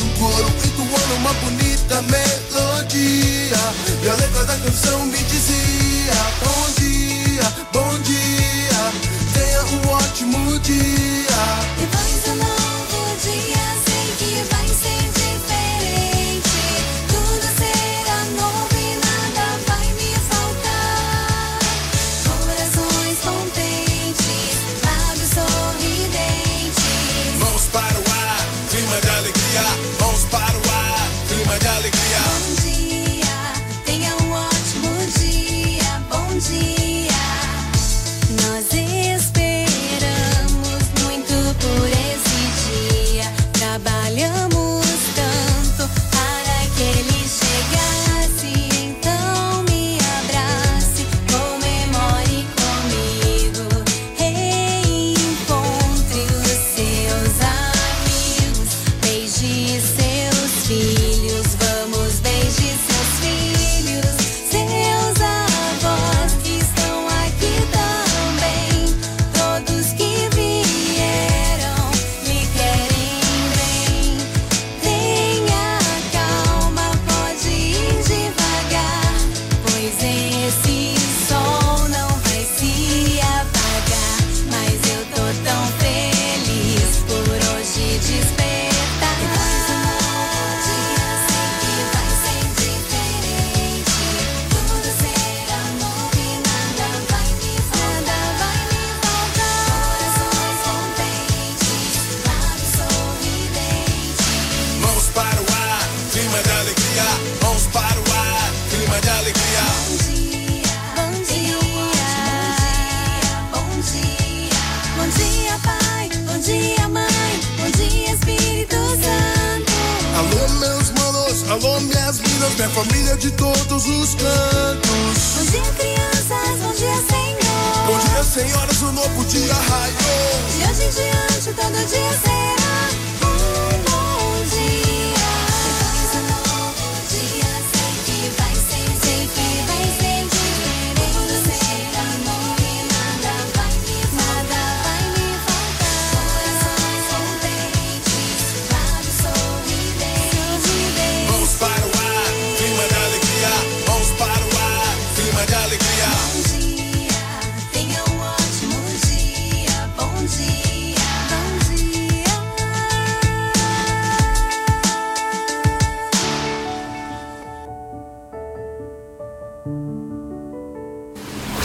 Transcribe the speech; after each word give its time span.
um 0.00 0.08
coro 0.14 0.48
entoando 0.64 1.14
uma 1.16 1.34
bonita 1.34 2.00
melodia. 2.02 3.58
E 4.02 4.08
a 4.08 4.14
letra 4.14 4.44
da 4.44 4.56
canção 4.56 5.04
me 5.04 5.18
dizia: 5.18 6.14
Bom 6.42 6.70
dia, 6.78 7.42
bom 7.72 7.98
dia. 7.98 8.92
Tenha 9.34 9.62
um 9.64 9.88
ótimo 9.90 10.58
dia. 10.60 11.26
Depois 11.78 12.22
do 12.24 12.36
novo 12.36 13.16
dia, 13.20 13.64
sei 13.84 14.06
que 14.18 14.32
vai 14.54 14.68
ser 14.68 15.01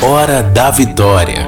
Hora 0.01 0.43
da 0.43 0.69
Vitória. 0.71 1.47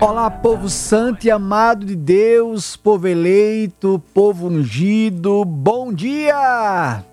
Olá, 0.00 0.30
povo 0.30 0.68
santo 0.68 1.26
e 1.26 1.30
amado 1.30 1.84
de 1.84 1.96
Deus, 1.96 2.76
povo 2.76 3.08
eleito, 3.08 4.02
povo 4.14 4.46
ungido, 4.48 5.44
bom 5.44 5.92
dia! 5.92 7.04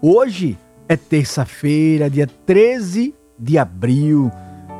Hoje 0.00 0.58
é 0.88 0.96
terça-feira, 0.96 2.08
dia 2.08 2.26
13 2.46 3.14
de 3.38 3.58
abril 3.58 4.32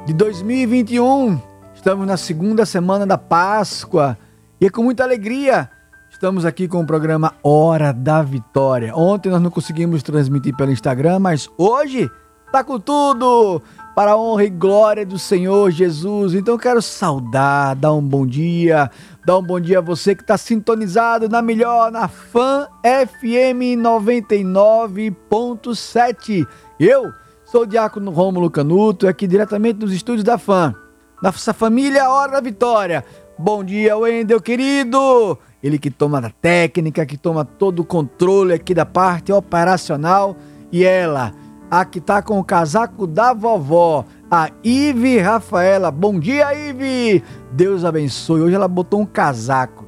de 0.06 0.12
2021. 0.14 1.40
Estamos 1.74 2.06
na 2.06 2.16
segunda 2.16 2.64
semana 2.64 3.06
da 3.06 3.18
Páscoa 3.18 4.16
e 4.60 4.66
é 4.66 4.70
com 4.70 4.82
muita 4.82 5.04
alegria 5.04 5.70
estamos 6.18 6.44
aqui 6.44 6.66
com 6.66 6.80
o 6.80 6.86
programa 6.86 7.32
Hora 7.44 7.92
da 7.92 8.22
Vitória. 8.22 8.92
Ontem 8.96 9.30
nós 9.30 9.40
não 9.40 9.52
conseguimos 9.52 10.02
transmitir 10.02 10.56
pelo 10.56 10.72
Instagram, 10.72 11.20
mas 11.20 11.48
hoje 11.56 12.10
tá 12.50 12.64
com 12.64 12.80
tudo 12.80 13.60
para 13.94 14.12
a 14.12 14.16
honra 14.16 14.44
e 14.44 14.50
glória 14.50 15.04
do 15.04 15.18
Senhor 15.18 15.70
Jesus. 15.70 16.32
Então 16.34 16.54
eu 16.54 16.58
quero 16.58 16.80
saudar, 16.80 17.74
dar 17.74 17.92
um 17.92 18.00
bom 18.00 18.26
dia, 18.26 18.90
dar 19.24 19.36
um 19.38 19.42
bom 19.42 19.60
dia 19.60 19.78
a 19.78 19.82
você 19.82 20.14
que 20.14 20.22
está 20.22 20.38
sintonizado 20.38 21.28
na 21.28 21.42
melhor, 21.42 21.90
na 21.90 22.06
Fan 22.06 22.68
FM 22.84 23.82
99.7. 23.82 26.46
Eu 26.78 27.12
sou 27.44 27.62
o 27.62 27.66
Diácono 27.66 28.10
Rômulo 28.10 28.48
Canuto, 28.50 29.08
aqui 29.08 29.26
diretamente 29.26 29.78
dos 29.78 29.92
estúdios 29.92 30.24
da 30.24 30.38
Fan. 30.38 30.74
Nossa 31.22 31.52
família 31.52 32.08
Hora 32.08 32.32
da 32.32 32.40
Vitória. 32.40 33.04
Bom 33.36 33.62
dia, 33.64 33.96
Wendel, 33.96 34.40
querido! 34.40 35.36
Ele 35.62 35.78
que 35.78 35.90
toma 35.90 36.20
da 36.20 36.30
técnica, 36.30 37.04
que 37.04 37.16
toma 37.16 37.44
todo 37.44 37.80
o 37.80 37.84
controle 37.84 38.54
aqui 38.54 38.72
da 38.72 38.86
parte 38.86 39.32
operacional. 39.32 40.36
E 40.70 40.84
ela, 40.84 41.34
a 41.70 41.84
que 41.84 42.00
tá 42.00 42.22
com 42.22 42.38
o 42.38 42.44
casaco 42.44 43.06
da 43.06 43.32
vovó, 43.32 44.04
a 44.30 44.50
Ive 44.64 45.18
Rafaela. 45.18 45.90
Bom 45.90 46.18
dia, 46.18 46.52
Ive! 46.54 47.22
Deus 47.52 47.84
abençoe. 47.84 48.40
Hoje 48.40 48.54
ela 48.54 48.68
botou 48.68 49.00
um 49.00 49.06
casaco 49.06 49.86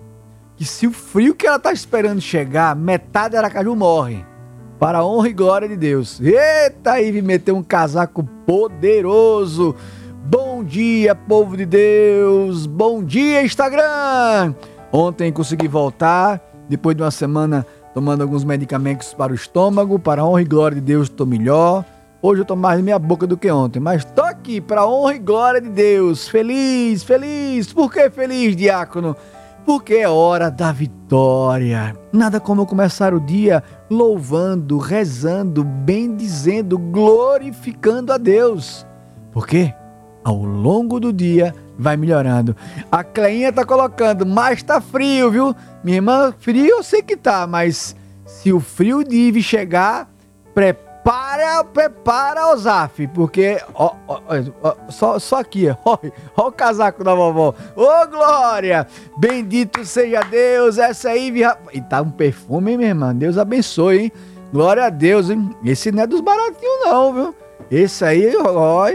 que 0.56 0.65
se 0.65 0.87
o 0.87 0.93
frio 0.93 1.35
que 1.35 1.47
ela 1.47 1.59
tá 1.59 1.73
esperando 1.73 2.21
chegar, 2.21 2.77
metade 2.77 3.32
da 3.32 3.38
Aracaju 3.38 3.75
morre. 3.75 4.25
Para 4.79 4.99
a 4.99 5.05
honra 5.05 5.29
e 5.29 5.32
glória 5.32 5.69
de 5.69 5.77
Deus. 5.77 6.21
Eita, 6.21 7.00
Ive 7.00 7.23
meteu 7.23 7.56
um 7.56 7.62
casaco 7.62 8.25
poderoso. 8.47 9.75
Bom 10.25 10.62
dia, 10.62 11.15
povo 11.15 11.56
de 11.56 11.65
Deus. 11.65 12.67
Bom 12.67 13.03
dia, 13.03 13.43
Instagram. 13.43 14.55
Ontem 14.93 15.32
consegui 15.32 15.67
voltar, 15.67 16.41
depois 16.69 16.94
de 16.94 17.03
uma 17.03 17.11
semana 17.11 17.67
tomando 17.94 18.22
alguns 18.22 18.44
medicamentos 18.44 19.14
para 19.14 19.32
o 19.32 19.34
estômago. 19.34 19.98
Para 19.98 20.22
a 20.22 20.25
honra 20.26 20.42
e 20.42 20.44
glória 20.44 20.75
de 20.76 20.81
Deus, 20.81 21.08
estou 21.08 21.26
melhor. 21.26 21.84
Hoje 22.22 22.42
eu 22.42 22.44
tô 22.44 22.54
mais 22.54 22.81
minha 22.82 22.98
boca 22.98 23.26
do 23.26 23.37
que 23.37 23.50
ontem, 23.50 23.81
mas 23.81 24.04
tô 24.04 24.22
aqui 24.22 24.60
para 24.60 24.87
honra 24.87 25.14
e 25.14 25.19
glória 25.19 25.60
de 25.60 25.70
Deus. 25.70 26.28
Feliz, 26.28 27.02
feliz. 27.02 27.72
Por 27.72 27.90
que 27.90 28.10
feliz, 28.10 28.54
diácono? 28.54 29.16
Porque 29.64 29.94
é 29.94 30.08
hora 30.08 30.50
da 30.50 30.70
vitória. 30.70 31.96
Nada 32.12 32.38
como 32.38 32.66
começar 32.66 33.14
o 33.14 33.20
dia 33.20 33.62
louvando, 33.88 34.76
rezando, 34.78 35.64
bendizendo, 35.64 36.76
glorificando 36.78 38.12
a 38.12 38.19
Deus. 38.19 38.86
Por 39.32 39.46
quê? 39.46 39.72
Ao 40.22 40.37
longo 40.37 41.00
do 41.00 41.12
dia 41.12 41.55
vai 41.78 41.96
melhorando. 41.96 42.55
A 42.90 43.02
Cleinha 43.02 43.52
tá 43.52 43.64
colocando, 43.64 44.26
mas 44.26 44.62
tá 44.62 44.81
frio, 44.81 45.31
viu? 45.31 45.56
Minha 45.82 45.96
irmã, 45.96 46.34
frio 46.38 46.67
eu 46.67 46.82
sei 46.82 47.02
que 47.02 47.17
tá, 47.17 47.46
mas 47.46 47.96
se 48.26 48.52
o 48.52 48.61
frio 48.61 49.02
de 49.02 49.43
chegar, 49.43 50.11
prepara 50.55 50.90
prepara, 51.02 51.64
prepara, 51.64 52.56
Zaf, 52.56 53.06
porque 53.08 53.58
ó, 53.75 53.94
ó, 54.06 54.20
ó, 54.62 54.75
só, 54.90 55.19
só 55.19 55.40
aqui, 55.40 55.69
ó, 55.84 55.99
ó 56.37 56.49
o 56.49 56.52
casaco 56.52 57.02
da 57.02 57.14
vovó. 57.14 57.55
Ô, 57.75 58.06
Glória! 58.08 58.87
Bendito 59.17 59.84
seja 59.84 60.22
Deus, 60.22 60.78
essa 60.78 61.11
aí, 61.11 61.32
e 61.72 61.81
tá 61.81 62.02
um 62.02 62.11
perfume, 62.11 62.72
hein, 62.72 62.76
minha 62.76 62.90
irmã? 62.90 63.14
Deus 63.14 63.38
abençoe, 63.38 63.99
hein? 63.99 64.12
Glória 64.52 64.84
a 64.84 64.90
Deus, 64.90 65.31
hein? 65.31 65.55
Esse 65.64 65.90
não 65.90 66.02
é 66.02 66.06
dos 66.06 66.20
baratinhos, 66.20 66.84
não, 66.84 67.12
viu? 67.12 67.34
Esse 67.70 68.05
aí, 68.05 68.37
ó, 68.37 68.88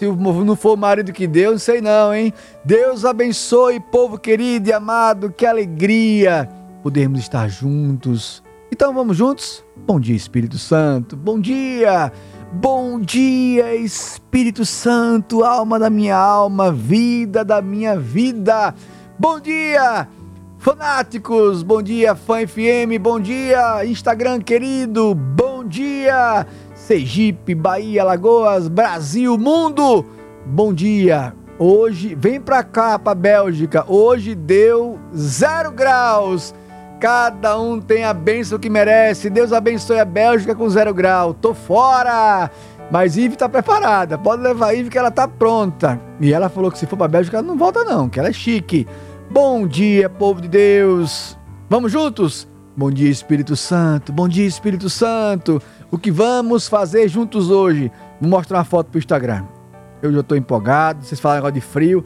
se 0.00 0.44
não 0.44 0.56
for 0.56 0.76
marido 0.76 1.12
que 1.12 1.26
deu, 1.26 1.52
não 1.52 1.58
sei 1.58 1.80
não, 1.80 2.14
hein? 2.14 2.32
Deus 2.64 3.04
abençoe, 3.04 3.80
povo 3.80 4.18
querido 4.18 4.68
e 4.68 4.72
amado, 4.72 5.30
que 5.30 5.46
alegria 5.46 6.48
podermos 6.82 7.20
estar 7.20 7.48
juntos 7.48 8.42
então 8.72 8.94
vamos 8.94 9.16
juntos? 9.16 9.64
Bom 9.76 9.98
dia, 9.98 10.14
Espírito 10.14 10.56
Santo. 10.56 11.16
Bom 11.16 11.40
dia! 11.40 12.12
Bom 12.52 12.98
dia, 12.98 13.76
Espírito 13.76 14.64
Santo, 14.64 15.44
alma 15.44 15.78
da 15.78 15.88
minha 15.88 16.16
alma, 16.16 16.72
vida 16.72 17.44
da 17.44 17.62
minha 17.62 17.96
vida. 17.96 18.74
Bom 19.16 19.38
dia, 19.38 20.08
fanáticos. 20.58 21.62
Bom 21.62 21.80
dia, 21.80 22.16
Fã 22.16 22.44
FM. 22.44 22.98
Bom 23.00 23.20
dia, 23.20 23.84
Instagram 23.84 24.40
querido. 24.40 25.14
Bom 25.14 25.64
dia, 25.64 26.44
Sergipe, 26.90 27.54
Bahia, 27.54 28.02
Lagoas, 28.02 28.66
Brasil, 28.66 29.38
mundo. 29.38 30.04
Bom 30.44 30.74
dia. 30.74 31.32
Hoje, 31.56 32.16
vem 32.16 32.40
pra 32.40 32.64
cá, 32.64 32.98
pra 32.98 33.14
Bélgica. 33.14 33.84
Hoje 33.86 34.34
deu 34.34 34.98
zero 35.16 35.70
graus. 35.70 36.52
Cada 36.98 37.60
um 37.60 37.80
tem 37.80 38.02
a 38.02 38.12
bênção 38.12 38.58
que 38.58 38.68
merece. 38.68 39.30
Deus 39.30 39.52
abençoe 39.52 40.00
a 40.00 40.04
Bélgica 40.04 40.52
com 40.52 40.68
zero 40.68 40.92
grau. 40.92 41.32
Tô 41.32 41.54
fora! 41.54 42.50
Mas 42.90 43.16
Ive 43.16 43.36
tá 43.36 43.48
preparada. 43.48 44.18
Pode 44.18 44.42
levar 44.42 44.70
a 44.70 44.74
Ive 44.74 44.90
que 44.90 44.98
ela 44.98 45.12
tá 45.12 45.28
pronta. 45.28 46.00
E 46.20 46.32
ela 46.32 46.48
falou 46.48 46.72
que 46.72 46.78
se 46.78 46.86
for 46.86 46.96
pra 46.96 47.06
Bélgica 47.06 47.36
ela 47.36 47.46
não 47.46 47.56
volta 47.56 47.84
não, 47.84 48.08
que 48.08 48.18
ela 48.18 48.30
é 48.30 48.32
chique. 48.32 48.84
Bom 49.30 49.64
dia, 49.64 50.10
povo 50.10 50.40
de 50.40 50.48
Deus. 50.48 51.38
Vamos 51.68 51.92
juntos? 51.92 52.48
Bom 52.76 52.90
dia, 52.90 53.10
Espírito 53.10 53.54
Santo. 53.54 54.12
Bom 54.12 54.28
dia, 54.28 54.46
Espírito 54.46 54.88
Santo. 54.88 55.62
O 55.90 55.98
que 55.98 56.10
vamos 56.10 56.68
fazer 56.68 57.08
juntos 57.08 57.50
hoje? 57.50 57.90
Vou 58.20 58.30
mostrar 58.30 58.58
uma 58.58 58.64
foto 58.64 58.90
pro 58.90 58.98
Instagram. 58.98 59.44
Eu 60.00 60.12
já 60.12 60.22
tô 60.22 60.36
empolgado. 60.36 61.04
Vocês 61.04 61.20
falaram 61.20 61.40
agora 61.40 61.52
de 61.52 61.60
frio. 61.60 62.04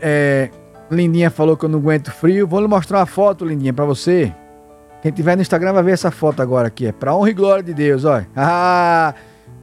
É, 0.00 0.50
Lindinha 0.90 1.30
falou 1.30 1.56
que 1.56 1.64
eu 1.64 1.68
não 1.68 1.80
aguento 1.80 2.12
frio. 2.12 2.46
Vou 2.46 2.60
lhe 2.60 2.68
mostrar 2.68 3.00
uma 3.00 3.06
foto, 3.06 3.44
Lindinha, 3.44 3.72
para 3.72 3.84
você. 3.84 4.32
Quem 5.02 5.10
tiver 5.10 5.34
no 5.34 5.42
Instagram 5.42 5.72
vai 5.72 5.82
ver 5.82 5.92
essa 5.92 6.12
foto 6.12 6.40
agora 6.40 6.68
aqui. 6.68 6.86
É 6.86 6.92
pra 6.92 7.14
honra 7.14 7.30
e 7.30 7.34
glória 7.34 7.62
de 7.62 7.74
Deus, 7.74 8.04
olha. 8.04 8.28
Ah, 8.36 9.14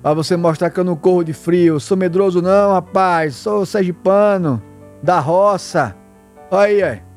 pra 0.01 0.13
você 0.13 0.37
mostrar 0.37 0.69
que 0.69 0.79
eu 0.79 0.83
não 0.83 0.95
corro 0.95 1.23
de 1.23 1.33
frio. 1.33 1.79
Sou 1.79 1.95
medroso 1.95 2.41
não, 2.41 2.73
rapaz. 2.73 3.35
Sou 3.35 3.65
sergipano, 3.65 4.61
da 5.01 5.19
roça. 5.19 5.95
Olha 6.51 6.65
aí, 6.65 6.83
olha. 6.83 7.08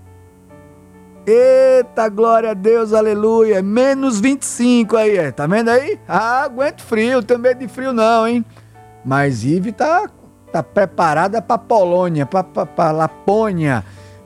Eita, 1.25 2.09
glória 2.09 2.51
a 2.51 2.55
Deus, 2.55 2.93
aleluia. 2.93 3.63
Menos 3.63 4.19
25 4.19 4.97
aí, 4.97 5.17
é. 5.19 5.31
tá 5.31 5.47
vendo 5.47 5.69
aí? 5.69 5.99
Ah, 6.09 6.43
aguento 6.43 6.83
frio, 6.83 7.23
tenho 7.23 7.39
medo 7.39 7.61
de 7.61 7.69
frio 7.69 7.93
não, 7.93 8.27
hein? 8.27 8.45
Mas 9.05 9.45
Ive 9.45 9.71
tá, 9.71 10.11
tá 10.51 10.65
preparada 10.65 11.41
pra 11.41 11.57
Polônia, 11.57 12.27
pra 12.27 12.91
Lapônia. 12.91 13.85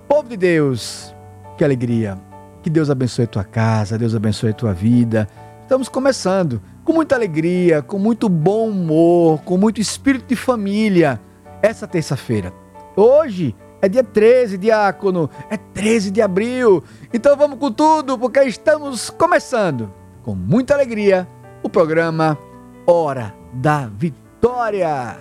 Povo 0.09 0.29
de 0.31 0.39
Deus, 0.39 1.15
que 1.59 1.65
alegria. 1.65 2.17
Que 2.63 2.71
Deus 2.71 2.89
abençoe 2.89 3.27
tua 3.27 3.45
casa, 3.45 3.99
Deus 3.99 4.15
abençoe 4.15 4.55
tua 4.55 4.73
vida. 4.73 5.29
Estamos 5.63 5.91
começando 5.91 6.63
com 6.83 6.95
muita 6.95 7.15
alegria, 7.15 7.83
com 7.83 7.99
muito 7.99 8.27
bom 8.27 8.71
humor, 8.71 9.43
com 9.43 9.59
muito 9.59 9.83
espírito 9.83 10.29
de 10.29 10.37
família 10.37 11.21
essa 11.61 11.87
terça-feira. 11.87 12.53
Hoje 12.97 13.55
é 13.81 13.89
dia 13.89 14.05
13, 14.05 14.59
diácono, 14.59 15.31
é 15.51 15.57
13 15.57 16.11
de 16.11 16.23
abril. 16.23 16.83
Então 17.13 17.37
vamos 17.37 17.59
com 17.59 17.71
tudo, 17.71 18.19
porque 18.19 18.41
estamos 18.41 19.11
começando 19.11 19.93
com 20.23 20.35
muita 20.35 20.75
alegria 20.75 21.29
o 21.63 21.69
programa 21.69 22.39
Hora 22.87 23.35
da 23.53 23.87
Vitória. 23.87 25.17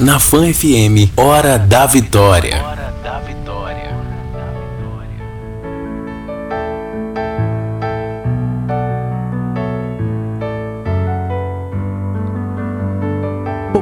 Na 0.00 0.20
Fan 0.20 0.52
FM, 0.52 1.16
Hora 1.16 1.58
da 1.58 1.86
Vitória. 1.86 2.62
Hora 2.62 2.94
da 3.02 3.18
Vitória. 3.20 3.36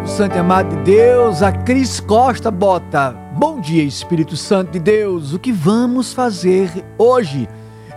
Santo 0.06 0.36
e 0.36 0.38
amado 0.38 0.68
de 0.76 0.82
Deus, 0.84 1.42
a 1.42 1.50
Cris 1.50 1.98
Costa 1.98 2.48
bota. 2.48 3.23
Bom 3.36 3.58
dia, 3.60 3.82
Espírito 3.82 4.36
Santo 4.36 4.70
de 4.70 4.78
Deus, 4.78 5.32
o 5.32 5.40
que 5.40 5.50
vamos 5.50 6.12
fazer 6.12 6.70
hoje? 6.96 7.48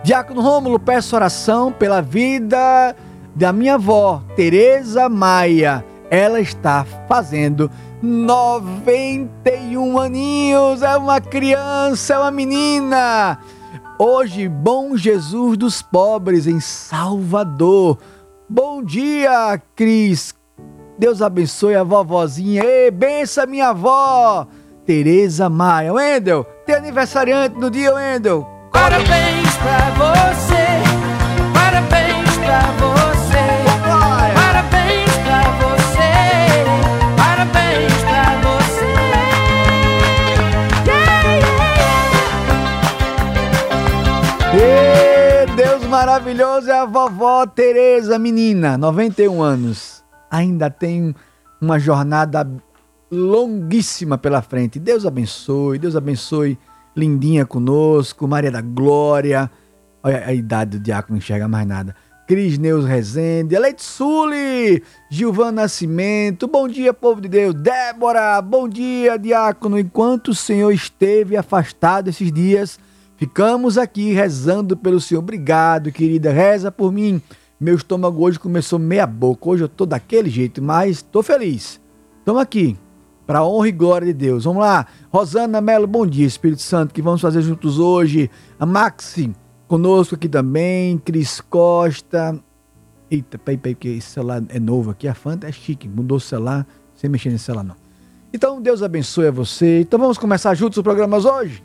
Diácono 0.02 0.40
Rômulo, 0.40 0.80
peço 0.80 1.14
oração 1.14 1.70
pela 1.70 2.00
vida 2.02 2.96
da 3.36 3.52
minha 3.52 3.74
avó, 3.74 4.20
Tereza 4.34 5.08
Maia. 5.08 5.84
Ela 6.10 6.40
está 6.40 6.84
fazendo 7.06 7.70
91 8.02 9.98
aninhos, 10.00 10.82
é 10.82 10.96
uma 10.96 11.20
criança, 11.20 12.14
é 12.14 12.18
uma 12.18 12.32
menina. 12.32 13.38
Hoje, 13.96 14.48
bom 14.48 14.96
Jesus 14.96 15.56
dos 15.56 15.80
pobres 15.80 16.48
em 16.48 16.58
Salvador. 16.58 17.96
Bom 18.48 18.82
dia, 18.82 19.62
Cris 19.76 20.34
Deus 20.98 21.22
abençoe 21.22 21.76
a 21.76 21.84
vovozinha. 21.84 22.64
Ei, 22.64 22.90
bença 22.90 23.46
minha 23.46 23.68
avó, 23.68 24.48
Tereza 24.88 25.50
Maia. 25.50 25.92
Wendel, 25.92 26.44
tem 26.64 26.74
aniversariante 26.76 27.54
no 27.58 27.70
dia, 27.70 27.92
Wendel. 27.92 28.48
Parabéns 28.72 29.54
pra 29.58 29.90
você, 29.90 30.64
parabéns 31.52 32.38
pra 32.38 32.60
você, 32.80 33.44
parabéns 34.34 35.12
pra 35.26 35.42
você, 35.60 36.08
parabéns 37.18 37.92
pra 38.00 38.40
você. 38.48 38.88
Yeah, 40.88 41.36
yeah. 44.56 45.54
Deus 45.54 45.84
maravilhoso 45.84 46.70
é 46.70 46.78
a 46.78 46.86
vovó 46.86 47.44
Tereza, 47.46 48.18
menina, 48.18 48.78
91 48.78 49.42
anos 49.42 50.02
ainda 50.30 50.70
tem 50.70 51.14
uma 51.60 51.78
jornada 51.78 52.48
longuíssima 53.10 54.18
pela 54.18 54.42
frente. 54.42 54.78
Deus 54.78 55.06
abençoe, 55.06 55.78
Deus 55.78 55.96
abençoe 55.96 56.58
Lindinha 56.96 57.46
conosco, 57.46 58.26
Maria 58.26 58.50
da 58.50 58.60
Glória. 58.60 59.50
Olha 60.02 60.26
a 60.26 60.32
idade 60.32 60.78
do 60.78 60.82
diácono, 60.82 61.14
não 61.14 61.18
enxerga 61.18 61.48
mais 61.48 61.66
nada. 61.66 61.94
Cris 62.26 62.58
Neus 62.58 62.84
Rezende, 62.84 63.58
Leite 63.58 63.82
Suli, 63.82 64.82
Gilvan 65.10 65.52
Nascimento, 65.52 66.46
bom 66.46 66.68
dia, 66.68 66.92
povo 66.92 67.20
de 67.20 67.28
Deus. 67.28 67.54
Débora, 67.54 68.40
bom 68.42 68.68
dia, 68.68 69.18
diácono. 69.18 69.78
Enquanto 69.78 70.28
o 70.28 70.34
Senhor 70.34 70.70
esteve 70.70 71.36
afastado 71.36 72.08
esses 72.08 72.30
dias, 72.30 72.78
ficamos 73.16 73.78
aqui 73.78 74.12
rezando 74.12 74.76
pelo 74.76 75.00
Senhor. 75.00 75.20
Obrigado, 75.20 75.90
querida. 75.90 76.30
Reza 76.30 76.70
por 76.70 76.92
mim 76.92 77.22
meu 77.60 77.74
estômago 77.74 78.22
hoje 78.22 78.38
começou 78.38 78.78
meia 78.78 79.06
boca. 79.06 79.48
Hoje 79.48 79.64
eu 79.64 79.68
tô 79.68 79.84
daquele 79.84 80.30
jeito, 80.30 80.62
mas 80.62 81.02
tô 81.02 81.24
feliz. 81.24 81.80
Estamos 82.20 82.40
aqui, 82.40 82.76
para 83.28 83.44
honra 83.44 83.68
e 83.68 83.72
glória 83.72 84.06
de 84.06 84.14
Deus. 84.14 84.44
Vamos 84.44 84.62
lá. 84.62 84.86
Rosana 85.12 85.60
Melo, 85.60 85.86
bom 85.86 86.06
dia, 86.06 86.26
Espírito 86.26 86.62
Santo, 86.62 86.94
que 86.94 87.02
vamos 87.02 87.20
fazer 87.20 87.42
juntos 87.42 87.78
hoje. 87.78 88.30
A 88.58 88.64
Maxi, 88.64 89.34
Conosco 89.66 90.14
aqui 90.14 90.30
também, 90.30 90.96
Cris 90.96 91.38
Costa. 91.38 92.42
Eita, 93.10 93.36
peraí, 93.36 93.58
peraí, 93.58 93.74
que 93.74 93.88
esse 93.88 94.08
celular 94.08 94.42
é 94.48 94.58
novo 94.58 94.92
aqui. 94.92 95.06
A 95.06 95.12
Fanta 95.12 95.46
é 95.46 95.52
chique, 95.52 95.86
mudou 95.86 96.16
o 96.16 96.20
celular, 96.20 96.66
sem 96.94 97.10
mexer 97.10 97.28
nesse 97.28 97.44
celular 97.44 97.64
não. 97.64 97.76
Então, 98.32 98.62
Deus 98.62 98.82
abençoe 98.82 99.26
a 99.26 99.30
você. 99.30 99.82
Então, 99.82 99.98
vamos 99.98 100.16
começar 100.16 100.54
juntos 100.54 100.78
os 100.78 100.82
programas 100.82 101.26
hoje? 101.26 101.62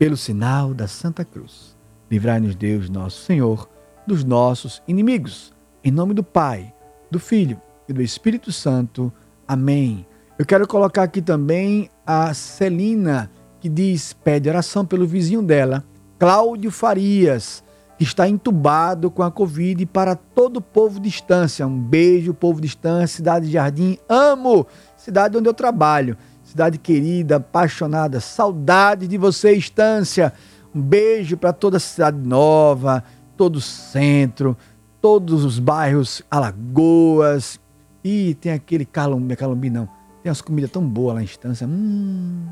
Pelo 0.00 0.16
sinal 0.16 0.74
da 0.74 0.88
Santa 0.88 1.24
Cruz. 1.24 1.76
Livrai-nos, 2.10 2.56
Deus, 2.56 2.90
nosso 2.90 3.22
Senhor, 3.22 3.68
dos 4.04 4.24
nossos 4.24 4.82
inimigos. 4.88 5.54
Em 5.84 5.92
nome 5.92 6.12
do 6.12 6.24
Pai, 6.24 6.74
do 7.08 7.20
Filho 7.20 7.60
e 7.88 7.92
do 7.92 8.02
Espírito 8.02 8.50
Santo. 8.50 9.12
Amém. 9.46 10.04
Eu 10.42 10.46
quero 10.46 10.66
colocar 10.66 11.04
aqui 11.04 11.22
também 11.22 11.88
a 12.04 12.34
Celina, 12.34 13.30
que 13.60 13.68
diz, 13.68 14.12
pede 14.12 14.48
oração 14.48 14.84
pelo 14.84 15.06
vizinho 15.06 15.40
dela, 15.40 15.84
Cláudio 16.18 16.68
Farias, 16.72 17.62
que 17.96 18.02
está 18.02 18.28
entubado 18.28 19.08
com 19.08 19.22
a 19.22 19.30
Covid 19.30 19.86
para 19.86 20.16
todo 20.16 20.56
o 20.56 20.60
povo 20.60 20.98
de 20.98 21.08
Estância. 21.08 21.64
Um 21.64 21.80
beijo, 21.80 22.34
povo 22.34 22.60
de 22.60 22.66
Estância, 22.66 23.18
cidade 23.18 23.46
de 23.46 23.52
Jardim. 23.52 23.96
Amo! 24.08 24.66
Cidade 24.96 25.38
onde 25.38 25.48
eu 25.48 25.54
trabalho. 25.54 26.16
Cidade 26.42 26.76
querida, 26.76 27.36
apaixonada. 27.36 28.18
Saudade 28.18 29.06
de 29.06 29.16
você, 29.16 29.52
Estância. 29.52 30.32
Um 30.74 30.82
beijo 30.82 31.36
para 31.36 31.52
toda 31.52 31.76
a 31.76 31.80
cidade 31.80 32.18
nova, 32.18 33.04
todo 33.36 33.56
o 33.56 33.60
centro, 33.60 34.56
todos 35.00 35.44
os 35.44 35.60
bairros 35.60 36.20
Alagoas. 36.28 37.60
E 38.02 38.34
tem 38.34 38.50
aquele 38.50 38.84
Calumbi, 38.84 39.36
Calumbi 39.36 39.70
não. 39.70 40.01
Tem 40.22 40.30
umas 40.30 40.40
comidas 40.40 40.70
tão 40.70 40.86
boas 40.86 41.14
lá 41.16 41.20
em 41.20 41.24
Estância. 41.24 41.66
Hum. 41.66 42.48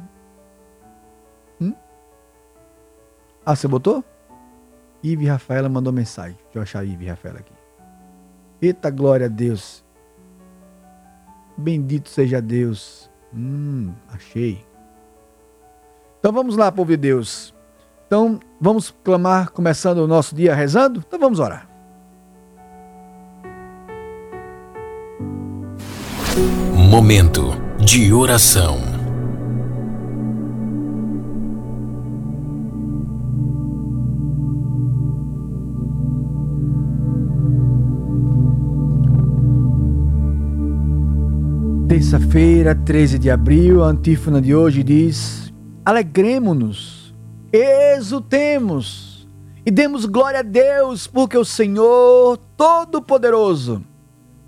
Hum? 1.61 1.75
Ah, 3.47 3.55
você 3.55 3.69
botou? 3.69 4.05
Ive 5.03 5.27
Rafaela 5.27 5.69
mandou 5.69 5.93
mensagem. 5.93 6.37
Deixa 6.45 6.59
eu 6.59 6.63
achar 6.63 6.81
a 6.81 6.85
Ive 6.85 7.07
Rafaela 7.07 7.39
aqui. 7.39 7.53
Eita 8.61 8.91
glória 8.91 9.27
a 9.27 9.29
Deus. 9.29 9.85
Bendito 11.57 12.09
seja 12.09 12.41
Deus. 12.41 13.11
Hum, 13.33 13.93
achei. 14.09 14.65
Então 16.19 16.33
vamos 16.33 16.57
lá, 16.57 16.71
povo 16.71 16.91
de 16.91 16.97
Deus. 16.97 17.55
Então 18.07 18.41
vamos 18.61 18.91
clamar, 19.05 19.51
começando 19.53 19.99
o 19.99 20.07
nosso 20.07 20.35
dia 20.35 20.55
rezando? 20.55 21.03
Então 21.07 21.19
vamos 21.19 21.39
orar. 21.39 21.69
Momento 26.91 27.53
de 27.79 28.13
oração. 28.13 28.81
Terça-feira, 41.87 42.75
13 42.75 43.21
de 43.21 43.31
abril, 43.31 43.85
a 43.85 43.87
antífona 43.87 44.43
de 44.43 44.53
hoje 44.53 44.83
diz: 44.83 45.55
Alegremos-nos, 45.85 47.15
exultemos 47.53 49.29
e 49.65 49.71
demos 49.71 50.07
glória 50.07 50.41
a 50.41 50.43
Deus, 50.43 51.07
porque 51.07 51.39
o 51.39 51.45
Senhor 51.45 52.37
Todo-Poderoso 52.57 53.81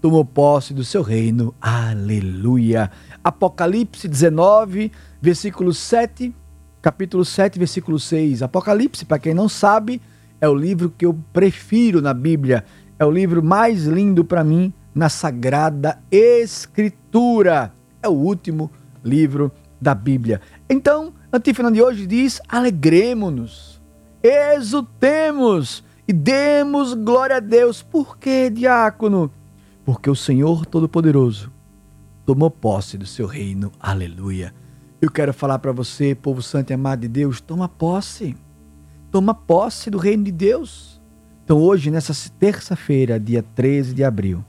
tomou 0.02 0.24
posse 0.24 0.74
do 0.74 0.84
seu 0.84 1.00
reino. 1.00 1.54
Aleluia. 1.60 2.90
Apocalipse 3.22 4.08
19, 4.08 4.90
versículo 5.20 5.72
7, 5.72 6.34
capítulo 6.82 7.24
7, 7.24 7.56
versículo 7.56 8.00
6. 8.00 8.42
Apocalipse, 8.42 9.04
para 9.04 9.20
quem 9.20 9.32
não 9.32 9.48
sabe, 9.48 10.02
é 10.40 10.48
o 10.48 10.54
livro 10.56 10.90
que 10.90 11.06
eu 11.06 11.16
prefiro 11.32 12.02
na 12.02 12.12
Bíblia. 12.12 12.64
É 12.98 13.04
o 13.04 13.12
livro 13.12 13.44
mais 13.44 13.84
lindo 13.84 14.24
para 14.24 14.42
mim 14.42 14.74
na 14.92 15.08
Sagrada 15.08 16.00
Escritura. 16.10 17.72
É 18.02 18.08
o 18.08 18.12
último 18.12 18.72
livro 19.04 19.52
da 19.80 19.94
Bíblia. 19.94 20.40
Então, 20.68 21.12
antífona 21.32 21.70
de 21.70 21.80
hoje 21.80 22.08
diz: 22.08 22.40
alegremos-nos, 22.48 23.80
exultemos 24.20 25.84
e 26.08 26.12
demos 26.12 26.92
glória 26.92 27.36
a 27.36 27.40
Deus. 27.40 27.82
Por 27.82 28.18
quê, 28.18 28.50
diácono? 28.50 29.30
Porque 29.84 30.08
o 30.08 30.14
Senhor 30.14 30.64
Todo-Poderoso 30.66 31.50
tomou 32.24 32.50
posse 32.50 32.96
do 32.96 33.06
seu 33.06 33.26
reino. 33.26 33.72
Aleluia. 33.80 34.54
Eu 35.00 35.10
quero 35.10 35.34
falar 35.34 35.58
para 35.58 35.72
você, 35.72 36.14
povo 36.14 36.40
santo 36.40 36.70
e 36.70 36.74
amado 36.74 37.00
de 37.00 37.08
Deus, 37.08 37.40
toma 37.40 37.68
posse. 37.68 38.36
Toma 39.10 39.34
posse 39.34 39.90
do 39.90 39.98
reino 39.98 40.24
de 40.24 40.32
Deus. 40.32 41.00
Então, 41.44 41.58
hoje, 41.58 41.90
nessa 41.90 42.14
terça-feira, 42.38 43.18
dia 43.18 43.42
13 43.42 43.92
de 43.92 44.04
abril, 44.04 44.44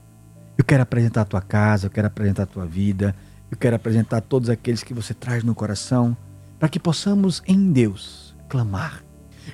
eu 0.56 0.64
quero 0.64 0.82
apresentar 0.82 1.22
a 1.22 1.24
tua 1.24 1.42
casa, 1.42 1.86
eu 1.86 1.90
quero 1.90 2.06
apresentar 2.06 2.44
a 2.44 2.46
tua 2.46 2.64
vida, 2.64 3.14
eu 3.50 3.56
quero 3.56 3.74
apresentar 3.74 4.20
todos 4.20 4.48
aqueles 4.48 4.84
que 4.84 4.94
você 4.94 5.12
traz 5.12 5.42
no 5.42 5.54
coração, 5.54 6.16
para 6.58 6.68
que 6.68 6.78
possamos 6.78 7.42
em 7.46 7.72
Deus 7.72 8.34
clamar. 8.48 9.04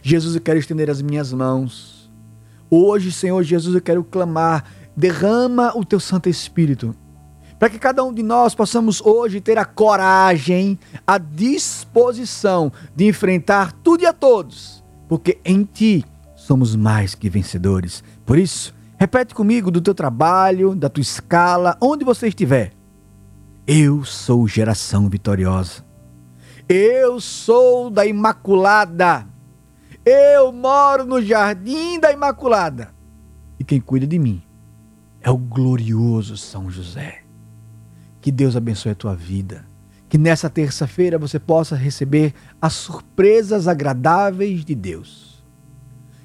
Jesus, 0.03 0.35
eu 0.35 0.41
quero 0.41 0.59
estender 0.59 0.91
as 0.91 1.01
minhas 1.01 1.33
mãos. 1.33 2.11
Hoje, 2.69 3.11
Senhor 3.11 3.43
Jesus, 3.43 3.75
eu 3.75 3.81
quero 3.81 4.05
clamar. 4.05 4.65
Derrama 5.01 5.73
o 5.75 5.85
teu 5.85 5.99
Santo 5.99 6.29
Espírito, 6.29 6.95
para 7.59 7.71
que 7.71 7.79
cada 7.79 8.05
um 8.05 8.13
de 8.13 8.23
nós 8.23 8.55
possamos 8.55 9.01
hoje 9.01 9.41
ter 9.41 9.59
a 9.59 9.65
coragem, 9.65 10.79
a 11.07 11.19
disposição 11.19 12.71
de 12.95 13.07
enfrentar 13.07 13.73
tudo 13.73 14.03
e 14.03 14.07
a 14.07 14.13
todos, 14.13 14.85
porque 15.09 15.41
em 15.45 15.65
ti 15.65 16.05
somos 16.37 16.77
mais 16.77 17.15
que 17.15 17.29
vencedores. 17.29 18.05
Por 18.25 18.39
isso, 18.39 18.75
Repete 19.01 19.35
comigo 19.35 19.71
do 19.71 19.81
teu 19.81 19.95
trabalho, 19.95 20.75
da 20.75 20.91
tua 20.91 21.01
escala, 21.01 21.75
onde 21.81 22.05
você 22.05 22.29
estiver. 22.29 22.75
Eu 23.67 24.05
sou 24.05 24.47
geração 24.47 25.09
vitoriosa. 25.09 25.83
Eu 26.69 27.19
sou 27.19 27.89
da 27.89 28.05
Imaculada. 28.05 29.27
Eu 30.05 30.53
moro 30.53 31.07
no 31.07 31.23
jardim 31.23 31.99
da 31.99 32.13
Imaculada. 32.13 32.95
E 33.59 33.65
quem 33.65 33.81
cuida 33.81 34.07
de 34.07 34.19
mim 34.19 34.43
é 35.21 35.31
o 35.31 35.37
glorioso 35.37 36.37
São 36.37 36.71
José. 36.71 37.23
Que 38.21 38.31
Deus 38.31 38.57
abençoe 38.57 38.93
a 38.93 38.95
tua 38.95 39.15
vida. 39.15 39.67
Que 40.09 40.19
nessa 40.19 40.51
terça-feira 40.51 41.19
você 41.19 41.39
possa 41.39 41.77
receber 41.77 42.35
as 42.61 42.73
surpresas 42.73 43.69
agradáveis 43.69 44.65
de 44.65 44.75
Deus. 44.75 45.45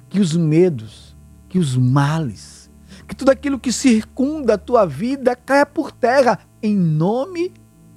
Que 0.08 0.20
os 0.20 0.36
medos, 0.36 1.16
que 1.48 1.58
os 1.58 1.76
males, 1.76 2.70
que 3.06 3.14
tudo 3.14 3.30
aquilo 3.30 3.58
que 3.58 3.72
circunda 3.72 4.54
a 4.54 4.58
tua 4.58 4.84
vida 4.86 5.36
caia 5.36 5.64
por 5.64 5.92
terra, 5.92 6.40
em 6.62 6.74
nome 6.74 7.52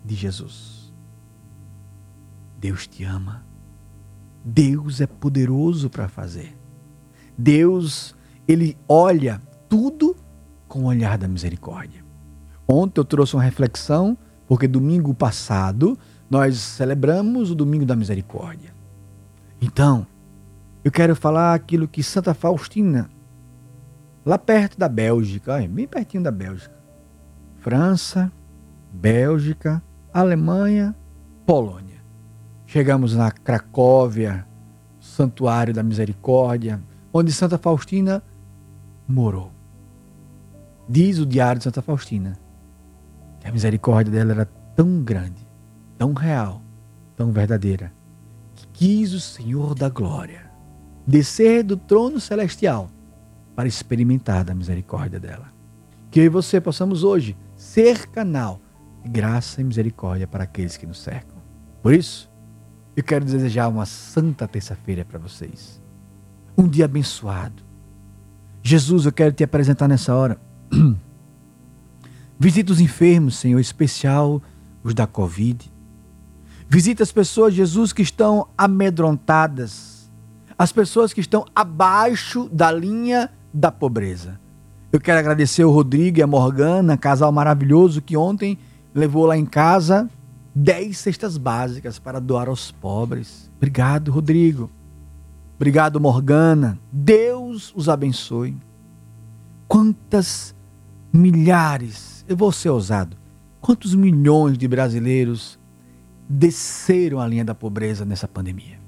de 0.06 0.16
Jesus. 0.16 0.94
Deus 2.58 2.86
te 2.86 3.04
ama. 3.04 3.46
Deus 4.44 5.02
é 5.02 5.08
poderoso 5.08 5.90
para 5.90 6.08
fazer. 6.08 6.56
Deus, 7.38 8.16
ele 8.48 8.78
olha 8.88 9.42
tudo 9.68 10.16
com 10.70 10.84
o 10.84 10.86
olhar 10.86 11.18
da 11.18 11.28
misericórdia. 11.28 12.06
Ontem 12.66 13.02
eu 13.02 13.04
trouxe 13.04 13.36
uma 13.36 13.44
reflexão, 13.44 14.18
porque 14.48 14.68
domingo 14.68 15.14
passado 15.14 15.98
nós 16.30 16.58
celebramos 16.58 17.52
o 17.52 17.56
domingo 17.56 17.86
da 17.86 17.96
misericórdia. 17.96 18.74
Então, 19.60 20.06
eu 20.84 20.92
quero 20.92 21.16
falar 21.16 21.54
aquilo 21.54 21.88
que 21.88 22.04
Santa 22.04 22.34
Faustina 22.34 23.10
lá 24.26 24.38
perto 24.38 24.78
da 24.78 24.88
Bélgica, 24.88 25.60
bem 25.68 25.88
pertinho 25.88 26.24
da 26.24 26.32
Bélgica. 26.32 26.78
França, 27.58 28.32
Bélgica, 28.94 29.84
Alemanha, 30.14 30.96
Polônia. 31.46 31.98
Chegamos 32.66 33.16
na 33.16 33.32
Cracóvia, 33.32 34.48
Santuário 35.00 35.74
da 35.74 35.82
Misericórdia, 35.82 36.80
onde 37.12 37.34
Santa 37.34 37.58
Faustina 37.58 38.22
morou. 39.08 39.52
Diz 40.90 41.20
o 41.20 41.26
Diário 41.26 41.60
de 41.60 41.66
Santa 41.66 41.84
Faustina 41.84 42.36
que 43.40 43.48
a 43.48 43.52
misericórdia 43.52 44.12
dela 44.12 44.32
era 44.32 44.46
tão 44.76 45.04
grande, 45.04 45.48
tão 45.98 46.14
real, 46.14 46.64
tão 47.16 47.32
verdadeira, 47.32 47.94
que 48.56 48.68
quis 48.70 49.14
o 49.14 49.20
Senhor 49.20 49.76
da 49.76 49.88
glória 49.88 50.50
descer 51.06 51.64
do 51.64 51.78
trono 51.78 52.20
celestial 52.20 52.90
para 53.56 53.68
experimentar 53.68 54.44
da 54.44 54.56
misericórdia 54.56 55.20
dela. 55.20 55.52
Que 56.10 56.22
eu 56.22 56.24
e 56.26 56.30
você 56.30 56.60
possamos 56.60 57.04
hoje 57.04 57.38
ser 57.56 58.08
canal 58.08 58.60
de 59.04 59.10
graça 59.10 59.62
e 59.62 59.64
misericórdia 59.64 60.28
para 60.28 60.44
aqueles 60.44 60.76
que 60.76 60.88
nos 60.88 61.00
cercam. 61.00 61.38
Por 61.84 61.94
isso, 61.94 62.32
eu 62.96 63.04
quero 63.04 63.26
desejar 63.26 63.68
uma 63.68 63.86
santa 63.86 64.48
terça-feira 64.48 65.06
para 65.06 65.20
vocês. 65.20 65.82
Um 66.58 66.68
dia 66.68 66.86
abençoado. 66.86 67.64
Jesus, 68.64 69.06
eu 69.06 69.12
quero 69.12 69.32
te 69.32 69.44
apresentar 69.44 69.88
nessa 69.88 70.16
hora. 70.16 70.49
Visita 72.40 72.72
os 72.72 72.80
enfermos, 72.80 73.38
Senhor, 73.38 73.60
especial 73.60 74.42
os 74.84 74.94
da 74.94 75.06
Covid. 75.06 75.72
Visita 76.70 77.04
as 77.04 77.12
pessoas, 77.12 77.54
Jesus, 77.54 77.92
que 77.92 78.02
estão 78.02 78.48
amedrontadas, 78.58 80.10
as 80.58 80.72
pessoas 80.72 81.12
que 81.12 81.20
estão 81.20 81.44
abaixo 81.56 82.48
da 82.52 82.72
linha 82.72 83.32
da 83.54 83.72
pobreza. 83.72 84.40
Eu 84.92 85.00
quero 85.00 85.20
agradecer 85.20 85.64
o 85.64 85.72
Rodrigo 85.72 86.20
e 86.20 86.22
a 86.22 86.28
Morgana, 86.28 86.98
casal 86.98 87.32
maravilhoso 87.32 88.02
que 88.02 88.16
ontem 88.16 88.58
levou 88.94 89.26
lá 89.26 89.38
em 89.38 89.46
casa 89.46 90.10
10 90.56 90.98
cestas 90.98 91.38
básicas 91.38 92.00
para 92.00 92.20
doar 92.20 92.50
aos 92.50 92.72
pobres. 92.72 93.50
Obrigado, 93.58 94.12
Rodrigo. 94.12 94.70
Obrigado, 95.56 96.00
Morgana. 96.00 96.80
Deus 96.92 97.72
os 97.76 97.88
abençoe. 97.88 98.58
Quantas 99.68 100.56
milhares, 101.12 102.24
eu 102.28 102.38
vou 102.38 102.52
ser 102.52 102.70
ousado, 102.70 103.18
quantos 103.60 103.96
milhões 103.96 104.58
de 104.58 104.68
brasileiros 104.68 105.60
desceram 106.28 107.20
a 107.20 107.28
linha 107.28 107.44
da 107.44 107.56
pobreza 107.56 108.06
nessa 108.06 108.28
pandemia? 108.28 108.80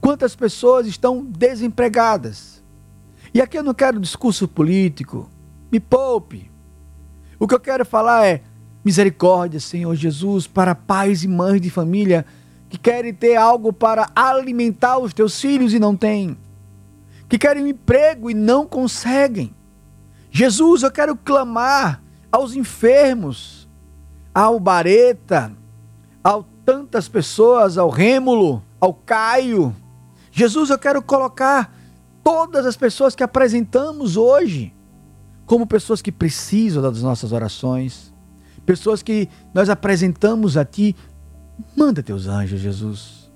Quantas 0.00 0.34
pessoas 0.34 0.86
estão 0.86 1.24
desempregadas? 1.24 2.62
E 3.32 3.40
aqui 3.40 3.58
eu 3.58 3.62
não 3.62 3.74
quero 3.74 4.00
discurso 4.00 4.46
político, 4.46 5.30
me 5.70 5.80
poupe. 5.80 6.50
O 7.38 7.48
que 7.48 7.54
eu 7.54 7.60
quero 7.60 7.84
falar 7.84 8.26
é 8.26 8.42
misericórdia, 8.84 9.58
Senhor 9.58 9.94
Jesus, 9.94 10.46
para 10.46 10.74
pais 10.74 11.24
e 11.24 11.28
mães 11.28 11.60
de 11.60 11.70
família 11.70 12.26
que 12.68 12.78
querem 12.78 13.14
ter 13.14 13.36
algo 13.36 13.72
para 13.72 14.10
alimentar 14.14 14.98
os 14.98 15.14
teus 15.14 15.40
filhos 15.40 15.72
e 15.72 15.78
não 15.78 15.96
têm, 15.96 16.36
que 17.28 17.38
querem 17.38 17.62
um 17.62 17.68
emprego 17.68 18.30
e 18.30 18.34
não 18.34 18.66
conseguem. 18.66 19.54
Jesus, 20.36 20.82
eu 20.82 20.90
quero 20.90 21.14
clamar 21.14 22.02
aos 22.32 22.56
enfermos, 22.56 23.68
ao 24.34 24.58
Bareta, 24.58 25.52
a 26.24 26.42
tantas 26.64 27.08
pessoas, 27.08 27.78
ao 27.78 27.88
Rêmulo, 27.88 28.60
ao 28.80 28.92
Caio. 28.92 29.72
Jesus, 30.32 30.70
eu 30.70 30.78
quero 30.78 31.00
colocar 31.00 31.72
todas 32.24 32.66
as 32.66 32.76
pessoas 32.76 33.14
que 33.14 33.22
apresentamos 33.22 34.16
hoje 34.16 34.74
como 35.46 35.68
pessoas 35.68 36.02
que 36.02 36.10
precisam 36.10 36.82
das 36.82 37.00
nossas 37.00 37.30
orações, 37.30 38.12
pessoas 38.66 39.04
que 39.04 39.28
nós 39.54 39.70
apresentamos 39.70 40.56
a 40.56 40.64
Ti 40.64 40.96
Manda 41.76 42.02
teus 42.02 42.26
anjos, 42.26 42.60
Jesus. 42.60 43.30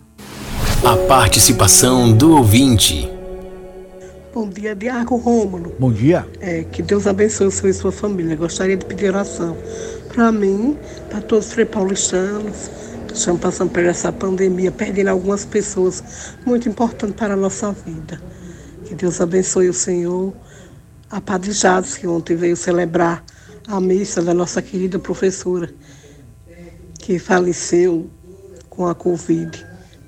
A 0.85 0.95
participação 1.07 2.15
do 2.15 2.35
ouvinte. 2.35 3.16
Bom 4.37 4.49
dia, 4.49 4.75
Diago 4.75 5.15
Rômulo. 5.15 5.75
Bom 5.79 5.91
dia. 5.91 6.27
É, 6.39 6.63
que 6.63 6.83
Deus 6.83 7.07
abençoe 7.07 7.47
o 7.47 7.51
senhor 7.51 7.71
e 7.71 7.73
sua 7.73 7.91
família. 7.91 8.35
Gostaria 8.35 8.77
de 8.77 8.85
pedir 8.85 9.07
oração 9.07 9.57
para 10.09 10.31
mim, 10.31 10.77
para 11.09 11.21
todos 11.21 11.47
os 11.47 11.53
três 11.53 11.67
paulistanos 11.67 12.69
que 13.07 13.15
estão 13.15 13.35
passando 13.35 13.71
por 13.71 13.83
essa 13.83 14.11
pandemia, 14.11 14.71
perdendo 14.71 15.07
algumas 15.07 15.43
pessoas 15.43 16.03
muito 16.45 16.69
importantes 16.69 17.15
para 17.15 17.33
a 17.33 17.35
nossa 17.35 17.71
vida. 17.71 18.21
Que 18.85 18.93
Deus 18.93 19.19
abençoe 19.19 19.69
o 19.69 19.73
Senhor. 19.73 20.31
A 21.09 21.19
Padre 21.19 21.51
Jades, 21.51 21.97
que 21.97 22.05
ontem 22.05 22.35
veio 22.35 22.55
celebrar 22.55 23.23
a 23.67 23.81
missa 23.81 24.21
da 24.21 24.35
nossa 24.35 24.61
querida 24.61 24.99
professora, 24.99 25.67
que 26.99 27.17
faleceu 27.17 28.07
com 28.69 28.85
a 28.85 28.93
Covid. 28.93 29.65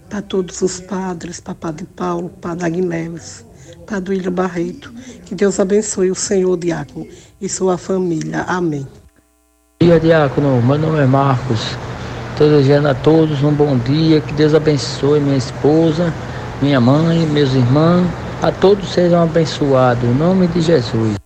Para 0.08 0.22
todos 0.22 0.62
os 0.62 0.80
padres, 0.80 1.40
para 1.40 1.56
Padre 1.56 1.88
Paulo, 1.96 2.30
Padre 2.30 2.68
Agnelis 2.68 3.49
Padre 3.86 4.30
Barreto. 4.30 4.94
Que 5.26 5.36
Deus 5.36 5.60
abençoe 5.60 6.12
o 6.12 6.16
senhor 6.16 6.58
Diácono 6.58 7.08
e 7.42 7.50
sua 7.50 7.78
família. 7.78 8.44
Amém. 8.48 8.88
Bom 9.82 9.88
dia, 9.88 10.00
Diácono. 10.00 10.62
Meu 10.62 10.78
nome 10.78 11.00
é 11.00 11.06
Marcos. 11.06 11.60
Estou 12.32 12.50
desejando 12.50 12.88
a 12.88 12.96
todos 12.96 13.44
um 13.44 13.54
bom 13.54 13.78
dia. 13.78 14.22
Que 14.22 14.34
Deus 14.34 14.54
abençoe 14.54 15.20
minha 15.20 15.38
esposa, 15.38 16.14
minha 16.62 16.80
mãe, 16.80 17.26
meus 17.26 17.54
irmãos. 17.54 18.08
A 18.42 18.52
todos 18.52 18.90
sejam 18.90 19.24
abençoados. 19.24 20.04
Em 20.04 20.14
nome 20.14 20.48
de 20.48 20.62
Jesus. 20.62 21.18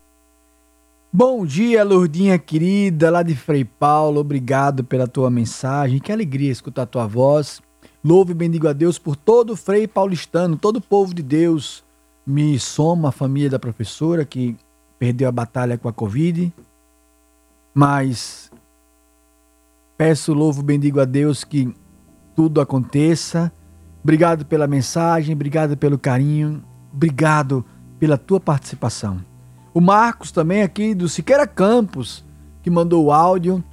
Bom 1.11 1.45
dia, 1.45 1.83
Lourdinha 1.83 2.39
querida, 2.39 3.11
lá 3.11 3.21
de 3.21 3.35
Frei 3.35 3.63
Paulo. 3.63 4.19
Obrigado 4.19 4.83
pela 4.83 5.07
tua 5.07 5.29
mensagem. 5.29 5.99
Que 5.99 6.11
alegria 6.11 6.51
escutar 6.51 6.83
a 6.83 6.87
tua 6.87 7.05
voz. 7.05 7.61
Louvo 8.03 8.31
e 8.31 8.33
bendigo 8.33 8.67
a 8.67 8.73
Deus 8.73 8.97
por 8.97 9.15
todo 9.15 9.53
o 9.53 9.55
Frei 9.55 9.87
paulistano, 9.87 10.57
todo 10.57 10.77
o 10.77 10.81
povo 10.81 11.13
de 11.13 11.21
Deus 11.21 11.82
me 12.25 12.57
soma 12.59 13.09
a 13.09 13.11
família 13.11 13.49
da 13.49 13.59
professora 13.59 14.25
que 14.25 14.55
perdeu 14.97 15.27
a 15.27 15.31
batalha 15.31 15.77
com 15.77 15.87
a 15.89 15.93
Covid, 15.93 16.53
mas 17.73 18.51
peço, 19.97 20.33
louvo, 20.33 20.63
bendigo 20.63 20.99
a 20.99 21.05
Deus 21.05 21.43
que 21.43 21.73
tudo 22.35 22.61
aconteça. 22.61 23.51
Obrigado 24.01 24.45
pela 24.45 24.67
mensagem, 24.67 25.33
obrigado 25.33 25.77
pelo 25.77 25.97
carinho, 25.97 26.63
obrigado 26.93 27.65
pela 27.99 28.17
tua 28.17 28.39
participação. 28.39 29.23
O 29.73 29.81
Marcos 29.81 30.31
também 30.31 30.61
aqui 30.61 30.93
do 30.93 31.09
Siqueira 31.09 31.47
Campos, 31.47 32.23
que 32.61 32.69
mandou 32.69 33.05
o 33.05 33.11
áudio 33.11 33.63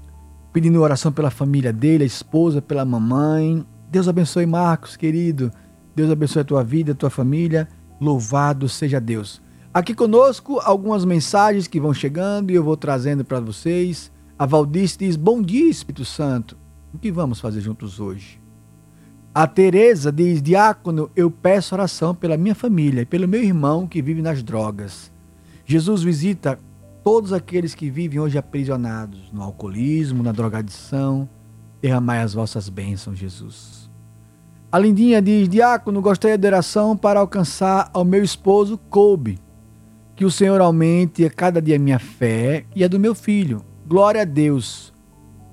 pedindo 0.53 0.81
oração 0.81 1.13
pela 1.13 1.31
família 1.31 1.73
dele, 1.73 2.05
a 2.05 2.07
esposa, 2.07 2.61
pela 2.61 2.85
mamãe. 2.85 3.65
Deus 3.91 4.09
abençoe 4.09 4.47
Marcos, 4.47 4.97
querido. 4.97 5.53
Deus 5.95 6.11
abençoe 6.11 6.43
a 6.43 6.45
tua 6.45 6.65
vida, 6.65 6.93
a 6.93 6.95
tua 6.95 7.11
família. 7.11 7.69
Louvado 8.01 8.69
seja 8.69 8.99
Deus. 8.99 9.43
Aqui 9.73 9.95
conosco 9.95 10.59
algumas 10.61 11.05
mensagens 11.05 11.69
que 11.69 11.79
vão 11.79 11.93
chegando 11.95 12.51
e 12.51 12.55
eu 12.55 12.65
vou 12.65 12.77
trazendo 12.77 13.25
para 13.25 13.39
vocês. 13.39 14.11
A 14.39 14.47
Valdice 14.47 14.99
diz: 14.99 15.17
Bom 15.17 15.43
dia, 15.43 15.69
Espírito 15.69 16.05
Santo. 16.05 16.57
O 16.93 16.99
que 16.99 17.13
vamos 17.13 17.41
fazer 17.41 17.61
juntos 17.61 18.01
hoje? 18.01 18.41
A 19.33 19.47
Teresa 19.47 20.11
diz: 20.11 20.43
Diácono, 20.43 21.11
eu 21.15 21.31
peço 21.31 21.75
oração 21.75 22.15
pela 22.15 22.37
minha 22.37 22.55
família 22.55 23.03
e 23.03 23.07
pelo 23.07 23.29
meu 23.29 23.45
irmão 23.45 23.87
que 23.87 24.03
vive 24.03 24.23
nas 24.23 24.43
drogas. 24.43 25.13
Jesus 25.65 26.03
visita 26.03 26.59
todos 27.05 27.33
aqueles 27.33 27.75
que 27.75 27.89
vivem 27.89 28.19
hoje 28.19 28.37
aprisionados 28.37 29.31
no 29.33 29.43
alcoolismo, 29.43 30.23
na 30.23 30.33
drogadição. 30.33 31.29
Derramai 31.81 32.21
as 32.21 32.35
vossas 32.35 32.69
bênçãos, 32.69 33.19
Jesus. 33.19 33.80
A 34.73 34.79
Lindinha 34.79 35.21
diz: 35.21 35.49
Diácono, 35.49 36.01
gostaria 36.01 36.39
de 36.39 36.47
oração 36.47 36.97
para 36.97 37.19
alcançar 37.19 37.91
ao 37.93 38.05
meu 38.05 38.23
esposo 38.23 38.79
Kobe. 38.79 39.39
Que 40.15 40.25
o 40.25 40.31
Senhor 40.31 40.61
aumente 40.61 41.25
a 41.25 41.31
cada 41.31 41.61
dia 41.61 41.79
minha 41.79 41.99
fé 41.99 42.65
e 42.77 42.85
a 42.85 42.89
do 42.89 43.01
meu 43.01 43.15
filho. 43.15 43.65
Glória 43.87 44.23
a 44.23 44.25
Deus 44.25 44.93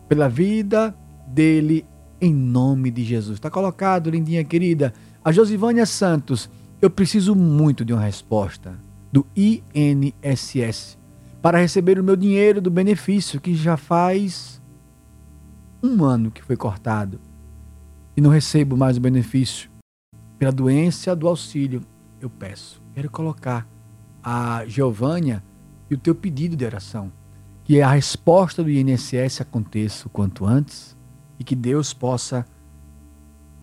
pela 0.07 0.29
vida 0.29 0.95
dele, 1.25 1.83
em 2.21 2.33
nome 2.33 2.91
de 2.91 3.03
Jesus. 3.03 3.37
Está 3.37 3.49
colocado, 3.49 4.09
lindinha 4.09 4.43
querida. 4.43 4.93
A 5.23 5.31
Josivânia 5.31 5.85
Santos, 5.85 6.49
eu 6.79 6.89
preciso 6.89 7.33
muito 7.33 7.83
de 7.83 7.93
uma 7.93 8.01
resposta 8.01 8.75
do 9.11 9.25
INSS 9.35 10.97
para 11.41 11.57
receber 11.57 11.97
o 11.97 12.03
meu 12.03 12.15
dinheiro 12.15 12.61
do 12.61 12.69
benefício 12.69 13.41
que 13.41 13.55
já 13.55 13.77
faz 13.77 14.61
um 15.81 16.03
ano 16.03 16.29
que 16.29 16.43
foi 16.43 16.55
cortado 16.55 17.19
e 18.17 18.21
não 18.21 18.31
recebo 18.31 18.75
mais 18.75 18.97
o 18.97 19.01
benefício 19.01 19.69
pela 20.39 20.51
doença 20.51 21.15
do 21.15 21.27
auxílio. 21.27 21.81
Eu 22.19 22.31
peço, 22.31 22.81
quero 22.95 23.11
colocar 23.11 23.67
a 24.23 24.65
Giovânia 24.65 25.43
e 25.87 25.93
o 25.93 25.97
teu 25.99 26.15
pedido 26.15 26.55
de 26.55 26.65
oração, 26.65 27.11
que 27.63 27.79
a 27.79 27.91
resposta 27.91 28.63
do 28.63 28.71
INSS 28.71 29.41
aconteça 29.41 30.07
o 30.07 30.09
quanto 30.09 30.45
antes 30.45 30.97
e 31.39 31.43
que 31.43 31.55
Deus 31.55 31.93
possa 31.93 32.43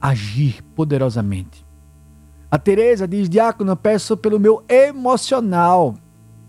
agir 0.00 0.62
poderosamente. 0.74 1.66
A 2.48 2.56
Teresa 2.56 3.08
diz: 3.08 3.28
Diácono, 3.28 3.76
peço 3.76 4.16
pelo 4.16 4.38
meu 4.38 4.62
emocional 4.68 5.96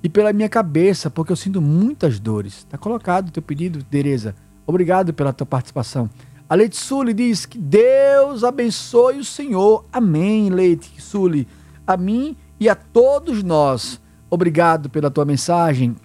e 0.03 0.07
pela 0.07 0.31
minha 0.31 0.47
cabeça, 0.47 1.09
porque 1.09 1.31
eu 1.31 1.35
sinto 1.35 1.59
muitas 1.59 2.19
dores. 2.19 2.57
Está 2.57 2.77
colocado 2.77 3.29
o 3.29 3.31
teu 3.31 3.41
pedido, 3.41 3.83
Teresa. 3.83 4.35
Obrigado 4.67 5.11
pela 5.11 5.33
tua 5.33 5.47
participação. 5.47 6.07
A 6.47 6.53
Leite 6.53 6.77
Sully 6.77 7.11
diz 7.11 7.43
que 7.47 7.57
Deus 7.57 8.43
abençoe 8.43 9.17
o 9.17 9.25
Senhor. 9.25 9.83
Amém, 9.91 10.49
Leite 10.49 11.01
Sully. 11.01 11.47
A 11.87 11.97
mim 11.97 12.37
e 12.59 12.69
a 12.69 12.75
todos 12.75 13.41
nós. 13.41 13.99
Obrigado 14.29 14.87
pela 14.87 15.09
tua 15.09 15.25
mensagem. 15.25 15.95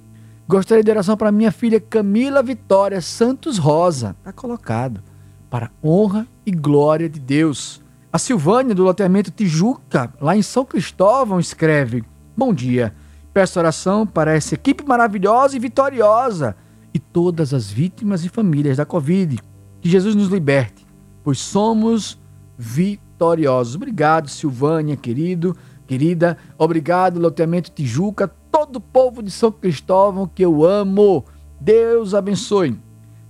Gostaria 0.48 0.82
de 0.82 0.90
oração 0.90 1.14
para 1.14 1.30
minha 1.30 1.52
filha 1.52 1.78
Camila 1.78 2.42
Vitória 2.42 3.02
Santos 3.02 3.58
Rosa. 3.58 4.16
Está 4.18 4.32
colocado. 4.32 5.02
Para 5.50 5.70
honra 5.84 6.26
e 6.46 6.50
glória 6.50 7.08
de 7.08 7.20
Deus. 7.20 7.82
A 8.10 8.18
Silvânia, 8.18 8.74
do 8.74 8.82
loteamento 8.82 9.30
Tijuca, 9.30 10.10
lá 10.18 10.34
em 10.34 10.42
São 10.42 10.64
Cristóvão, 10.64 11.38
escreve: 11.38 12.02
Bom 12.34 12.54
dia. 12.54 12.94
Peço 13.34 13.58
oração 13.58 14.06
para 14.06 14.34
essa 14.34 14.54
equipe 14.54 14.84
maravilhosa 14.84 15.54
e 15.54 15.60
vitoriosa 15.60 16.56
e 16.94 16.98
todas 16.98 17.52
as 17.52 17.70
vítimas 17.70 18.24
e 18.24 18.30
famílias 18.30 18.78
da 18.78 18.86
Covid. 18.86 19.38
Que 19.80 19.88
Jesus 19.88 20.14
nos 20.14 20.28
liberte, 20.28 20.86
pois 21.24 21.38
somos 21.38 22.18
vitoriosos. 22.56 23.76
Obrigado, 23.76 24.28
Silvânia, 24.28 24.96
querido, 24.96 25.56
querida. 25.86 26.36
Obrigado, 26.58 27.18
loteamento 27.18 27.70
Tijuca, 27.70 28.28
todo 28.28 28.76
o 28.76 28.80
povo 28.80 29.22
de 29.22 29.30
São 29.30 29.50
Cristóvão 29.50 30.26
que 30.26 30.44
eu 30.44 30.64
amo. 30.64 31.24
Deus 31.60 32.14
abençoe. 32.14 32.78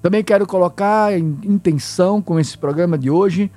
Também 0.02 0.24
quero 0.24 0.46
colocar 0.46 1.12
em 1.12 1.38
intenção 1.44 2.22
com 2.22 2.40
esse 2.40 2.56
programa 2.56 2.96
de 2.96 3.10
hoje 3.10 3.50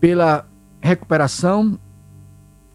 pela 0.00 0.46
recuperação 0.80 1.78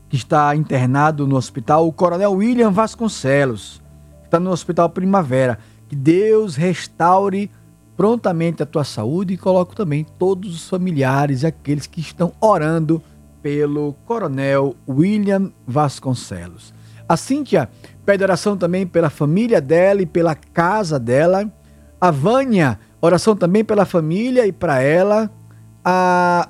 que 0.08 0.16
está 0.16 0.56
internado 0.56 1.28
no 1.28 1.36
hospital, 1.36 1.88
o 1.88 1.92
Coronel 1.92 2.34
William 2.34 2.72
Vasconcelos, 2.72 3.82
que 4.22 4.28
está 4.28 4.40
no 4.40 4.52
Hospital 4.52 4.90
Primavera. 4.90 5.58
Que 5.88 5.96
Deus 5.96 6.56
restaure 6.56 7.50
prontamente 7.96 8.62
a 8.62 8.66
tua 8.66 8.84
saúde 8.84 9.34
e 9.34 9.38
coloque 9.38 9.76
também 9.76 10.06
todos 10.18 10.54
os 10.54 10.70
familiares 10.70 11.44
e 11.44 11.48
aqueles 11.48 11.88
que 11.88 12.02
estão 12.02 12.34
orando 12.42 13.02
pelo 13.42 13.94
Coronel 14.06 14.76
William 14.88 15.52
Vasconcelos. 15.68 16.74
A 17.08 17.16
Cíntia 17.16 17.70
pede 18.06 18.24
oração 18.24 18.58
também 18.58 18.86
pela 18.88 19.10
família 19.10 19.62
dela 19.62 20.02
e 20.02 20.06
pela 20.06 20.34
casa 20.36 21.00
dela. 21.00 21.52
A 22.02 22.12
Vânia, 22.12 22.80
oração 23.00 23.36
também 23.36 23.64
pela 23.64 23.86
família 23.86 24.46
e 24.48 24.52
para 24.52 24.82
ela. 24.82 25.30
A 25.84 26.50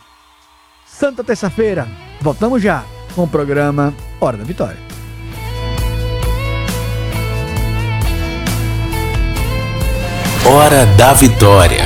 Santa 0.85 1.23
Terça-feira, 1.23 1.87
voltamos 2.21 2.61
já 2.61 2.83
com 3.13 3.23
o 3.23 3.27
programa 3.27 3.93
Hora 4.19 4.37
da 4.37 4.43
Vitória. 4.43 4.79
Hora 10.45 10.85
da 10.97 11.13
Vitória. 11.13 11.84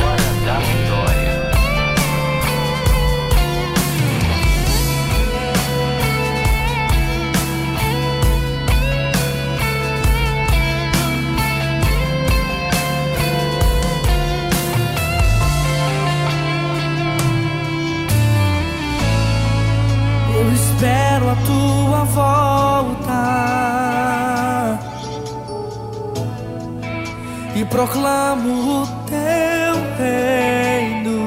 Proclamo 27.69 28.81
o 28.81 28.87
teu 29.05 29.75
reino. 29.97 31.19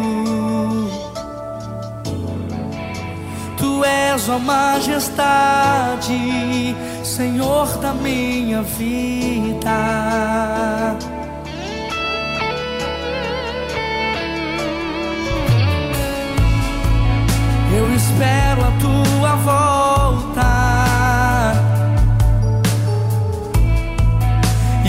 Tu 3.56 3.84
és 3.84 4.28
a 4.28 4.38
majestade, 4.38 6.14
Senhor 7.04 7.66
da 7.78 7.92
minha 7.94 8.62
vida. 8.62 9.78
Eu 17.74 17.94
espero 17.94 18.60
a 18.64 18.72
tua 18.80 19.36
volta 19.36 20.01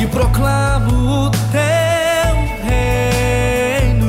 e 0.04 0.08
proclamo 0.08 1.32
teu 1.52 2.36
reino. 2.68 4.06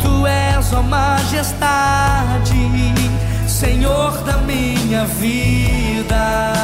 Tu 0.00 0.26
és 0.26 0.72
a 0.72 0.82
majestade, 0.82 2.54
Senhor 3.48 4.22
da 4.22 4.36
minha 4.38 5.04
vida. 5.04 6.60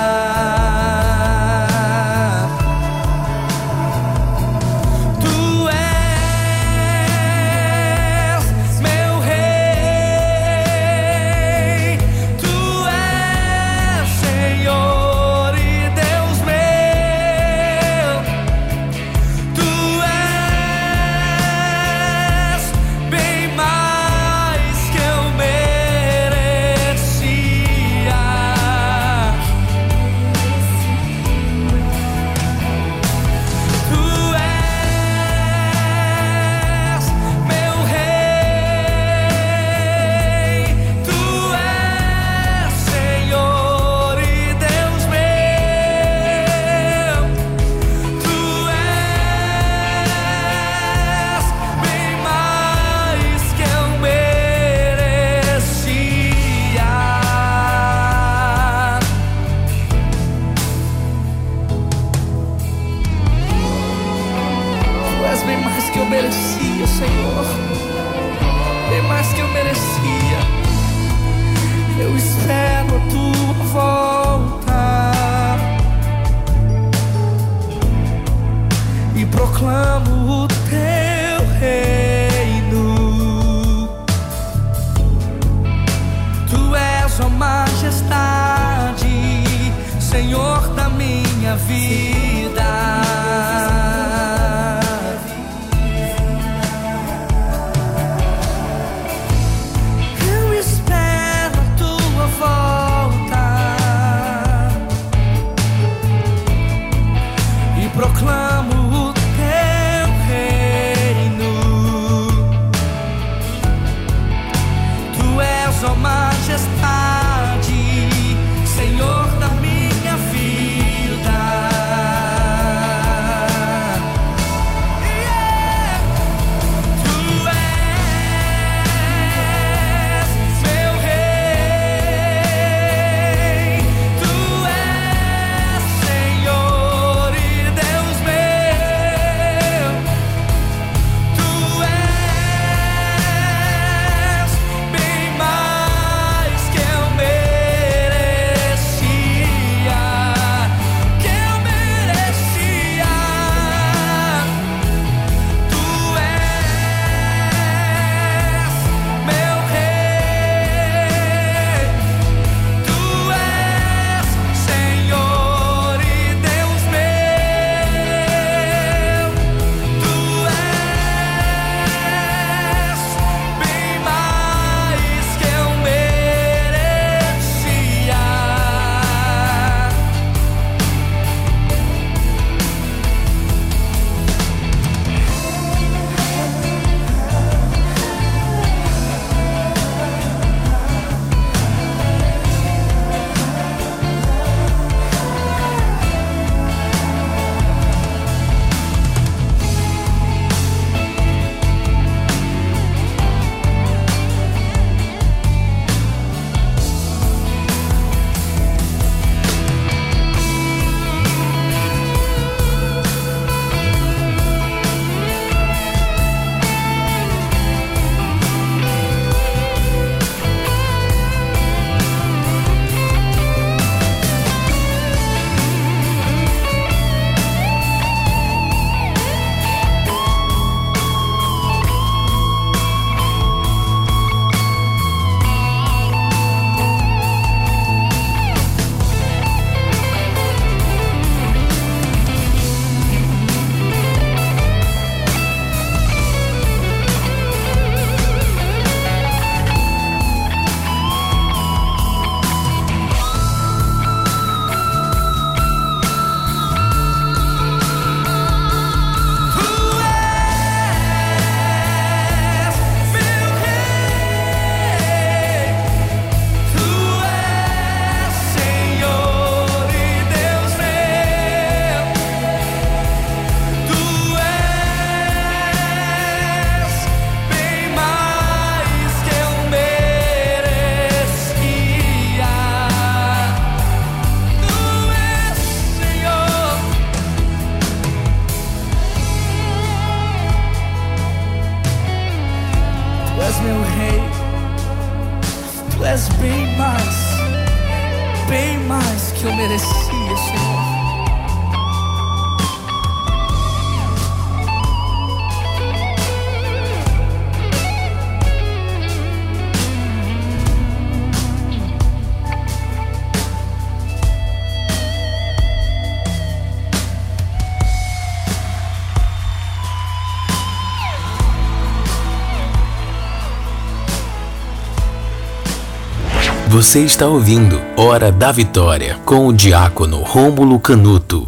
Você 326.77 327.01
está 327.01 327.27
ouvindo 327.27 327.81
Hora 327.97 328.31
da 328.31 328.53
Vitória 328.53 329.19
com 329.25 329.47
o 329.47 329.53
diácono 329.55 330.19
Rômulo 330.19 330.79
Canuto. 330.79 331.47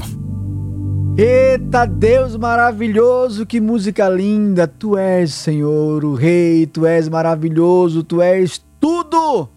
Eita 1.19 1.85
Deus 1.85 2.35
maravilhoso, 2.35 3.45
que 3.45 3.61
música 3.61 4.09
linda! 4.09 4.67
Tu 4.67 4.97
és, 4.97 5.35
Senhor, 5.35 6.03
o 6.03 6.15
Rei, 6.15 6.67
tu 6.67 6.87
és 6.87 7.11
maravilhoso, 7.11 8.03
tu 8.03 8.23
és 8.23 8.65
tudo! 8.81 9.51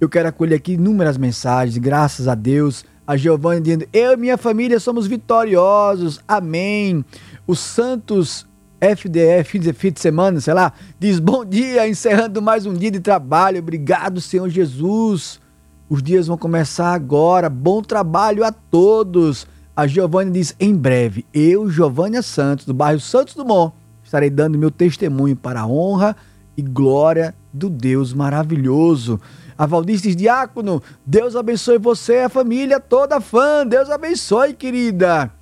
Eu 0.00 0.08
quero 0.08 0.28
acolher 0.28 0.54
aqui 0.54 0.74
inúmeras 0.74 1.18
mensagens, 1.18 1.78
graças 1.78 2.28
a 2.28 2.36
Deus. 2.36 2.84
A 3.04 3.16
Giovanni 3.16 3.60
dizendo: 3.60 3.86
Eu 3.92 4.12
e 4.12 4.16
minha 4.16 4.38
família 4.38 4.78
somos 4.78 5.08
vitoriosos, 5.08 6.20
amém. 6.28 7.04
Os 7.44 7.58
Santos 7.58 8.46
FDF, 8.80 9.58
fim 9.72 9.90
de, 9.92 10.00
semana, 10.00 10.40
sei 10.40 10.54
lá, 10.54 10.72
diz: 10.98 11.18
Bom 11.18 11.44
dia, 11.44 11.88
encerrando 11.88 12.40
mais 12.40 12.64
um 12.64 12.74
dia 12.74 12.90
de 12.90 13.00
trabalho, 13.00 13.58
obrigado, 13.58 14.20
Senhor 14.20 14.48
Jesus. 14.48 15.40
Os 15.88 16.02
dias 16.02 16.26
vão 16.26 16.38
começar 16.38 16.92
agora, 16.92 17.50
bom 17.50 17.82
trabalho 17.82 18.44
a 18.44 18.52
todos. 18.52 19.46
A 19.74 19.86
Giovanni 19.86 20.30
diz: 20.30 20.54
Em 20.60 20.74
breve, 20.74 21.26
eu, 21.34 21.68
Giovânia 21.68 22.22
Santos, 22.22 22.66
do 22.66 22.74
bairro 22.74 23.00
Santos 23.00 23.34
Dumont, 23.34 23.74
estarei 24.04 24.30
dando 24.30 24.58
meu 24.58 24.70
testemunho 24.70 25.34
para 25.34 25.62
a 25.62 25.66
honra 25.66 26.16
e 26.56 26.62
glória 26.62 27.34
do 27.52 27.68
Deus 27.68 28.12
maravilhoso. 28.12 29.20
A 29.56 29.66
Valdice 29.66 30.04
diz, 30.04 30.14
Diácono, 30.14 30.80
Deus 31.04 31.34
abençoe 31.34 31.78
você, 31.78 32.18
a 32.18 32.28
família 32.28 32.78
toda 32.78 33.20
fã. 33.20 33.66
Deus 33.66 33.90
abençoe, 33.90 34.54
querida. 34.54 35.32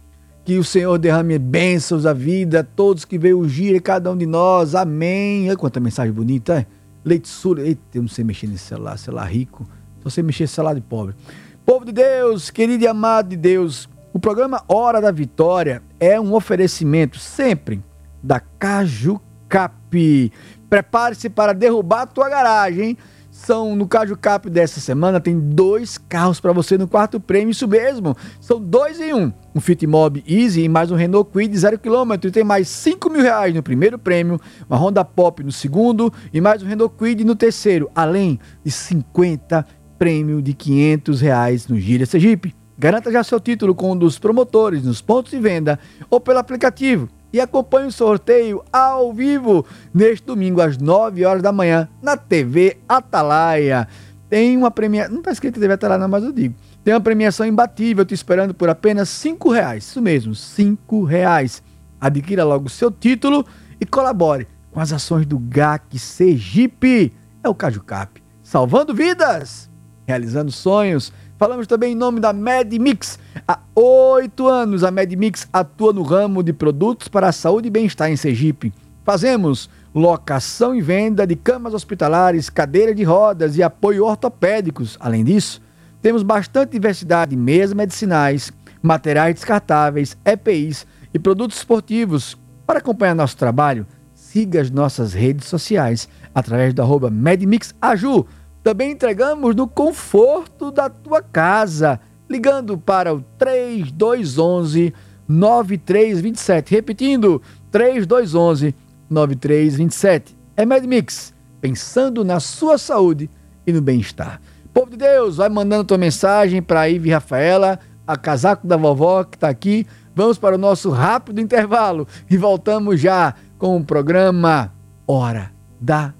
Que 0.46 0.58
o 0.58 0.62
Senhor 0.62 0.96
derrame 0.96 1.40
bênçãos 1.40 2.06
à 2.06 2.12
vida, 2.12 2.62
todos 2.62 3.04
que 3.04 3.18
veio 3.18 3.40
ungir, 3.40 3.82
cada 3.82 4.12
um 4.12 4.16
de 4.16 4.26
nós. 4.26 4.76
Amém. 4.76 5.48
Olha 5.48 5.56
quanta 5.56 5.80
mensagem 5.80 6.12
bonita, 6.12 6.60
é? 6.60 6.66
Leite 7.04 7.26
Sur. 7.26 7.58
Eita, 7.58 7.80
eu 7.94 8.02
não 8.02 8.08
sei 8.08 8.22
mexer 8.22 8.46
nesse 8.46 8.62
celular, 8.62 8.96
celular 8.96 9.24
rico. 9.24 9.68
Só 10.04 10.08
sei 10.08 10.22
mexer 10.22 10.44
nesse 10.44 10.54
celular 10.54 10.74
de 10.74 10.80
pobre. 10.82 11.16
Povo 11.64 11.84
de 11.84 11.90
Deus, 11.90 12.48
querido 12.48 12.84
e 12.84 12.86
amado 12.86 13.30
de 13.30 13.36
Deus, 13.36 13.88
o 14.12 14.20
programa 14.20 14.62
Hora 14.68 15.00
da 15.00 15.10
Vitória 15.10 15.82
é 15.98 16.20
um 16.20 16.32
oferecimento 16.32 17.18
sempre 17.18 17.82
da 18.22 18.38
Caju 18.38 19.20
Cap. 19.48 20.32
Prepare-se 20.70 21.28
para 21.28 21.52
derrubar 21.52 22.02
a 22.02 22.06
tua 22.06 22.28
garagem, 22.28 22.90
hein? 22.90 22.98
São 23.36 23.76
no 23.76 23.86
Caju 23.86 24.16
Cap 24.16 24.48
dessa 24.48 24.80
semana 24.80 25.20
tem 25.20 25.38
dois 25.38 25.98
carros 25.98 26.40
para 26.40 26.52
você 26.52 26.78
no 26.78 26.88
quarto 26.88 27.20
prêmio, 27.20 27.50
isso 27.50 27.68
mesmo. 27.68 28.16
São 28.40 28.58
dois 28.58 28.98
em 28.98 29.12
um. 29.12 29.30
Um 29.54 29.60
Fit 29.60 29.86
Mob 29.86 30.24
Easy 30.26 30.62
e 30.62 30.68
mais 30.70 30.90
um 30.90 30.96
Renault 30.96 31.30
Kwid 31.30 31.54
0km. 31.54 32.24
E 32.24 32.30
tem 32.30 32.42
mais 32.42 32.66
5 32.66 33.10
mil 33.10 33.20
reais 33.20 33.54
no 33.54 33.62
primeiro 33.62 33.98
prêmio, 33.98 34.40
uma 34.68 34.78
Honda 34.78 35.04
Pop 35.04 35.44
no 35.44 35.52
segundo 35.52 36.10
e 36.32 36.40
mais 36.40 36.62
um 36.62 36.66
Renault 36.66 36.96
Kwid 36.96 37.24
no 37.24 37.36
terceiro. 37.36 37.90
Além 37.94 38.40
de 38.64 38.70
50 38.70 39.66
prêmio 39.98 40.40
de 40.40 40.54
500 40.54 41.20
reais 41.20 41.68
no 41.68 41.78
Gira 41.78 42.06
Sergipe. 42.06 42.54
Garanta 42.78 43.12
já 43.12 43.22
seu 43.22 43.38
título 43.38 43.74
com 43.74 43.92
um 43.92 43.96
dos 43.96 44.18
promotores 44.18 44.82
nos 44.82 45.02
pontos 45.02 45.30
de 45.30 45.38
venda 45.38 45.78
ou 46.08 46.18
pelo 46.18 46.38
aplicativo 46.38 47.06
e 47.32 47.40
acompanhe 47.40 47.88
o 47.88 47.92
sorteio 47.92 48.64
ao 48.72 49.12
vivo 49.12 49.64
neste 49.92 50.26
domingo 50.26 50.60
às 50.60 50.78
9 50.78 51.24
horas 51.24 51.42
da 51.42 51.52
manhã 51.52 51.88
na 52.00 52.16
TV 52.16 52.78
Atalaia. 52.88 53.88
Tem 54.28 54.56
uma 54.56 54.70
premiação, 54.70 55.12
não 55.12 55.20
está 55.20 55.32
escrito 55.32 55.60
TV 55.60 55.74
Atalaia 55.74 55.98
não, 55.98 56.08
mas 56.08 56.24
eu 56.24 56.32
digo. 56.32 56.54
Tem 56.82 56.94
uma 56.94 57.00
premiação 57.00 57.46
imbatível 57.46 58.04
te 58.04 58.14
esperando 58.14 58.54
por 58.54 58.68
apenas 58.68 59.08
5 59.08 59.50
reais. 59.50 59.84
Isso 59.84 60.00
mesmo, 60.00 60.34
5 60.34 61.04
reais. 61.04 61.62
Adquira 62.00 62.44
logo 62.44 62.66
o 62.66 62.70
seu 62.70 62.90
título 62.90 63.44
e 63.80 63.86
colabore 63.86 64.46
com 64.70 64.80
as 64.80 64.92
ações 64.92 65.26
do 65.26 65.38
GAC 65.38 65.98
Sergipe. 65.98 67.12
É 67.42 67.48
o 67.48 67.54
Cajucap, 67.54 68.22
salvando 68.42 68.94
vidas, 68.94 69.70
realizando 70.06 70.50
sonhos 70.52 71.12
Falamos 71.38 71.66
também 71.66 71.92
em 71.92 71.96
nome 71.96 72.18
da 72.18 72.32
MedMix. 72.32 73.18
Há 73.46 73.58
oito 73.74 74.48
anos 74.48 74.82
a 74.82 74.90
MedMix 74.90 75.46
atua 75.52 75.92
no 75.92 76.02
ramo 76.02 76.42
de 76.42 76.52
produtos 76.52 77.08
para 77.08 77.28
a 77.28 77.32
saúde 77.32 77.68
e 77.68 77.70
bem-estar 77.70 78.10
em 78.10 78.16
Sergipe. 78.16 78.72
Fazemos 79.04 79.68
locação 79.94 80.74
e 80.74 80.80
venda 80.80 81.26
de 81.26 81.36
camas 81.36 81.74
hospitalares, 81.74 82.48
cadeiras 82.48 82.96
de 82.96 83.04
rodas 83.04 83.56
e 83.58 83.62
apoio 83.62 84.06
ortopédicos. 84.06 84.96
Além 84.98 85.22
disso, 85.22 85.60
temos 86.00 86.22
bastante 86.22 86.72
diversidade 86.72 87.32
de 87.32 87.36
meias 87.36 87.74
medicinais, 87.74 88.50
materiais 88.82 89.34
descartáveis, 89.34 90.16
EPIs 90.24 90.86
e 91.12 91.18
produtos 91.18 91.58
esportivos. 91.58 92.36
Para 92.66 92.78
acompanhar 92.78 93.14
nosso 93.14 93.36
trabalho, 93.36 93.86
siga 94.14 94.60
as 94.60 94.70
nossas 94.70 95.12
redes 95.12 95.46
sociais 95.46 96.08
através 96.34 96.72
do 96.72 96.80
arroba 96.80 97.10
MedMixAju 97.10 98.26
também 98.66 98.90
entregamos 98.90 99.54
no 99.54 99.68
conforto 99.68 100.72
da 100.72 100.90
tua 100.90 101.22
casa, 101.22 102.00
ligando 102.28 102.76
para 102.76 103.14
o 103.14 103.22
3211 103.38 104.92
9327. 105.28 106.74
Repetindo, 106.74 107.40
3211 107.70 108.74
9327. 109.08 110.36
É 110.56 110.66
MedMix, 110.66 111.32
pensando 111.60 112.24
na 112.24 112.40
sua 112.40 112.76
saúde 112.76 113.30
e 113.64 113.72
no 113.72 113.80
bem-estar. 113.80 114.40
Povo 114.74 114.90
de 114.90 114.96
Deus, 114.96 115.36
vai 115.36 115.48
mandando 115.48 115.84
tua 115.84 115.96
mensagem 115.96 116.60
para 116.60 116.90
Ive 116.90 117.12
Rafaela, 117.12 117.78
a 118.04 118.16
casaco 118.16 118.66
da 118.66 118.76
vovó 118.76 119.22
que 119.22 119.36
está 119.36 119.48
aqui. 119.48 119.86
Vamos 120.12 120.38
para 120.38 120.56
o 120.56 120.58
nosso 120.58 120.90
rápido 120.90 121.40
intervalo 121.40 122.04
e 122.28 122.36
voltamos 122.36 123.00
já 123.00 123.32
com 123.58 123.76
o 123.76 123.84
programa 123.84 124.74
Hora 125.06 125.52
da 125.80 126.12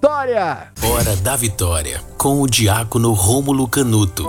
Vitória. 0.00 0.68
Hora 0.80 1.16
da 1.16 1.34
Vitória, 1.34 2.00
com 2.16 2.40
o 2.40 2.46
diácono 2.46 3.12
Rômulo 3.12 3.66
Canuto. 3.66 4.22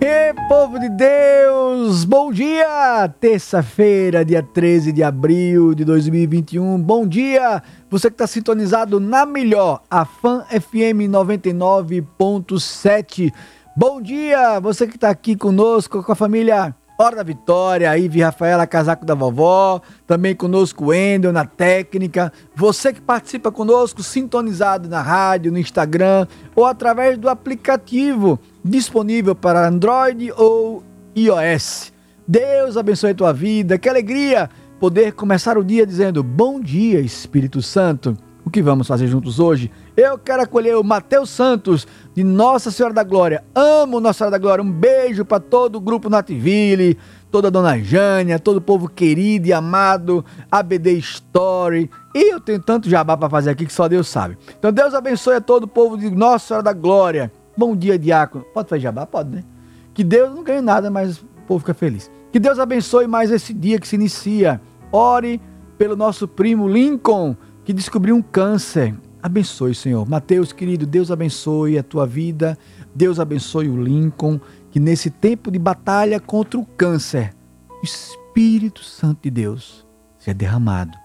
E 0.00 0.34
povo 0.48 0.76
de 0.80 0.88
Deus, 0.88 2.04
bom 2.04 2.32
dia! 2.32 3.08
Terça-feira, 3.20 4.24
dia 4.24 4.42
13 4.42 4.90
de 4.90 5.04
abril 5.04 5.72
de 5.72 5.84
2021. 5.84 6.82
Bom 6.82 7.06
dia! 7.06 7.62
Você 7.88 8.10
que 8.10 8.14
está 8.14 8.26
sintonizado 8.26 8.98
na 8.98 9.24
melhor, 9.24 9.82
a 9.88 10.04
Fan 10.04 10.44
FM 10.50 11.06
99.7. 11.08 13.32
Bom 13.76 14.02
dia! 14.02 14.58
Você 14.58 14.88
que 14.88 14.96
está 14.96 15.10
aqui 15.10 15.36
conosco, 15.36 16.02
com 16.02 16.10
a 16.10 16.16
família 16.16 16.74
Hora 17.02 17.16
da 17.16 17.22
Vitória, 17.22 17.96
Ive 17.96 18.20
Rafaela, 18.20 18.66
casaco 18.66 19.06
da 19.06 19.14
vovó, 19.14 19.80
também 20.06 20.34
conosco 20.34 20.84
o 20.84 20.88
Wendel 20.88 21.32
na 21.32 21.46
técnica. 21.46 22.30
Você 22.54 22.92
que 22.92 23.00
participa 23.00 23.50
conosco, 23.50 24.02
sintonizado 24.02 24.86
na 24.86 25.00
rádio, 25.00 25.50
no 25.50 25.56
Instagram 25.56 26.26
ou 26.54 26.66
através 26.66 27.16
do 27.16 27.30
aplicativo 27.30 28.38
disponível 28.62 29.34
para 29.34 29.66
Android 29.66 30.30
ou 30.36 30.84
iOS. 31.16 31.90
Deus 32.28 32.76
abençoe 32.76 33.12
a 33.12 33.14
tua 33.14 33.32
vida, 33.32 33.78
que 33.78 33.88
alegria 33.88 34.50
poder 34.78 35.14
começar 35.14 35.56
o 35.56 35.64
dia 35.64 35.86
dizendo 35.86 36.22
bom 36.22 36.60
dia, 36.60 37.00
Espírito 37.00 37.62
Santo. 37.62 38.14
O 38.44 38.50
que 38.50 38.62
vamos 38.62 38.86
fazer 38.86 39.06
juntos 39.06 39.38
hoje? 39.38 39.70
Eu 39.96 40.18
quero 40.18 40.42
acolher 40.42 40.76
o 40.76 40.82
Mateus 40.82 41.28
Santos, 41.28 41.86
de 42.14 42.24
Nossa 42.24 42.70
Senhora 42.70 42.94
da 42.94 43.04
Glória. 43.04 43.44
Amo 43.54 44.00
Nossa 44.00 44.18
Senhora 44.18 44.32
da 44.32 44.38
Glória. 44.38 44.64
Um 44.64 44.70
beijo 44.70 45.24
para 45.24 45.40
todo 45.40 45.76
o 45.76 45.80
grupo 45.80 46.08
Nativille, 46.08 46.96
toda 47.30 47.48
a 47.48 47.50
Dona 47.50 47.78
Jânia, 47.78 48.38
todo 48.38 48.56
o 48.56 48.60
povo 48.60 48.88
querido 48.88 49.46
e 49.46 49.52
amado, 49.52 50.24
ABD 50.50 50.98
Story. 50.98 51.90
E 52.14 52.32
eu 52.32 52.40
tenho 52.40 52.60
tanto 52.60 52.88
jabá 52.88 53.16
para 53.16 53.28
fazer 53.28 53.50
aqui 53.50 53.66
que 53.66 53.72
só 53.72 53.86
Deus 53.86 54.08
sabe. 54.08 54.38
Então 54.58 54.72
Deus 54.72 54.94
abençoe 54.94 55.34
a 55.34 55.40
todo 55.40 55.64
o 55.64 55.68
povo 55.68 55.98
de 55.98 56.10
Nossa 56.10 56.46
Senhora 56.46 56.64
da 56.64 56.72
Glória. 56.72 57.30
Bom 57.56 57.76
dia, 57.76 57.98
diácono. 57.98 58.44
Pode 58.54 58.68
fazer 58.68 58.80
jabá? 58.80 59.06
Pode, 59.06 59.36
né? 59.36 59.44
Que 59.92 60.02
Deus 60.02 60.34
não 60.34 60.42
ganhe 60.42 60.62
nada, 60.62 60.90
mas 60.90 61.18
o 61.18 61.26
povo 61.46 61.60
fica 61.60 61.74
feliz. 61.74 62.10
Que 62.32 62.38
Deus 62.38 62.58
abençoe 62.58 63.06
mais 63.06 63.30
esse 63.30 63.52
dia 63.52 63.78
que 63.78 63.86
se 63.86 63.96
inicia. 63.96 64.60
Ore 64.90 65.40
pelo 65.76 65.94
nosso 65.94 66.26
primo 66.26 66.66
Lincoln 66.68 67.36
que 67.70 67.74
descobriu 67.74 68.16
um 68.16 68.22
câncer. 68.22 68.92
Abençoe, 69.22 69.76
Senhor. 69.76 70.08
Mateus, 70.08 70.52
querido, 70.52 70.84
Deus 70.84 71.08
abençoe 71.08 71.78
a 71.78 71.84
tua 71.84 72.04
vida. 72.04 72.58
Deus 72.92 73.20
abençoe 73.20 73.68
o 73.68 73.80
Lincoln, 73.80 74.40
que 74.72 74.80
nesse 74.80 75.08
tempo 75.08 75.52
de 75.52 75.58
batalha 75.58 76.18
contra 76.18 76.58
o 76.58 76.66
câncer, 76.66 77.32
o 77.80 77.84
Espírito 77.84 78.82
Santo 78.82 79.20
de 79.22 79.30
Deus 79.30 79.86
seja 80.18 80.34
derramado 80.34 80.98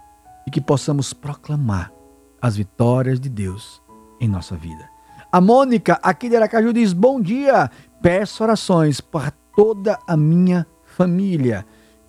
e 0.47 0.49
que 0.49 0.59
possamos 0.59 1.13
proclamar 1.13 1.91
as 2.41 2.57
vitórias 2.57 3.19
de 3.19 3.29
Deus 3.29 3.79
em 4.19 4.27
nossa 4.27 4.55
vida. 4.55 4.89
A 5.31 5.39
Mônica, 5.39 5.99
aqui 6.01 6.29
de 6.29 6.35
Aracaju, 6.35 6.73
diz: 6.73 6.93
Bom 6.93 7.21
dia, 7.21 7.69
peço 8.01 8.41
orações 8.43 8.99
para 8.99 9.31
toda 9.55 9.99
a 10.07 10.17
minha 10.17 10.65
família. 10.83 11.63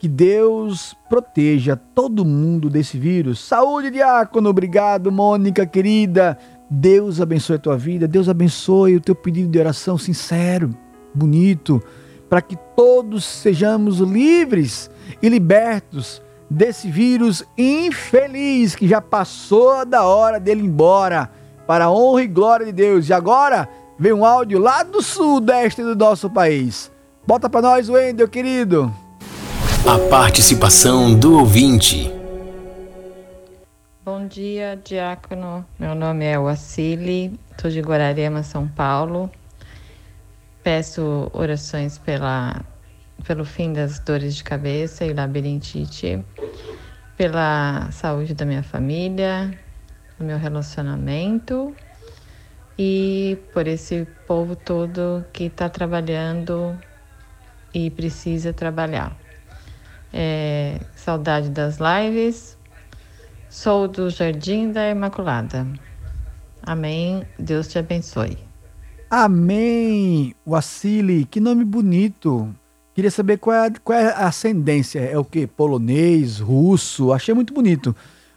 Que 0.07 0.11
Deus 0.11 0.95
proteja 1.11 1.75
todo 1.75 2.25
mundo 2.25 2.71
desse 2.71 2.97
vírus. 2.97 3.41
Saúde, 3.41 3.91
diácono. 3.91 4.49
Obrigado, 4.49 5.11
Mônica, 5.11 5.67
querida. 5.67 6.39
Deus 6.71 7.21
abençoe 7.21 7.57
a 7.57 7.59
tua 7.59 7.77
vida. 7.77 8.07
Deus 8.07 8.29
abençoe 8.29 8.95
o 8.95 9.01
teu 9.01 9.17
pedido 9.17 9.51
de 9.51 9.59
oração 9.59 9.99
sincero, 9.99 10.71
bonito, 11.13 11.83
para 12.31 12.41
que 12.41 12.57
todos 12.77 13.25
sejamos 13.25 13.99
livres 13.99 14.89
e 15.21 15.29
libertos 15.29 16.23
desse 16.49 16.89
vírus 16.89 17.43
infeliz 17.59 18.77
que 18.77 18.87
já 18.87 19.01
passou 19.01 19.85
da 19.85 20.05
hora 20.05 20.39
dele 20.39 20.61
ir 20.61 20.67
embora, 20.67 21.33
para 21.67 21.87
a 21.87 21.91
honra 21.91 22.23
e 22.23 22.29
glória 22.29 22.67
de 22.67 22.73
Deus. 22.73 23.09
E 23.09 23.13
agora 23.13 23.69
vem 23.99 24.13
um 24.13 24.25
áudio 24.25 24.61
lá 24.61 24.85
do 24.85 25.03
sudeste 25.03 25.83
do 25.83 25.97
nosso 25.97 26.31
país. 26.31 26.93
Bota 27.27 27.51
para 27.51 27.61
nós, 27.61 27.89
Wendel, 27.89 28.29
querido. 28.29 28.95
A 29.89 30.01
participação 30.11 31.15
do 31.15 31.39
ouvinte. 31.39 32.13
Bom 34.05 34.27
dia, 34.27 34.77
Diácono. 34.83 35.65
Meu 35.79 35.95
nome 35.95 36.25
é 36.25 36.37
Wassili, 36.37 37.39
sou 37.57 37.71
de 37.71 37.81
Guararema, 37.81 38.43
São 38.43 38.67
Paulo. 38.67 39.31
Peço 40.65 41.31
orações 41.33 41.99
pela, 41.99 42.65
pelo 43.25 43.45
fim 43.45 43.73
das 43.73 44.01
dores 44.01 44.35
de 44.35 44.43
cabeça 44.43 45.05
e 45.05 45.15
labirintite, 45.15 46.21
pela 47.17 47.89
saúde 47.93 48.35
da 48.35 48.45
minha 48.45 48.65
família, 48.65 49.57
do 50.19 50.25
meu 50.25 50.37
relacionamento 50.37 51.73
e 52.77 53.39
por 53.55 53.69
esse 53.69 54.05
povo 54.27 54.57
todo 54.57 55.25
que 55.33 55.45
está 55.45 55.69
trabalhando 55.69 56.77
e 57.73 57.89
precisa 57.89 58.53
trabalhar. 58.53 59.26
É, 60.13 60.81
saudade 60.95 61.51
das 61.51 61.79
lives. 61.79 62.57
Sou 63.49 63.89
do 63.89 64.11
Jardim 64.11 64.73
da 64.73 64.91
Imaculada. 64.91 65.67
Amém. 66.63 67.25
Deus 67.39 67.69
te 67.69 67.79
abençoe. 67.79 68.37
Amém. 69.09 70.35
Wassili, 70.47 71.25
que 71.25 71.41
nome 71.41 71.65
bonito. 71.65 72.53
Queria 72.93 73.11
saber 73.11 73.39
qual 73.39 73.55
é, 73.57 73.71
qual 73.85 73.99
é 73.99 74.07
a 74.09 74.27
ascendência. 74.27 75.01
É 75.01 75.17
o 75.17 75.25
que? 75.25 75.47
Polonês, 75.47 76.41
russo? 76.41 77.13
Achei 77.13 77.35
muito 77.35 77.55
bonito. 77.55 77.95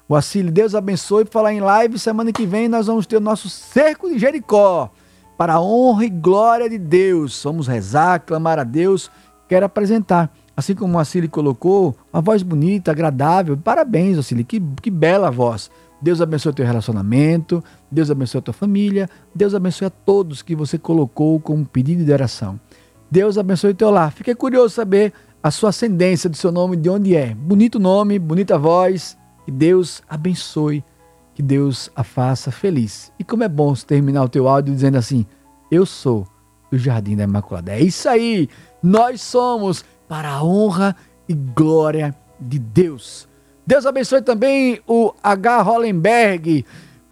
Wassili, 0.07 0.51
Deus 0.51 0.75
abençoe. 0.75 1.25
Falar 1.25 1.53
em 1.53 1.59
live, 1.59 1.97
semana 1.97 2.31
que 2.31 2.45
vem 2.45 2.67
nós 2.67 2.87
vamos 2.87 3.05
ter 3.05 3.17
o 3.17 3.21
nosso 3.21 3.49
Cerco 3.49 4.09
de 4.09 4.19
Jericó. 4.19 4.91
Para 5.37 5.53
a 5.53 5.61
honra 5.61 6.05
e 6.05 6.09
glória 6.09 6.69
de 6.69 6.77
Deus. 6.77 7.41
Vamos 7.43 7.67
rezar, 7.67 8.19
clamar 8.19 8.59
a 8.59 8.63
Deus. 8.63 9.09
Quero 9.47 9.65
apresentar. 9.65 10.31
Assim 10.59 10.75
como 10.75 10.95
o 10.95 10.97
Wassili 10.97 11.29
colocou, 11.29 11.95
uma 12.11 12.21
voz 12.21 12.43
bonita, 12.43 12.91
agradável. 12.91 13.55
Parabéns, 13.55 14.17
Wassili. 14.17 14.43
Que, 14.43 14.61
que 14.81 14.91
bela 14.91 15.31
voz. 15.31 15.71
Deus 16.01 16.19
abençoe 16.19 16.51
teu 16.51 16.65
relacionamento, 16.65 17.63
Deus 17.89 18.11
abençoe 18.11 18.39
a 18.39 18.41
tua 18.41 18.53
família, 18.53 19.09
Deus 19.33 19.55
abençoe 19.55 19.87
a 19.87 19.89
todos 19.89 20.41
que 20.41 20.55
você 20.55 20.77
colocou 20.77 21.39
como 21.39 21.65
pedido 21.65 22.03
de 22.03 22.11
oração. 22.11 22.59
Deus 23.09 23.37
abençoe 23.37 23.73
teu 23.73 23.89
lar. 23.89 24.11
Fiquei 24.11 24.35
curioso 24.35 24.75
saber 24.75 25.13
a 25.41 25.49
sua 25.49 25.69
ascendência 25.69 26.29
do 26.29 26.35
seu 26.35 26.51
nome, 26.51 26.75
de 26.75 26.89
onde 26.89 27.15
é. 27.15 27.33
Bonito 27.33 27.79
nome, 27.79 28.19
bonita 28.19 28.57
voz. 28.57 29.17
Que 29.45 29.51
Deus 29.51 30.03
abençoe, 30.09 30.83
que 31.33 31.41
Deus 31.41 31.89
a 31.95 32.03
faça 32.03 32.51
feliz. 32.51 33.13
E 33.17 33.23
como 33.23 33.45
é 33.45 33.47
bom 33.47 33.73
terminar 33.75 34.23
o 34.25 34.29
teu 34.29 34.45
áudio 34.45 34.73
dizendo 34.73 34.97
assim: 34.97 35.25
Eu 35.71 35.85
sou 35.85 36.27
do 36.69 36.77
Jardim 36.77 37.15
da 37.15 37.23
Imaculada. 37.23 37.71
É 37.71 37.81
isso 37.81 38.09
aí. 38.09 38.49
Nós 38.83 39.21
somos 39.21 39.85
para 40.09 40.29
a 40.31 40.43
honra 40.43 40.95
e 41.27 41.33
glória 41.35 42.15
de 42.39 42.57
Deus. 42.57 43.29
Deus 43.65 43.85
abençoe 43.85 44.23
também 44.23 44.81
o 44.87 45.13
H. 45.21 45.61
Hollenberg, 45.61 46.65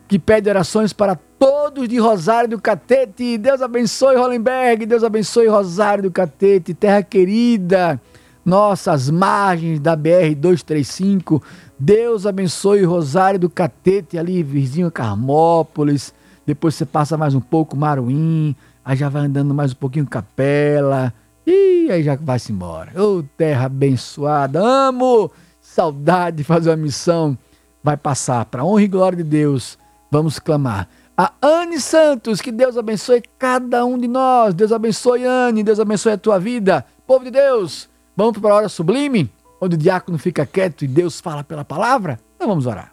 que 0.08 0.18
pede 0.18 0.50
orações 0.50 0.92
para 0.92 1.16
todos 1.38 1.88
de 1.88 2.00
Rosário 2.00 2.50
do 2.50 2.60
Catete. 2.60 3.38
Deus 3.38 3.62
abençoe 3.62 4.16
Hollenberg, 4.16 4.88
Deus 4.88 5.04
abençoe 5.04 5.48
Rosário 5.48 6.02
do 6.02 6.12
Catete, 6.12 6.74
terra 6.74 7.04
querida, 7.04 8.02
nossas 8.44 9.12
margens 9.12 9.80
da 9.80 9.96
BR 9.96 10.34
235. 10.36 11.44
Deus 11.78 12.26
abençoe 12.26 12.84
Rosário 12.84 13.40
do 13.40 13.52
Catete, 13.52 14.18
ali 14.18 14.42
vizinho 14.42 14.90
Carmópolis. 14.90 16.12
Depois 16.48 16.74
você 16.74 16.86
passa 16.86 17.16
mais 17.16 17.36
um 17.36 17.42
pouco 17.42 17.78
Maruim, 17.78 18.56
aí 18.84 18.98
já 18.98 19.08
vai 19.08 19.26
andando 19.26 19.54
mais 19.54 19.74
um 19.74 19.76
pouquinho 19.76 20.08
Capela. 20.08 21.14
E 21.48 21.90
aí 21.90 22.04
já 22.04 22.16
vai-se 22.16 22.52
embora. 22.52 22.92
Ô, 23.02 23.20
oh, 23.20 23.24
terra 23.38 23.66
abençoada, 23.66 24.62
amo! 24.62 25.32
saudade 25.78 26.38
de 26.38 26.44
fazer 26.44 26.72
uma 26.72 26.78
missão, 26.78 27.38
vai 27.84 27.96
passar. 27.96 28.46
Para 28.46 28.66
honra 28.66 28.82
e 28.82 28.88
glória 28.88 29.18
de 29.18 29.24
Deus, 29.24 29.78
vamos 30.10 30.40
clamar. 30.40 30.88
A 31.16 31.32
Anne 31.42 31.80
Santos, 31.80 32.42
que 32.42 32.52
Deus 32.52 32.78
abençoe 32.78 33.22
cada 33.38 33.86
um 33.86 33.98
de 33.98 34.08
nós. 34.08 34.56
Deus 34.56 34.72
abençoe, 34.72 35.24
Anne, 35.26 35.64
Deus 35.64 35.80
abençoe 35.80 36.14
a 36.14 36.18
tua 36.18 36.40
vida. 36.40 36.84
Povo 37.06 37.26
de 37.26 37.32
Deus, 37.32 37.88
vamos 38.16 38.40
para 38.40 38.52
a 38.52 38.56
hora 38.56 38.70
sublime, 38.70 39.32
onde 39.62 39.76
o 39.76 39.78
diácono 39.78 40.18
fica 40.18 40.46
quieto 40.46 40.84
e 40.84 40.88
Deus 40.88 41.20
fala 41.20 41.44
pela 41.44 41.64
palavra? 41.64 42.20
Então 42.36 42.48
vamos 42.48 42.66
orar. 42.66 42.92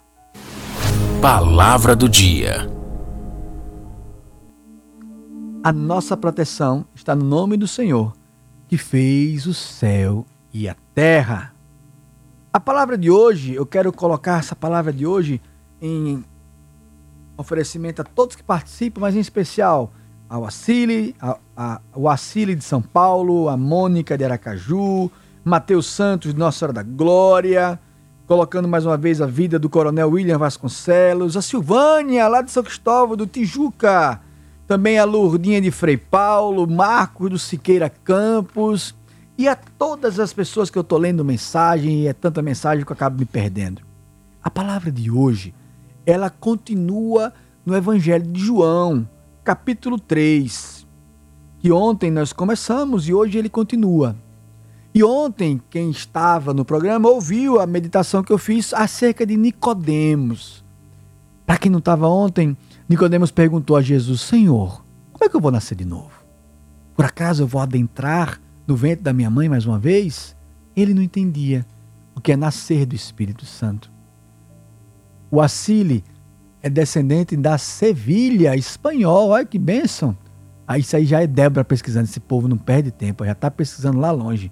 Palavra 1.23 1.97
do 1.97 2.09
dia. 2.09 2.71
A 5.63 5.73
nossa 5.73 6.15
proteção 6.17 6.85
está 6.95 7.15
no 7.15 7.25
nome 7.25 7.57
do 7.57 7.67
Senhor, 7.67 8.13
que 8.69 8.77
fez 8.77 9.47
o 9.47 9.55
céu 9.55 10.27
e 10.53 10.69
a 10.69 10.77
terra. 10.95 11.55
A 12.53 12.61
palavra 12.61 12.97
de 12.97 13.11
hoje, 13.11 13.55
eu 13.55 13.67
quero 13.67 13.93
colocar 13.93 14.39
essa 14.39 14.55
palavra 14.55 14.93
de 14.93 15.07
hoje 15.07 15.41
em 15.81 16.25
oferecimento 17.37 18.01
a 18.01 18.05
todos 18.05 18.37
que 18.37 18.43
participam, 18.43 19.01
mas 19.01 19.17
em 19.17 19.21
especial 19.21 19.93
ao 20.29 20.45
Assili, 20.45 21.15
ao 21.93 22.09
Assili 22.09 22.55
de 22.55 22.65
São 22.65 22.81
Paulo, 22.81 23.49
a 23.49 23.57
Mônica 23.57 24.17
de 24.17 24.25
Aracaju, 24.25 25.11
Mateus 25.45 25.87
Santos 25.87 26.33
de 26.33 26.39
Nossa 26.39 26.61
Senhora 26.61 26.73
da 26.73 26.83
Glória, 26.83 27.79
colocando 28.27 28.67
mais 28.67 28.87
uma 28.87 28.97
vez 28.97 29.21
a 29.21 29.27
vida 29.27 29.59
do 29.59 29.69
Coronel 29.69 30.11
William 30.11 30.39
Vasconcelos, 30.39 31.37
a 31.37 31.43
Silvânia, 31.43 32.27
lá 32.27 32.41
de 32.41 32.51
São 32.51 32.63
Cristóvão 32.63 33.17
do 33.17 33.27
Tijuca, 33.27 34.21
também 34.67 34.99
a 34.99 35.05
Lourdinha 35.05 35.61
de 35.61 35.71
Frei 35.71 35.97
Paulo, 35.97 36.67
Marcos 36.67 37.31
do 37.31 37.39
Siqueira 37.39 37.89
Campos, 37.89 38.95
e 39.37 39.49
a 39.49 39.57
todas 39.57 40.19
as 40.21 40.33
pessoas 40.33 40.71
que 40.71 40.79
eu 40.79 40.83
estou 40.83 40.99
lendo 40.99 41.25
mensagem, 41.25 42.03
e 42.03 42.07
é 42.07 42.13
tanta 42.13 42.41
mensagem 42.41 42.85
que 42.85 42.91
eu 42.91 42.95
acabo 42.95 43.19
me 43.19 43.25
perdendo. 43.25 43.83
A 44.43 44.51
palavra 44.51 44.91
de 44.93 45.11
hoje, 45.11 45.55
ela 46.07 46.31
continua 46.31 47.33
no 47.65 47.75
Evangelho 47.75 48.27
de 48.27 48.41
João, 48.41 49.09
capítulo 49.43 49.99
3, 49.99 50.87
que 51.59 51.73
ontem 51.73 52.11
nós 52.11 52.33
começamos 52.33 53.09
e 53.09 53.15
hoje 53.15 53.39
ele 53.39 53.49
continua. 53.49 54.17
E 54.95 55.03
ontem, 55.03 55.61
quem 55.69 55.91
estava 55.91 56.55
no 56.55 56.65
programa 56.65 57.09
ouviu 57.09 57.61
a 57.61 57.67
meditação 57.67 58.23
que 58.23 58.33
eu 58.33 58.39
fiz 58.39 58.73
acerca 58.73 59.27
de 59.27 59.37
Nicodemos. 59.37 60.65
Para 61.45 61.59
quem 61.59 61.71
não 61.71 61.81
estava 61.81 62.07
ontem, 62.07 62.57
Nicodemos 62.89 63.31
perguntou 63.31 63.77
a 63.77 63.83
Jesus: 63.83 64.21
Senhor, 64.21 64.85
como 65.13 65.25
é 65.25 65.29
que 65.29 65.37
eu 65.37 65.41
vou 65.41 65.51
nascer 65.51 65.75
de 65.75 65.85
novo? 65.85 66.25
Por 66.95 67.05
acaso 67.05 67.43
eu 67.43 67.47
vou 67.47 67.61
adentrar 67.61 68.41
no 68.67 68.77
ventre 68.77 69.03
da 69.03 69.13
minha 69.13 69.31
mãe 69.31 69.49
mais 69.49 69.67
uma 69.67 69.79
vez, 69.79 70.37
ele 70.77 70.95
não 70.95 71.03
entendia 71.03 71.67
o 72.15 72.21
que 72.21 72.33
é 72.33 72.37
nascer 72.37 72.87
do 72.87 72.95
Espírito 72.95 73.45
Santo. 73.45 73.91
O 75.31 75.41
Assili 75.41 76.05
é 76.63 76.71
descendente 76.71 77.37
da 77.37 77.59
Sevilha, 77.59 78.57
espanhol, 78.57 79.31
olha 79.31 79.45
que 79.45 79.59
bênção. 79.59 80.17
Aí 80.67 80.81
isso 80.81 80.97
aí 80.97 81.05
já 81.05 81.23
é 81.23 81.27
Débora 81.27 81.65
pesquisando, 81.65 82.07
esse 82.07 82.21
povo 82.21 82.49
não 82.49 82.57
perde 82.57 82.91
tempo, 82.91 83.25
já 83.25 83.33
está 83.33 83.51
pesquisando 83.51 83.99
lá 83.99 84.11
longe. 84.11 84.51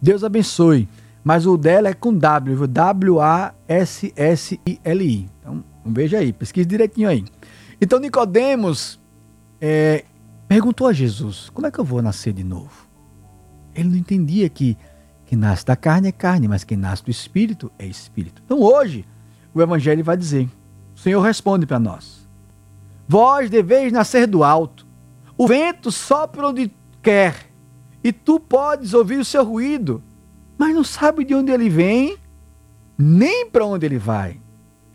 Deus 0.00 0.22
abençoe. 0.24 0.88
Mas 1.24 1.46
o 1.46 1.56
dela 1.56 1.88
é 1.88 1.94
com 1.94 2.12
W, 2.12 2.66
W-A-S-S-I-L-I. 2.66 3.56
Então, 5.40 5.64
veja 5.86 6.18
aí, 6.18 6.34
pesquise 6.34 6.66
direitinho 6.66 7.08
aí. 7.08 7.24
Então 7.80 7.98
Nicodemos 7.98 9.00
é, 9.60 10.04
perguntou 10.48 10.86
a 10.86 10.92
Jesus, 10.92 11.50
como 11.50 11.66
é 11.66 11.70
que 11.70 11.78
eu 11.78 11.84
vou 11.84 12.02
nascer 12.02 12.32
de 12.32 12.44
novo? 12.44 12.88
Ele 13.74 13.88
não 13.88 13.96
entendia 13.96 14.48
que 14.48 14.76
quem 15.26 15.38
nasce 15.38 15.64
da 15.64 15.74
carne 15.74 16.08
é 16.08 16.12
carne, 16.12 16.46
mas 16.46 16.64
quem 16.64 16.76
nasce 16.76 17.04
do 17.04 17.10
espírito 17.10 17.70
é 17.78 17.86
espírito. 17.86 18.42
Então 18.44 18.60
hoje, 18.60 19.04
o 19.52 19.60
evangelho 19.60 20.04
vai 20.04 20.16
dizer: 20.16 20.48
o 20.94 20.98
Senhor 20.98 21.20
responde 21.20 21.66
para 21.66 21.78
nós: 21.78 22.28
Vós 23.08 23.50
deveis 23.50 23.92
nascer 23.92 24.26
do 24.26 24.44
alto. 24.44 24.86
O 25.36 25.48
vento 25.48 25.90
sopra 25.90 26.48
onde 26.48 26.70
quer, 27.02 27.50
e 28.02 28.12
tu 28.12 28.38
podes 28.38 28.94
ouvir 28.94 29.18
o 29.18 29.24
seu 29.24 29.44
ruído, 29.44 30.02
mas 30.56 30.74
não 30.74 30.84
sabe 30.84 31.24
de 31.24 31.34
onde 31.34 31.50
ele 31.50 31.68
vem, 31.68 32.16
nem 32.96 33.50
para 33.50 33.64
onde 33.64 33.84
ele 33.84 33.98
vai. 33.98 34.40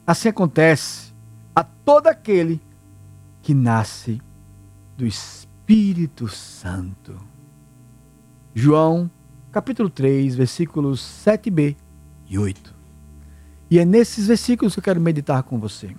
Assim 0.08 0.30
acontece 0.30 1.14
a 1.54 1.64
todo 1.64 2.08
aquele 2.08 2.62
que 3.50 3.56
nasce 3.56 4.22
do 4.96 5.08
Espírito 5.08 6.28
Santo. 6.28 7.20
João, 8.54 9.10
capítulo 9.52 9.90
3, 9.90 10.36
versículos 10.36 11.02
7b 11.26 11.76
e 12.28 12.38
8. 12.38 12.76
E 13.72 13.80
é 13.80 13.86
nesses 13.86 14.28
versículos 14.28 14.76
que 14.76 14.80
eu 14.80 14.84
quero 14.84 15.02
meditar 15.02 15.42
com 15.42 15.60
você. 15.60 15.96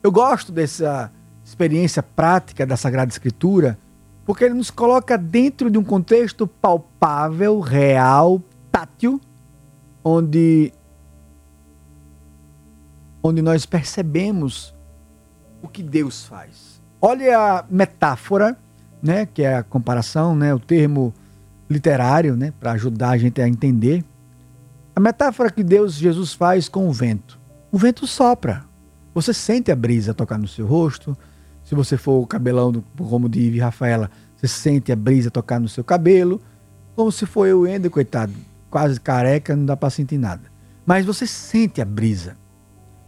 Eu 0.00 0.12
gosto 0.12 0.52
dessa 0.52 1.10
experiência 1.44 2.04
prática 2.04 2.64
da 2.64 2.76
Sagrada 2.76 3.10
Escritura, 3.10 3.76
porque 4.24 4.44
ele 4.44 4.54
nos 4.54 4.70
coloca 4.70 5.18
dentro 5.18 5.68
de 5.68 5.76
um 5.76 5.82
contexto 5.82 6.46
palpável, 6.46 7.58
real, 7.58 8.40
tátil, 8.70 9.20
onde 10.04 10.72
onde 13.24 13.42
nós 13.42 13.66
percebemos 13.66 14.73
o 15.64 15.68
que 15.68 15.82
Deus 15.82 16.24
faz. 16.26 16.82
Olha 17.00 17.38
a 17.38 17.64
metáfora, 17.70 18.56
né, 19.02 19.26
que 19.26 19.42
é 19.42 19.56
a 19.56 19.62
comparação, 19.62 20.36
né, 20.36 20.54
o 20.54 20.58
termo 20.58 21.12
literário, 21.68 22.36
né, 22.36 22.52
para 22.60 22.72
ajudar 22.72 23.10
a 23.10 23.18
gente 23.18 23.40
a 23.40 23.48
entender. 23.48 24.04
A 24.94 25.00
metáfora 25.00 25.50
que 25.50 25.64
Deus, 25.64 25.94
Jesus 25.94 26.34
faz 26.34 26.68
com 26.68 26.88
o 26.88 26.92
vento. 26.92 27.40
O 27.72 27.78
vento 27.78 28.06
sopra. 28.06 28.64
Você 29.14 29.32
sente 29.32 29.72
a 29.72 29.76
brisa 29.76 30.12
tocar 30.12 30.38
no 30.38 30.46
seu 30.46 30.66
rosto. 30.66 31.16
Se 31.64 31.74
você 31.74 31.96
for 31.96 32.20
o 32.20 32.26
cabelão 32.26 32.70
do, 32.70 32.82
como 32.96 33.28
de 33.28 33.40
Ive 33.40 33.60
Rafaela, 33.60 34.10
você 34.36 34.46
sente 34.46 34.92
a 34.92 34.96
brisa 34.96 35.30
tocar 35.30 35.58
no 35.58 35.68
seu 35.68 35.82
cabelo. 35.82 36.40
Como 36.94 37.10
se 37.10 37.24
for 37.26 37.46
eu, 37.46 37.66
Ender, 37.66 37.90
coitado, 37.90 38.32
quase 38.70 39.00
careca, 39.00 39.56
não 39.56 39.64
dá 39.64 39.76
para 39.76 39.90
sentir 39.90 40.18
nada. 40.18 40.42
Mas 40.84 41.06
você 41.06 41.26
sente 41.26 41.80
a 41.80 41.84
brisa. 41.84 42.36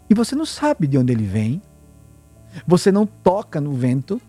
E 0.09 0.15
você 0.15 0.35
não 0.35 0.47
sabe 0.47 0.87
de 0.87 0.97
onde 0.97 1.13
ele 1.13 1.27
vem. 1.27 1.61
Você 2.67 2.93
não 2.93 3.07
toca 3.07 3.61
no 3.61 3.73
vento. 3.73 4.21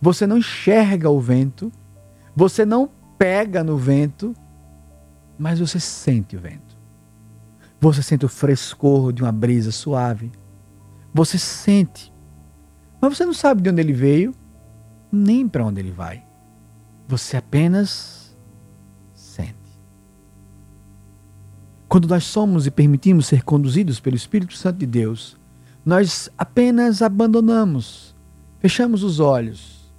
Você 0.00 0.26
não 0.26 0.38
enxerga 0.38 1.10
o 1.10 1.20
vento. 1.20 1.72
Você 2.34 2.64
não 2.64 2.88
pega 3.18 3.62
no 3.62 3.76
vento, 3.76 4.34
mas 5.38 5.58
você 5.58 5.78
sente 5.78 6.36
o 6.36 6.40
vento. 6.40 6.78
Você 7.80 8.02
sente 8.02 8.24
o 8.24 8.28
frescor 8.28 9.12
de 9.12 9.22
uma 9.22 9.32
brisa 9.32 9.72
suave. 9.72 10.30
Você 11.12 11.38
sente. 11.38 12.12
Mas 13.00 13.16
você 13.16 13.24
não 13.24 13.32
sabe 13.32 13.62
de 13.62 13.70
onde 13.70 13.80
ele 13.80 13.92
veio, 13.92 14.34
nem 15.10 15.48
para 15.48 15.64
onde 15.64 15.80
ele 15.80 15.90
vai. 15.90 16.22
Você 17.08 17.36
apenas 17.36 18.36
sente. 19.14 19.54
Quando 21.88 22.06
nós 22.06 22.24
somos 22.24 22.66
e 22.66 22.70
permitimos 22.70 23.26
ser 23.26 23.42
conduzidos 23.42 23.98
pelo 23.98 24.14
Espírito 24.14 24.54
Santo 24.54 24.78
de 24.78 24.86
Deus, 24.86 25.39
nós 25.90 26.30
apenas 26.38 27.02
abandonamos, 27.02 28.14
fechamos 28.60 29.02
os 29.02 29.18
olhos, 29.18 29.92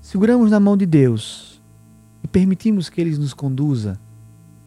seguramos 0.00 0.50
na 0.50 0.58
mão 0.58 0.76
de 0.76 0.84
Deus 0.84 1.62
e 2.20 2.26
permitimos 2.26 2.88
que 2.90 3.00
Ele 3.00 3.16
nos 3.16 3.32
conduza 3.32 3.96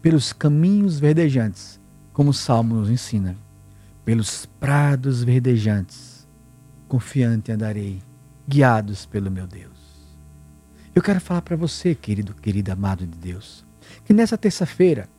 pelos 0.01 0.31
caminhos 0.31 1.01
verdejantes, 1.01 1.81
como 2.13 2.29
o 2.29 2.33
Salmo 2.33 2.75
nos 2.75 2.89
ensina. 2.89 3.35
Pelos 4.05 4.45
prados 4.45 5.21
verdejantes, 5.21 6.25
confiante 6.87 7.51
andarei, 7.51 8.01
guiados 8.47 9.05
pelo 9.05 9.29
meu 9.29 9.45
Deus. 9.45 10.07
Eu 10.95 11.01
quero 11.01 11.19
falar 11.19 11.41
para 11.41 11.57
você, 11.57 11.93
querido, 11.93 12.33
querido 12.33 12.71
amado 12.71 13.05
de 13.05 13.17
Deus, 13.17 13.65
que 14.05 14.13
nessa 14.13 14.37
terça-feira 14.37 15.09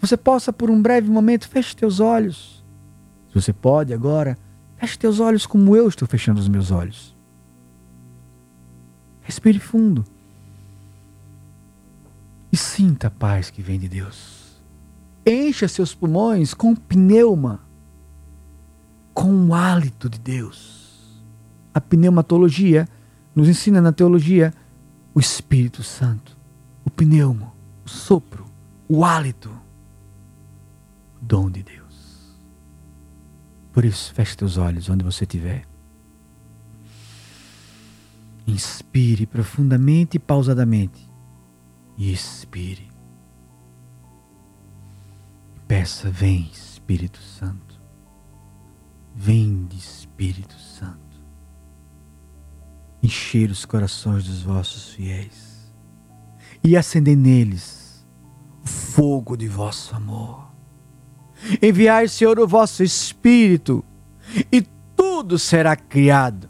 você 0.00 0.16
possa, 0.16 0.52
por 0.52 0.68
um 0.68 0.82
breve 0.82 1.08
momento, 1.08 1.46
feche 1.48 1.76
teus 1.76 2.00
olhos. 2.00 2.64
Se 3.28 3.40
você 3.40 3.52
pode 3.52 3.94
agora, 3.94 4.36
feche 4.84 4.98
teus 4.98 5.18
olhos 5.18 5.46
como 5.46 5.74
eu 5.74 5.88
estou 5.88 6.06
fechando 6.06 6.38
os 6.38 6.48
meus 6.48 6.70
olhos. 6.70 7.16
Respire 9.22 9.58
fundo. 9.58 10.04
E 12.52 12.56
sinta 12.56 13.06
a 13.06 13.10
paz 13.10 13.50
que 13.50 13.62
vem 13.62 13.78
de 13.78 13.88
Deus. 13.88 14.60
Encha 15.26 15.66
seus 15.66 15.94
pulmões 15.94 16.52
com 16.52 16.76
pneuma, 16.76 17.60
com 19.14 19.48
o 19.48 19.54
hálito 19.54 20.08
de 20.08 20.18
Deus. 20.18 21.22
A 21.72 21.80
pneumatologia 21.80 22.86
nos 23.34 23.48
ensina 23.48 23.80
na 23.80 23.90
teologia 23.90 24.52
o 25.14 25.18
Espírito 25.18 25.82
Santo, 25.82 26.36
o 26.84 26.90
pneumo, 26.90 27.52
o 27.84 27.88
sopro, 27.88 28.44
o 28.86 29.04
hálito 29.04 29.50
dom 31.20 31.50
de 31.50 31.62
Deus. 31.62 31.83
Por 33.74 33.84
isso, 33.84 34.14
feche 34.14 34.36
teus 34.36 34.56
olhos 34.56 34.88
onde 34.88 35.04
você 35.04 35.24
estiver. 35.24 35.66
Inspire 38.46 39.26
profundamente 39.26 40.16
e 40.16 40.20
pausadamente. 40.20 41.10
E 41.98 42.12
expire. 42.12 42.88
Peça, 45.66 46.08
vem 46.08 46.48
Espírito 46.52 47.18
Santo. 47.18 47.80
Vem 49.12 49.66
de 49.66 49.76
Espírito 49.76 50.54
Santo. 50.54 51.20
Encher 53.02 53.50
os 53.50 53.64
corações 53.64 54.24
dos 54.24 54.42
vossos 54.42 54.94
fiéis. 54.94 55.74
E 56.62 56.76
acender 56.76 57.16
neles 57.16 58.06
o 58.62 58.68
fogo 58.68 59.36
de 59.36 59.48
vosso 59.48 59.96
amor 59.96 60.43
Enviai, 61.62 62.08
Senhor, 62.08 62.38
o 62.38 62.46
vosso 62.46 62.82
Espírito, 62.82 63.84
e 64.50 64.62
tudo 64.96 65.38
será 65.38 65.76
criado. 65.76 66.48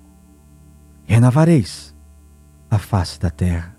Renovareis 1.04 1.94
a 2.70 2.78
face 2.78 3.18
da 3.20 3.30
terra. 3.30 3.76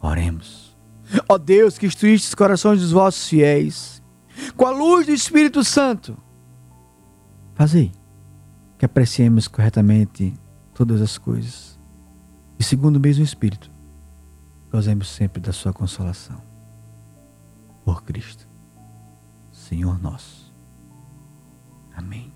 Oremos. 0.00 0.76
Ó 1.28 1.38
Deus, 1.38 1.78
que 1.78 1.86
instruíste 1.86 2.28
os 2.28 2.34
corações 2.34 2.80
dos 2.80 2.92
vossos 2.92 3.28
fiéis, 3.28 4.02
com 4.56 4.66
a 4.66 4.70
luz 4.70 5.06
do 5.06 5.12
Espírito 5.12 5.62
Santo, 5.62 6.16
fazei 7.54 7.92
que 8.78 8.84
apreciemos 8.84 9.46
corretamente 9.46 10.34
todas 10.74 11.00
as 11.00 11.18
coisas 11.18 11.78
e, 12.58 12.64
segundo 12.64 12.96
o 12.96 13.00
mesmo 13.00 13.22
Espírito, 13.22 13.70
gozemos 14.70 15.08
sempre 15.08 15.40
da 15.40 15.52
sua 15.52 15.72
consolação. 15.72 16.42
Por 17.84 18.02
Cristo. 18.02 18.51
Senhor 19.72 19.98
nosso. 20.02 20.54
Amém. 21.96 22.30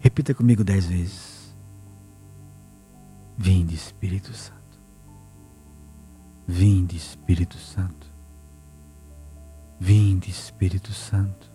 Repita 0.00 0.34
comigo 0.34 0.64
dez 0.64 0.84
vezes. 0.86 1.56
Vinde, 3.38 3.72
Espírito 3.72 4.32
Santo. 4.32 4.80
Vinde, 6.44 6.96
Espírito 6.96 7.56
Santo. 7.56 8.12
Vinde, 9.78 10.28
Espírito 10.28 10.90
Santo. 10.92 11.48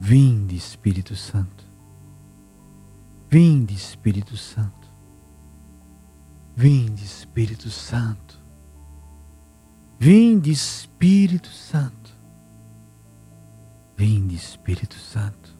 Vinde, 0.00 0.56
Espírito 0.56 1.14
Santo. 1.14 1.64
Vinde, 3.30 3.74
Espírito 3.74 4.36
Santo. 4.36 4.90
Vinde, 6.56 7.04
Espírito 7.04 7.70
Santo. 7.70 8.42
Vinde, 10.00 10.50
Espírito 10.50 11.48
Santo. 11.50 12.05
Vinde, 13.96 14.34
Espírito 14.34 14.94
Santo. 14.96 15.56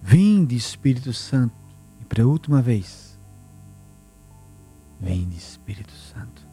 Vinde, 0.00 0.54
Espírito 0.54 1.12
Santo. 1.12 1.54
E 2.00 2.04
para 2.04 2.22
a 2.22 2.26
última 2.26 2.62
vez, 2.62 3.18
vinde, 5.00 5.36
Espírito 5.36 5.92
Santo. 5.92 6.46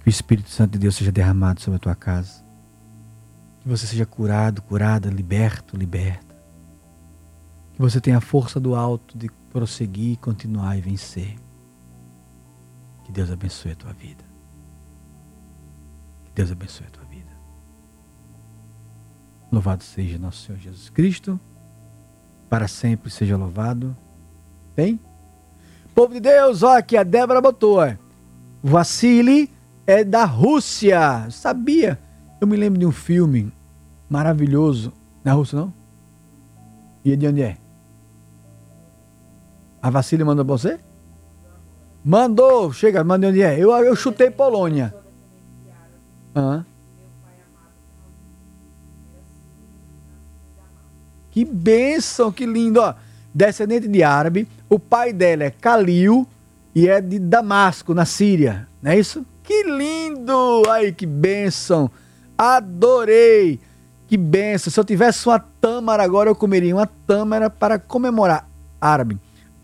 Que 0.00 0.08
o 0.08 0.10
Espírito 0.10 0.48
Santo 0.48 0.72
de 0.72 0.78
Deus 0.78 0.96
seja 0.96 1.12
derramado 1.12 1.60
sobre 1.60 1.76
a 1.76 1.80
tua 1.80 1.94
casa. 1.94 2.42
Que 3.60 3.68
você 3.68 3.86
seja 3.86 4.06
curado, 4.06 4.62
curada, 4.62 5.10
liberto, 5.10 5.76
liberta. 5.76 6.34
Que 7.74 7.80
você 7.80 8.00
tenha 8.00 8.16
a 8.16 8.22
força 8.22 8.58
do 8.58 8.74
alto 8.74 9.16
de 9.16 9.30
prosseguir, 9.50 10.18
continuar 10.18 10.78
e 10.78 10.80
vencer. 10.80 11.36
Que 13.04 13.12
Deus 13.12 13.30
abençoe 13.30 13.72
a 13.72 13.76
tua 13.76 13.92
vida. 13.92 14.24
Que 16.24 16.32
Deus 16.34 16.50
abençoe 16.50 16.86
a 16.86 16.90
tua 16.90 17.01
vida. 17.01 17.01
Louvado 19.52 19.84
seja 19.84 20.18
nosso 20.18 20.46
Senhor 20.46 20.58
Jesus 20.58 20.88
Cristo. 20.88 21.38
Para 22.48 22.66
sempre 22.66 23.10
seja 23.10 23.36
louvado. 23.36 23.94
Tem? 24.74 24.98
Povo 25.94 26.14
de 26.14 26.20
Deus, 26.20 26.62
olha 26.62 26.78
aqui 26.78 26.96
a 26.96 27.02
Débora 27.02 27.42
botou. 27.42 27.78
Vassili 28.62 29.50
é 29.86 30.02
da 30.02 30.24
Rússia. 30.24 31.28
Sabia? 31.30 31.98
Eu 32.40 32.46
me 32.46 32.56
lembro 32.56 32.80
de 32.80 32.86
um 32.86 32.90
filme 32.90 33.52
maravilhoso. 34.08 34.90
Na 35.22 35.34
Rússia, 35.34 35.58
não? 35.58 35.74
E 37.04 37.14
de 37.14 37.26
onde 37.26 37.42
é? 37.42 37.58
A 39.82 39.90
Vassili 39.90 40.24
mandou 40.24 40.44
pra 40.44 40.56
você? 40.56 40.80
Mandou, 42.02 42.72
chega, 42.72 43.04
manda 43.04 43.28
onde 43.28 43.42
é. 43.42 43.58
Eu, 43.58 43.70
eu 43.70 43.94
chutei 43.94 44.30
Polônia. 44.30 44.94
Aham. 46.34 46.64
Que 51.32 51.44
bênção, 51.44 52.30
que 52.30 52.46
lindo, 52.46 52.78
ó. 52.80 52.94
Descendente 53.34 53.88
de 53.88 54.02
árabe, 54.02 54.46
o 54.68 54.78
pai 54.78 55.12
dela 55.12 55.44
é 55.44 55.50
Calil 55.50 56.28
e 56.74 56.86
é 56.86 57.00
de 57.00 57.18
Damasco, 57.18 57.94
na 57.94 58.04
Síria, 58.04 58.68
não 58.82 58.92
é 58.92 58.98
isso? 58.98 59.24
Que 59.42 59.64
lindo! 59.64 60.62
Ai, 60.68 60.92
que 60.92 61.06
bênção! 61.06 61.90
Adorei! 62.36 63.58
Que 64.06 64.18
bênção! 64.18 64.70
Se 64.70 64.78
eu 64.78 64.84
tivesse 64.84 65.26
uma 65.26 65.38
tâmara 65.38 66.02
agora, 66.02 66.28
eu 66.28 66.34
comeria 66.34 66.74
uma 66.74 66.86
tâmara 66.86 67.48
para 67.48 67.78
comemorar. 67.78 68.46
Árabe. 68.78 69.18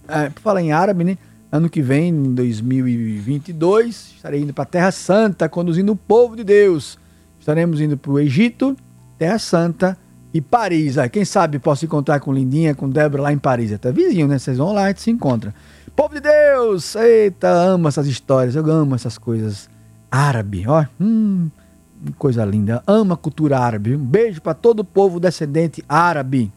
É, 0.09 0.31
falar 0.41 0.63
em 0.63 0.73
árabe, 0.73 1.05
né? 1.05 1.19
Ano 1.53 1.69
que 1.69 1.83
vem, 1.83 2.09
em 2.09 2.35
2022, 2.35 4.15
estarei 4.17 4.41
indo 4.41 4.55
para 4.55 4.65
a 4.65 4.67
Terra 4.67 4.91
Santa, 4.91 5.49
conduzindo 5.49 5.93
o 5.93 5.97
povo 5.97 6.35
de 6.35 6.45
Deus. 6.45 6.99
Estaremos 7.39 7.81
indo 7.81 7.97
para 7.97 8.11
o 8.11 8.19
Egito, 8.19 8.77
Terra 9.19 9.39
Santa, 9.39 9.97
e 10.39 10.41
Paris. 10.41 10.97
Aí, 10.97 11.09
quem 11.09 11.25
sabe 11.25 11.59
posso 11.59 11.85
encontrar 11.85 12.21
com 12.21 12.33
Lindinha, 12.33 12.75
com 12.75 12.89
Débora 12.89 13.25
lá 13.25 13.33
em 13.33 13.39
Paris. 13.39 13.73
Até 13.73 13.93
vizinho, 13.93 14.27
né? 14.27 14.39
Vocês 14.39 14.57
vão 14.57 14.73
lá 14.73 14.91
e 14.91 14.95
se 14.97 15.11
encontram. 15.11 15.53
Povo 15.95 16.15
de 16.15 16.21
Deus! 16.21 16.95
Eita, 16.95 17.49
amo 17.49 17.89
essas 17.89 18.07
histórias, 18.07 18.55
eu 18.55 18.65
amo 18.71 18.95
essas 18.95 19.19
coisas. 19.19 19.69
Árabe, 20.11 20.65
ó. 20.67 20.85
Hum, 21.01 21.51
coisa 22.17 22.45
linda. 22.45 22.83
Amo 22.87 23.15
a 23.15 23.17
cultura 23.17 23.59
árabe. 23.59 23.97
Um 23.97 24.05
beijo 24.05 24.41
para 24.41 24.55
todo 24.55 24.81
o 24.81 24.85
povo 24.85 25.19
descendente 25.19 25.85
árabe. 25.89 26.53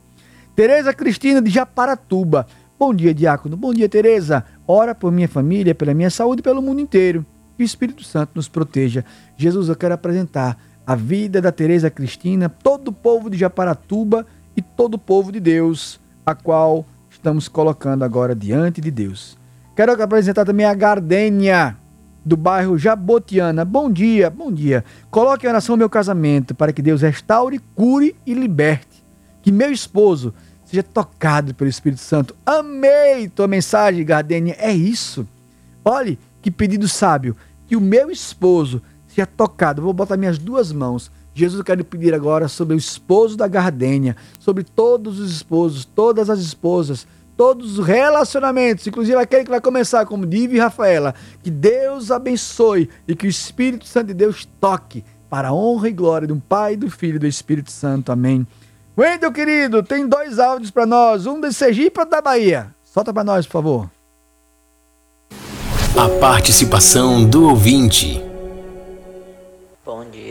Tereza 0.55 0.93
Cristina 0.93 1.41
de 1.41 1.49
Japaratuba. 1.49 2.45
Bom 2.79 2.93
dia, 2.93 3.13
diácono. 3.13 3.57
Bom 3.57 3.73
dia, 3.73 3.89
Tereza. 3.89 4.45
Ora 4.67 4.93
por 4.93 5.11
minha 5.11 5.27
família, 5.27 5.73
pela 5.73 5.93
minha 5.93 6.09
saúde 6.09 6.41
e 6.41 6.43
pelo 6.43 6.61
mundo 6.61 6.79
inteiro. 6.79 7.25
Que 7.57 7.63
o 7.63 7.65
Espírito 7.65 8.03
Santo 8.03 8.31
nos 8.35 8.47
proteja. 8.47 9.03
Jesus, 9.35 9.69
eu 9.69 9.75
quero 9.75 9.93
apresentar 9.93 10.57
a 10.91 10.95
vida 10.95 11.41
da 11.41 11.53
Tereza 11.53 11.89
Cristina, 11.89 12.49
todo 12.49 12.89
o 12.89 12.93
povo 12.93 13.29
de 13.29 13.37
Japaratuba 13.37 14.27
e 14.57 14.61
todo 14.61 14.95
o 14.95 14.99
povo 14.99 15.31
de 15.31 15.39
Deus, 15.39 16.01
a 16.25 16.35
qual 16.35 16.85
estamos 17.09 17.47
colocando 17.47 18.03
agora 18.03 18.35
diante 18.35 18.81
de 18.81 18.91
Deus. 18.91 19.37
Quero 19.73 20.03
apresentar 20.03 20.43
também 20.43 20.65
a 20.65 20.73
Gardênia, 20.73 21.77
do 22.25 22.35
bairro 22.35 22.77
Jabotiana. 22.77 23.63
Bom 23.63 23.89
dia, 23.89 24.29
bom 24.29 24.51
dia. 24.51 24.83
Coloque 25.09 25.45
em 25.45 25.49
oração 25.49 25.77
meu 25.77 25.89
casamento, 25.89 26.53
para 26.53 26.73
que 26.73 26.81
Deus 26.81 27.01
restaure, 27.01 27.59
cure 27.73 28.13
e 28.25 28.33
liberte. 28.33 29.01
Que 29.41 29.49
meu 29.49 29.71
esposo 29.71 30.33
seja 30.65 30.83
tocado 30.83 31.55
pelo 31.55 31.69
Espírito 31.69 32.01
Santo. 32.01 32.35
Amei 32.45 33.29
tua 33.29 33.47
mensagem, 33.47 34.03
Gardênia. 34.03 34.57
É 34.59 34.73
isso. 34.73 35.25
Olhe 35.85 36.19
que 36.41 36.51
pedido 36.51 36.89
sábio. 36.89 37.33
Que 37.65 37.77
o 37.77 37.81
meu 37.81 38.11
esposo 38.11 38.83
seja 39.13 39.25
tocado. 39.25 39.81
Vou 39.81 39.93
botar 39.93 40.17
minhas 40.17 40.37
duas 40.37 40.71
mãos. 40.71 41.11
Jesus, 41.33 41.59
eu 41.59 41.65
quero 41.65 41.83
pedir 41.85 42.13
agora 42.13 42.47
sobre 42.47 42.75
o 42.75 42.77
esposo 42.77 43.37
da 43.37 43.47
Gardênia, 43.47 44.15
sobre 44.39 44.63
todos 44.63 45.19
os 45.19 45.31
esposos, 45.31 45.85
todas 45.85 46.29
as 46.29 46.39
esposas, 46.39 47.07
todos 47.37 47.79
os 47.79 47.85
relacionamentos, 47.85 48.85
inclusive 48.85 49.17
aquele 49.17 49.45
que 49.45 49.49
vai 49.49 49.61
começar 49.61 50.05
como 50.05 50.25
Diva 50.25 50.55
e 50.55 50.59
Rafaela. 50.59 51.15
Que 51.41 51.49
Deus 51.49 52.11
abençoe 52.11 52.89
e 53.07 53.15
que 53.15 53.27
o 53.27 53.29
Espírito 53.29 53.85
Santo 53.85 54.07
de 54.07 54.13
Deus 54.13 54.47
toque 54.59 55.03
para 55.29 55.49
a 55.49 55.53
honra 55.53 55.87
e 55.87 55.93
glória 55.93 56.27
de 56.27 56.33
um 56.33 56.39
Pai, 56.39 56.75
do 56.75 56.89
Filho 56.89 57.15
e 57.15 57.19
do 57.19 57.27
Espírito 57.27 57.71
Santo. 57.71 58.11
Amém. 58.11 58.45
Wendel, 58.97 59.31
querido, 59.31 59.81
tem 59.81 60.05
dois 60.05 60.37
áudios 60.37 60.69
para 60.69 60.85
nós, 60.85 61.25
um 61.25 61.39
de 61.39 61.53
Sergipe 61.53 62.01
e 62.01 62.05
da 62.05 62.21
Bahia. 62.21 62.75
Solta 62.83 63.13
para 63.13 63.23
nós, 63.23 63.45
por 63.45 63.53
favor. 63.53 63.89
A 65.97 66.09
participação 66.19 67.23
do 67.23 67.49
ouvinte. 67.49 68.30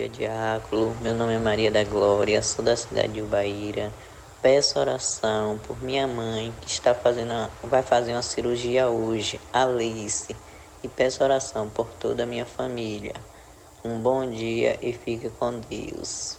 Dia, 0.01 0.09
Diácono. 0.09 0.97
Meu 1.03 1.15
nome 1.15 1.35
é 1.35 1.39
Maria 1.39 1.71
da 1.71 1.85
Glória, 1.85 2.41
sou 2.43 2.65
da 2.65 2.75
cidade 2.75 3.13
de 3.13 3.21
Ubaíra. 3.21 3.93
Peço 4.41 4.79
oração 4.79 5.61
por 5.67 5.83
minha 5.83 6.07
mãe 6.07 6.55
que 6.63 6.71
está 6.71 6.95
fazendo, 6.95 7.51
vai 7.65 7.83
fazer 7.83 8.13
uma 8.13 8.23
cirurgia 8.23 8.89
hoje, 8.89 9.39
Alice. 9.53 10.35
E 10.83 10.89
peço 10.89 11.23
oração 11.23 11.69
por 11.69 11.87
toda 12.01 12.23
a 12.23 12.27
minha 12.27 12.47
família. 12.47 13.13
Um 13.85 13.99
bom 13.99 14.31
dia 14.31 14.79
e 14.81 14.95
fique 14.95 15.29
com 15.29 15.61
Deus. 15.69 16.39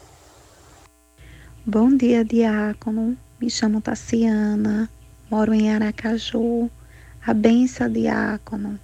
Bom 1.63 1.95
dia, 1.95 2.25
diácono. 2.25 3.15
Me 3.39 3.47
chamo 3.47 3.79
Tassiana, 3.79 4.89
moro 5.29 5.53
em 5.53 5.71
Aracaju. 5.71 6.67
A 7.23 7.31
benção, 7.31 7.91
diácono. 7.91 8.79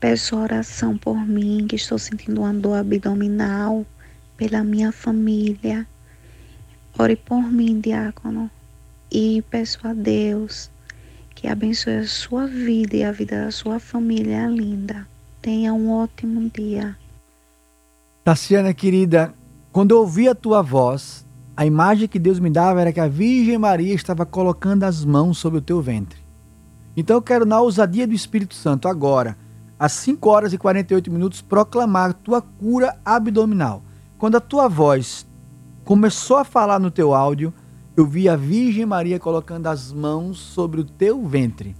Peço 0.00 0.36
oração 0.36 0.96
por 0.96 1.16
mim, 1.26 1.66
que 1.68 1.76
estou 1.76 1.98
sentindo 1.98 2.42
uma 2.42 2.54
dor 2.54 2.78
abdominal, 2.78 3.84
pela 4.36 4.62
minha 4.62 4.92
família. 4.92 5.86
Ore 6.96 7.16
por 7.16 7.42
mim, 7.42 7.80
diácono. 7.80 8.48
E 9.10 9.42
peço 9.50 9.80
a 9.86 9.92
Deus 9.92 10.70
que 11.34 11.46
abençoe 11.46 11.98
a 11.98 12.06
sua 12.06 12.46
vida 12.46 12.96
e 12.96 13.04
a 13.04 13.12
vida 13.12 13.44
da 13.44 13.50
sua 13.50 13.78
família 13.78 14.46
linda. 14.48 15.06
Tenha 15.40 15.72
um 15.72 15.90
ótimo 15.90 16.50
dia. 16.52 16.96
Tassiana 18.24 18.74
querida, 18.74 19.32
quando 19.72 19.92
eu 19.92 19.98
ouvi 19.98 20.28
a 20.28 20.34
tua 20.34 20.62
voz, 20.62 21.26
a 21.56 21.64
imagem 21.64 22.08
que 22.08 22.18
Deus 22.18 22.38
me 22.38 22.50
dava 22.50 22.80
era 22.80 22.92
que 22.92 23.00
a 23.00 23.08
Virgem 23.08 23.58
Maria 23.58 23.94
estava 23.94 24.26
colocando 24.26 24.84
as 24.84 25.04
mãos 25.04 25.38
sobre 25.38 25.58
o 25.58 25.62
teu 25.62 25.80
ventre. 25.80 26.20
Então 26.96 27.16
eu 27.16 27.22
quero, 27.22 27.44
na 27.44 27.60
ousadia 27.60 28.06
do 28.06 28.14
Espírito 28.14 28.54
Santo, 28.54 28.88
agora, 28.88 29.36
às 29.78 29.92
5 29.92 30.28
horas 30.28 30.52
e 30.52 30.58
48 30.58 31.10
minutos, 31.10 31.40
proclamar 31.40 32.12
tua 32.14 32.42
cura 32.42 32.98
abdominal. 33.04 33.82
Quando 34.18 34.36
a 34.36 34.40
tua 34.40 34.68
voz 34.68 35.26
começou 35.84 36.36
a 36.36 36.44
falar 36.44 36.78
no 36.80 36.90
teu 36.90 37.14
áudio, 37.14 37.52
eu 37.96 38.06
vi 38.06 38.28
a 38.28 38.36
Virgem 38.36 38.86
Maria 38.86 39.18
colocando 39.18 39.66
as 39.66 39.92
mãos 39.92 40.38
sobre 40.38 40.80
o 40.80 40.84
teu 40.84 41.24
ventre. 41.26 41.74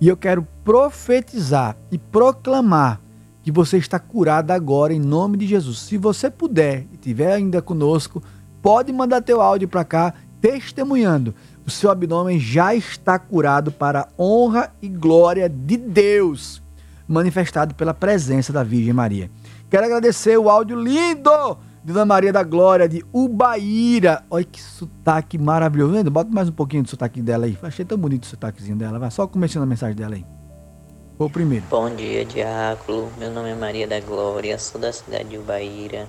E 0.00 0.08
eu 0.08 0.16
quero 0.16 0.46
profetizar 0.64 1.76
e 1.90 1.98
proclamar 1.98 3.00
que 3.42 3.50
você 3.50 3.76
está 3.76 3.98
curada 3.98 4.54
agora 4.54 4.92
em 4.92 5.00
nome 5.00 5.36
de 5.36 5.46
Jesus. 5.46 5.78
Se 5.80 5.96
você 5.96 6.30
puder 6.30 6.86
e 6.92 6.96
tiver 6.96 7.32
ainda 7.32 7.60
conosco, 7.60 8.22
pode 8.60 8.92
mandar 8.92 9.20
teu 9.20 9.40
áudio 9.40 9.68
para 9.68 9.84
cá 9.84 10.14
testemunhando. 10.40 11.34
O 11.66 11.70
seu 11.70 11.90
abdômen 11.90 12.38
já 12.38 12.74
está 12.74 13.18
curado 13.18 13.70
para 13.70 14.00
a 14.00 14.08
honra 14.22 14.74
e 14.82 14.88
glória 14.88 15.48
de 15.48 15.76
Deus, 15.76 16.62
manifestado 17.06 17.74
pela 17.74 17.94
presença 17.94 18.52
da 18.52 18.62
Virgem 18.62 18.92
Maria. 18.92 19.30
Quero 19.70 19.86
agradecer 19.86 20.36
o 20.38 20.48
áudio 20.48 20.76
lindo 20.76 21.58
de 21.84 21.92
Dona 21.92 22.06
Maria 22.06 22.32
da 22.32 22.42
Glória 22.42 22.88
de 22.88 23.04
Ubaíra. 23.12 24.24
Olha 24.30 24.44
que 24.44 24.60
sotaque 24.60 25.36
maravilhoso. 25.36 26.10
Bota 26.10 26.30
mais 26.30 26.48
um 26.48 26.52
pouquinho 26.52 26.82
do 26.82 26.90
sotaque 26.90 27.20
dela 27.20 27.46
aí. 27.46 27.58
Achei 27.62 27.84
tão 27.84 27.98
bonito 27.98 28.24
o 28.24 28.26
sotaquezinho 28.26 28.76
dela. 28.76 28.98
Vai 28.98 29.10
só 29.10 29.26
começando 29.26 29.64
a 29.64 29.66
mensagem 29.66 29.96
dela 29.96 30.14
aí. 30.14 30.24
Foi 31.18 31.26
o 31.26 31.30
primeiro. 31.30 31.64
Bom 31.68 31.94
dia, 31.94 32.24
Diácono. 32.24 33.08
Meu 33.18 33.30
nome 33.30 33.50
é 33.50 33.54
Maria 33.54 33.86
da 33.86 34.00
Glória, 34.00 34.58
sou 34.58 34.80
da 34.80 34.92
cidade 34.92 35.28
de 35.28 35.38
Ubaíra. 35.38 36.08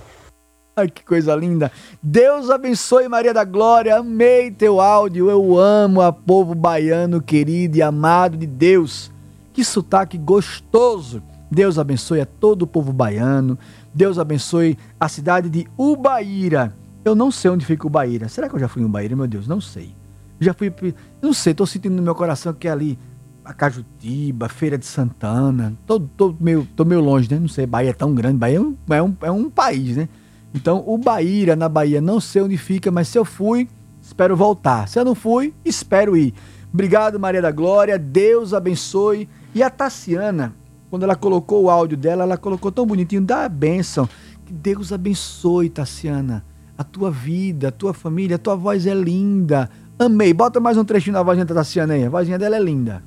Ai, 0.76 0.88
que 0.88 1.04
coisa 1.04 1.36
linda. 1.36 1.70
Deus 2.02 2.50
abençoe 2.50 3.08
Maria 3.08 3.32
da 3.32 3.44
Glória. 3.44 3.96
Amei 3.96 4.50
teu 4.50 4.80
áudio. 4.80 5.30
Eu 5.30 5.56
amo 5.56 6.02
a 6.02 6.12
povo 6.12 6.52
baiano 6.52 7.22
querido 7.22 7.76
e 7.76 7.82
amado 7.82 8.36
de 8.36 8.46
Deus. 8.46 9.13
Que 9.54 9.64
sotaque 9.64 10.18
gostoso. 10.18 11.22
Deus 11.50 11.78
abençoe 11.78 12.20
a 12.20 12.26
todo 12.26 12.62
o 12.62 12.66
povo 12.66 12.92
baiano. 12.92 13.58
Deus 13.94 14.18
abençoe 14.18 14.76
a 15.00 15.08
cidade 15.08 15.48
de 15.48 15.66
Ubaíra. 15.78 16.76
Eu 17.02 17.14
não 17.14 17.30
sei 17.30 17.50
onde 17.50 17.64
fica 17.64 17.86
Ubaíra. 17.86 18.28
Será 18.28 18.50
que 18.50 18.54
eu 18.54 18.60
já 18.60 18.68
fui 18.68 18.82
em 18.82 18.84
Ubaíra, 18.84 19.16
meu 19.16 19.26
Deus? 19.26 19.48
Não 19.48 19.62
sei. 19.62 19.96
Já 20.38 20.52
fui. 20.52 20.74
Não 21.22 21.32
sei, 21.32 21.52
estou 21.52 21.66
sentindo 21.66 21.94
no 21.94 22.02
meu 22.02 22.14
coração 22.14 22.52
que 22.52 22.68
é 22.68 22.70
ali 22.70 22.98
Acajutiba, 23.44 24.48
Feira 24.48 24.78
de 24.78 24.86
Santana, 24.86 25.74
tô, 25.86 26.00
tô, 26.00 26.34
meio, 26.40 26.66
tô 26.74 26.82
meio 26.84 27.02
longe, 27.02 27.30
né? 27.30 27.38
Não 27.38 27.48
sei, 27.48 27.66
Bahia 27.66 27.90
é 27.90 27.92
tão 27.92 28.14
grande, 28.14 28.38
Bahia 28.38 28.56
é 28.56 28.60
um, 28.60 28.76
é 28.88 29.02
um, 29.02 29.16
é 29.22 29.30
um 29.30 29.50
país, 29.50 29.96
né? 29.96 30.08
Então, 30.54 30.82
o 30.86 30.96
Bahia, 30.96 31.54
na 31.54 31.68
Bahia, 31.68 32.00
não 32.00 32.20
sei 32.20 32.40
onde 32.40 32.56
fica, 32.56 32.90
mas 32.90 33.08
se 33.08 33.18
eu 33.18 33.24
fui, 33.24 33.68
espero 34.00 34.34
voltar. 34.34 34.88
Se 34.88 34.98
eu 34.98 35.04
não 35.04 35.14
fui, 35.14 35.52
espero 35.64 36.16
ir. 36.16 36.32
Obrigado, 36.72 37.20
Maria 37.20 37.42
da 37.42 37.50
Glória, 37.50 37.98
Deus 37.98 38.54
abençoe. 38.54 39.28
E 39.54 39.62
a 39.62 39.70
Tassiana, 39.70 40.54
quando 40.90 41.04
ela 41.04 41.14
colocou 41.14 41.64
o 41.64 41.70
áudio 41.70 41.96
dela, 41.96 42.24
ela 42.24 42.36
colocou 42.36 42.72
tão 42.72 42.84
bonitinho, 42.84 43.22
dá 43.22 43.44
a 43.44 43.48
bênção. 43.48 44.08
Que 44.44 44.52
Deus 44.52 44.92
abençoe, 44.92 45.70
Tassiana, 45.70 46.44
a 46.76 46.82
tua 46.82 47.10
vida, 47.10 47.68
a 47.68 47.72
tua 47.72 47.94
família, 47.94 48.36
a 48.36 48.38
tua 48.38 48.56
voz 48.56 48.86
é 48.86 48.94
linda. 48.94 49.70
Amei. 49.98 50.34
Bota 50.34 50.58
mais 50.58 50.76
um 50.76 50.84
trechinho 50.84 51.14
da 51.14 51.22
vozinha 51.22 51.44
da 51.44 51.54
Tassiana 51.54 51.94
aí. 51.94 52.04
A 52.04 52.10
vozinha 52.10 52.38
dela 52.38 52.56
é 52.56 52.60
linda. 52.60 53.02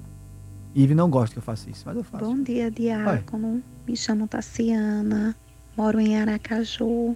Ive 0.74 0.95
não 0.95 1.10
gosta 1.10 1.34
que 1.34 1.39
eu 1.39 1.43
faça 1.43 1.70
isso, 1.70 1.84
mas 1.86 1.98
eu 1.98 2.04
faço. 2.04 2.24
Bom 2.24 2.41
dia, 2.41 2.72
Diácono. 2.72 3.62
Me 3.86 3.98
chamo 3.98 4.28
Tassiana, 4.28 5.36
moro 5.76 6.00
em 6.00 6.18
Aracaju. 6.18 7.16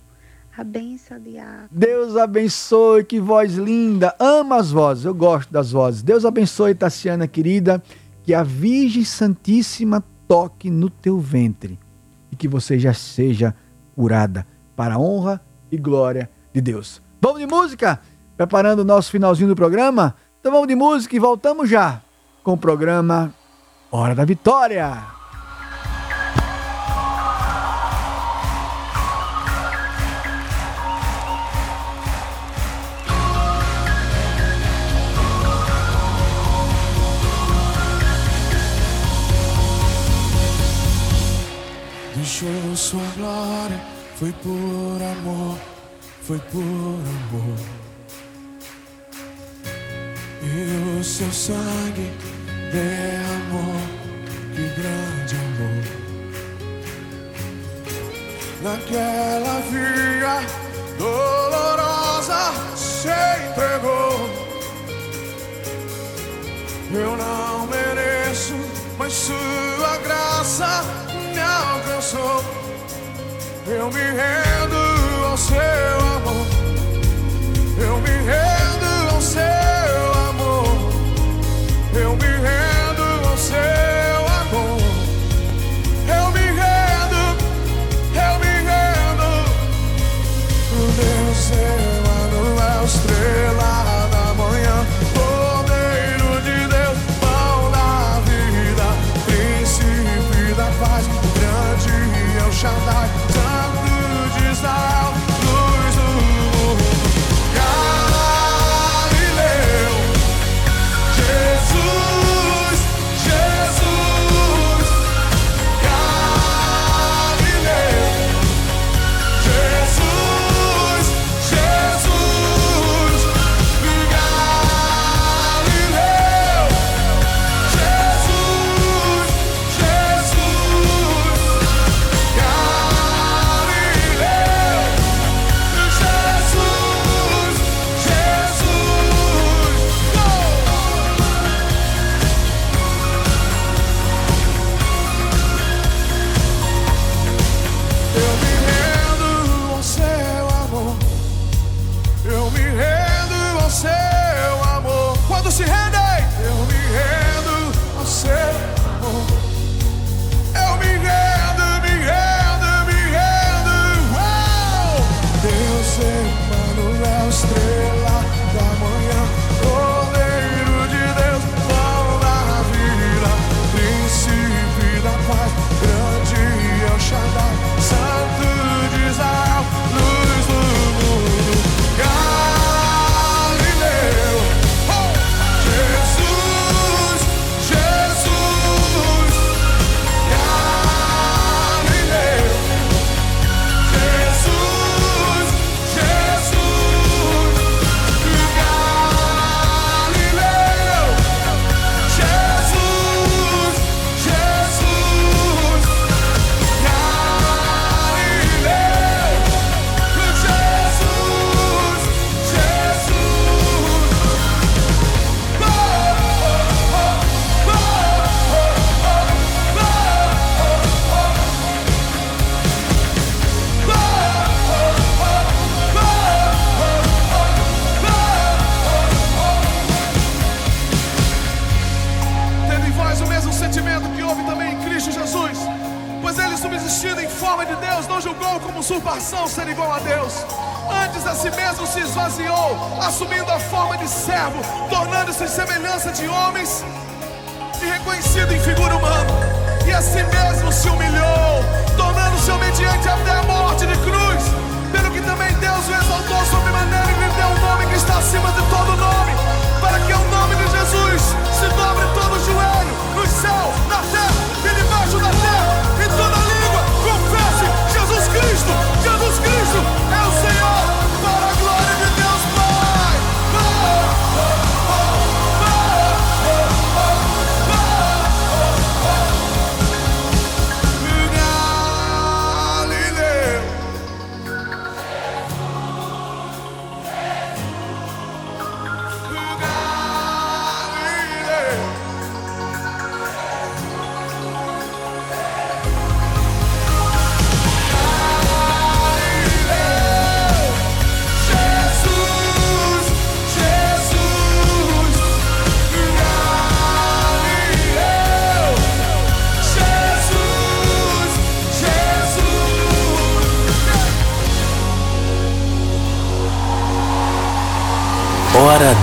A 0.57 0.65
benção, 0.65 1.17
Diácono. 1.17 1.69
Deus 1.71 2.17
abençoe, 2.17 3.05
que 3.05 3.21
voz 3.21 3.53
linda. 3.53 4.13
Amo 4.19 4.53
as 4.55 4.69
vozes, 4.69 5.05
eu 5.05 5.15
gosto 5.15 5.51
das 5.51 5.71
vozes. 5.71 6.03
Deus 6.03 6.25
abençoe, 6.25 6.75
Tassiana 6.75 7.25
querida, 7.27 7.81
que 8.23 8.33
a 8.33 8.43
Virgem 8.43 9.03
Santíssima 9.03 10.03
toque 10.27 10.69
no 10.69 10.89
teu 10.89 11.19
ventre 11.19 11.79
e 12.31 12.35
que 12.35 12.47
você 12.47 12.79
já 12.79 12.93
seja 12.93 13.55
curada 13.95 14.45
para 14.75 14.95
a 14.95 14.99
honra 14.99 15.41
e 15.71 15.77
glória 15.77 16.29
de 16.53 16.61
Deus. 16.61 17.01
Vamos 17.21 17.39
de 17.39 17.47
música? 17.47 17.99
Preparando 18.37 18.79
o 18.79 18.85
nosso 18.85 19.11
finalzinho 19.11 19.49
do 19.49 19.55
programa? 19.55 20.15
Então 20.39 20.51
vamos 20.51 20.67
de 20.67 20.75
música 20.75 21.15
e 21.15 21.19
voltamos 21.19 21.69
já 21.69 22.01
com 22.43 22.53
o 22.53 22.57
programa 22.57 23.33
Hora 23.91 24.15
da 24.15 24.25
Vitória! 24.25 25.20
Glória, 43.31 43.79
foi 44.15 44.31
por 44.43 45.01
amor, 45.01 45.57
foi 46.21 46.39
por 46.39 46.59
amor. 46.59 47.57
E 50.43 50.99
o 50.99 51.03
seu 51.03 51.31
sangue 51.31 52.11
derramou, 52.71 53.81
que 54.53 54.63
grande 54.79 55.35
amor. 55.47 55.83
Naquela 58.63 59.59
via 59.71 60.41
dolorosa 60.97 62.53
se 62.75 63.09
entregou. 63.49 64.29
Eu 66.93 67.15
não 67.15 67.67
mereço, 67.67 68.55
mas 68.99 69.13
sua 69.13 69.97
graça 70.03 70.83
me 71.33 71.39
alcançou. 71.39 72.60
Eu 73.73 73.89
me 73.89 74.01
rendo 74.01 75.25
ao 75.25 75.37
seu 75.37 75.57
amor. 76.17 76.45
Eu 77.77 78.01
me 78.01 78.09
rendo 78.09 79.13
ao 79.13 79.21
seu 79.21 79.70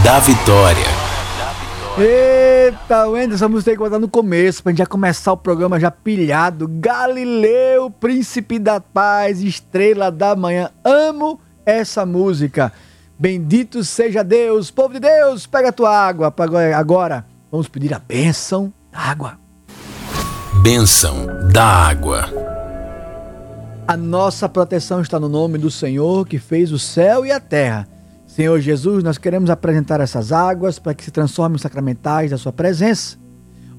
da 0.09 0.20
Vitória. 0.20 0.86
Eita, 1.98 3.06
Wender, 3.09 3.34
essa 3.34 3.46
música 3.46 3.72
tem 3.72 3.76
que 3.76 3.84
botar 3.84 3.98
no 3.98 4.09
começo, 4.09 4.62
pra 4.62 4.72
gente 4.72 4.78
já 4.78 4.86
começar 4.86 5.32
o 5.32 5.36
programa 5.36 5.78
já 5.78 5.90
pilhado. 5.90 6.66
Galileu, 6.66 7.90
Príncipe 7.90 8.59
da 8.59 8.80
Paz, 8.80 9.42
Estrela 9.42 10.11
da 10.11 10.34
Manhã. 10.34 10.70
Amo 10.82 11.38
essa 11.66 12.06
música. 12.06 12.72
Bendito 13.18 13.84
seja 13.84 14.24
Deus, 14.24 14.70
povo 14.70 14.94
de 14.94 15.00
Deus, 15.00 15.46
pega 15.46 15.68
a 15.68 15.72
tua 15.72 15.94
água. 15.94 16.34
agora 16.74 17.26
vamos 17.52 17.68
pedir 17.68 17.92
a 17.92 17.98
bênção 17.98 18.72
da 18.90 19.00
água. 19.00 19.38
Bênção 20.62 21.26
da 21.52 21.66
água. 21.66 22.30
A 23.86 23.94
nossa 23.94 24.48
proteção 24.48 25.02
está 25.02 25.20
no 25.20 25.28
nome 25.28 25.59
do 25.59 25.70
Senhor 25.70 26.26
que 26.26 26.38
fez 26.38 26.72
o 26.72 26.78
céu 26.78 27.26
e 27.26 27.30
a 27.30 27.38
terra. 27.38 27.86
Senhor 28.39 28.61
Jesus, 28.61 29.03
nós 29.03 29.18
queremos 29.18 29.51
apresentar 29.51 30.01
essas 30.01 30.30
águas 30.30 30.78
para 30.78 30.95
que 30.95 31.03
se 31.03 31.11
transformem 31.11 31.57
em 31.57 31.59
sacramentais 31.59 32.30
da 32.30 32.39
Sua 32.39 32.53
presença. 32.53 33.18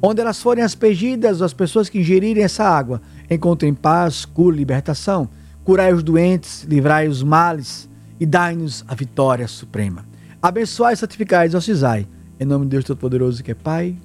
Onde 0.02 0.20
elas 0.20 0.42
forem 0.42 0.62
aspergidas, 0.62 1.42
as 1.42 1.54
pessoas 1.54 1.88
que 1.88 2.00
ingerirem 2.00 2.44
essa 2.44 2.66
água 2.66 3.02
encontrem 3.30 3.74
paz, 3.74 4.26
cura 4.26 4.54
e 4.54 4.60
libertação. 4.60 5.30
Curai 5.64 5.94
os 5.94 6.04
doentes, 6.04 6.64
livrai 6.64 7.08
os 7.08 7.24
males 7.24 7.90
e 8.20 8.26
dai-nos 8.26 8.84
a 8.86 8.94
vitória 8.94 9.48
suprema. 9.48 10.06
Abençoai, 10.42 10.94
santificai 10.94 11.46
e 11.46 11.48
exorcizai. 11.48 12.06
Em 12.38 12.44
nome 12.44 12.66
de 12.66 12.72
Deus 12.72 12.84
Todo-Poderoso, 12.84 13.42
que 13.42 13.52
é 13.52 13.56
Pai, 13.56 13.96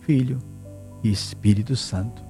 Filho 0.00 0.38
e 1.04 1.12
Espírito 1.12 1.76
Santo. 1.76 2.22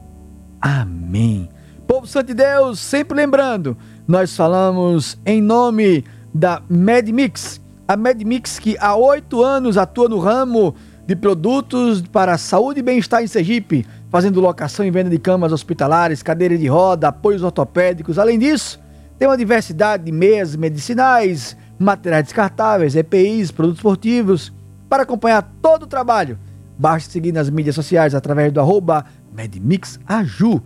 Amém. 0.60 1.48
Povo 1.86 2.04
Santo 2.04 2.26
de 2.26 2.34
Deus, 2.34 2.80
sempre 2.80 3.16
lembrando, 3.16 3.76
nós 4.08 4.36
falamos 4.36 5.16
em 5.24 5.40
nome 5.40 6.04
da 6.38 6.62
MedMix. 6.68 7.60
A 7.86 7.96
MedMix 7.96 8.60
que 8.60 8.76
há 8.78 8.94
oito 8.94 9.42
anos 9.42 9.76
atua 9.76 10.08
no 10.08 10.18
ramo 10.18 10.74
de 11.04 11.16
produtos 11.16 12.00
para 12.00 12.38
saúde 12.38 12.78
e 12.80 12.82
bem-estar 12.82 13.22
em 13.22 13.26
Sergipe, 13.26 13.84
fazendo 14.08 14.40
locação 14.40 14.86
e 14.86 14.90
venda 14.90 15.10
de 15.10 15.18
camas 15.18 15.52
hospitalares, 15.52 16.22
cadeiras 16.22 16.60
de 16.60 16.68
roda, 16.68 17.08
apoios 17.08 17.42
ortopédicos. 17.42 18.18
Além 18.18 18.38
disso, 18.38 18.78
tem 19.18 19.26
uma 19.26 19.36
diversidade 19.36 20.04
de 20.04 20.12
meias 20.12 20.54
medicinais, 20.54 21.56
materiais 21.76 22.24
descartáveis, 22.24 22.94
EPIs, 22.94 23.50
produtos 23.50 23.78
esportivos. 23.78 24.52
Para 24.88 25.02
acompanhar 25.02 25.42
todo 25.60 25.82
o 25.84 25.86
trabalho, 25.86 26.38
basta 26.78 27.10
seguir 27.10 27.32
nas 27.32 27.50
mídias 27.50 27.74
sociais 27.74 28.14
através 28.14 28.52
do 28.52 28.60
arroba 28.60 29.06
MedMixAju. 29.34 30.62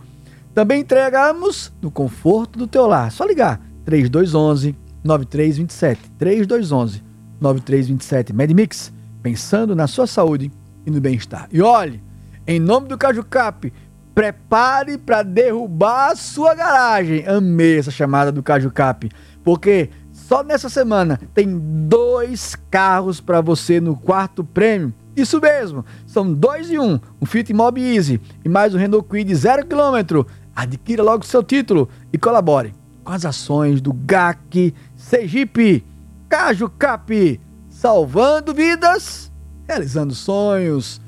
Também 0.53 0.81
entregamos 0.81 1.73
no 1.81 1.89
conforto 1.89 2.59
do 2.59 2.67
teu 2.67 2.85
lar. 2.85 3.11
Só 3.11 3.25
ligar 3.25 3.59
3211 3.85 4.82
9327 5.03 6.11
3211 6.17 7.03
9327 7.39 8.33
MedMix, 8.33 8.93
pensando 9.21 9.75
na 9.75 9.87
sua 9.87 10.07
saúde 10.07 10.51
e 10.85 10.91
no 10.91 11.01
bem-estar. 11.01 11.47
E 11.51 11.61
olhe, 11.61 12.01
em 12.47 12.59
nome 12.59 12.87
do 12.87 12.97
Caju 12.97 13.23
Cap, 13.23 13.71
prepare 14.15 14.97
para 14.97 15.23
derrubar 15.23 16.11
a 16.11 16.15
sua 16.15 16.55
garagem. 16.55 17.27
Amei 17.27 17.79
essa 17.79 17.91
chamada 17.91 18.31
do 18.31 18.43
Caju 18.43 18.71
Cap, 18.71 19.09
porque 19.43 19.89
só 20.11 20.43
nessa 20.43 20.69
semana 20.69 21.19
tem 21.33 21.59
dois 21.87 22.55
carros 22.71 23.19
para 23.19 23.41
você 23.41 23.81
no 23.81 23.95
quarto 23.95 24.43
prêmio. 24.43 24.93
Isso 25.15 25.39
mesmo, 25.39 25.85
são 26.07 26.33
dois 26.33 26.71
e 26.71 26.79
um, 26.79 26.99
um 27.21 27.25
Fiat 27.25 27.53
Mobi 27.53 27.81
Easy 27.81 28.19
e 28.43 28.49
mais 28.49 28.73
um 28.73 28.77
Renault 28.77 29.07
Kwid 29.07 29.33
zero 29.35 29.65
quilômetro. 29.65 30.25
Adquira 30.55 31.03
logo 31.03 31.25
seu 31.25 31.43
título 31.43 31.89
e 32.11 32.17
colabore 32.17 32.73
com 33.03 33.11
as 33.11 33.25
ações 33.25 33.81
do 33.81 33.93
GAC 33.93 34.73
Sergipe, 35.03 35.85
Caju 36.29 36.69
Cap, 36.69 37.39
salvando 37.69 38.53
vidas, 38.53 39.31
realizando 39.67 40.15
sonhos. 40.15 41.01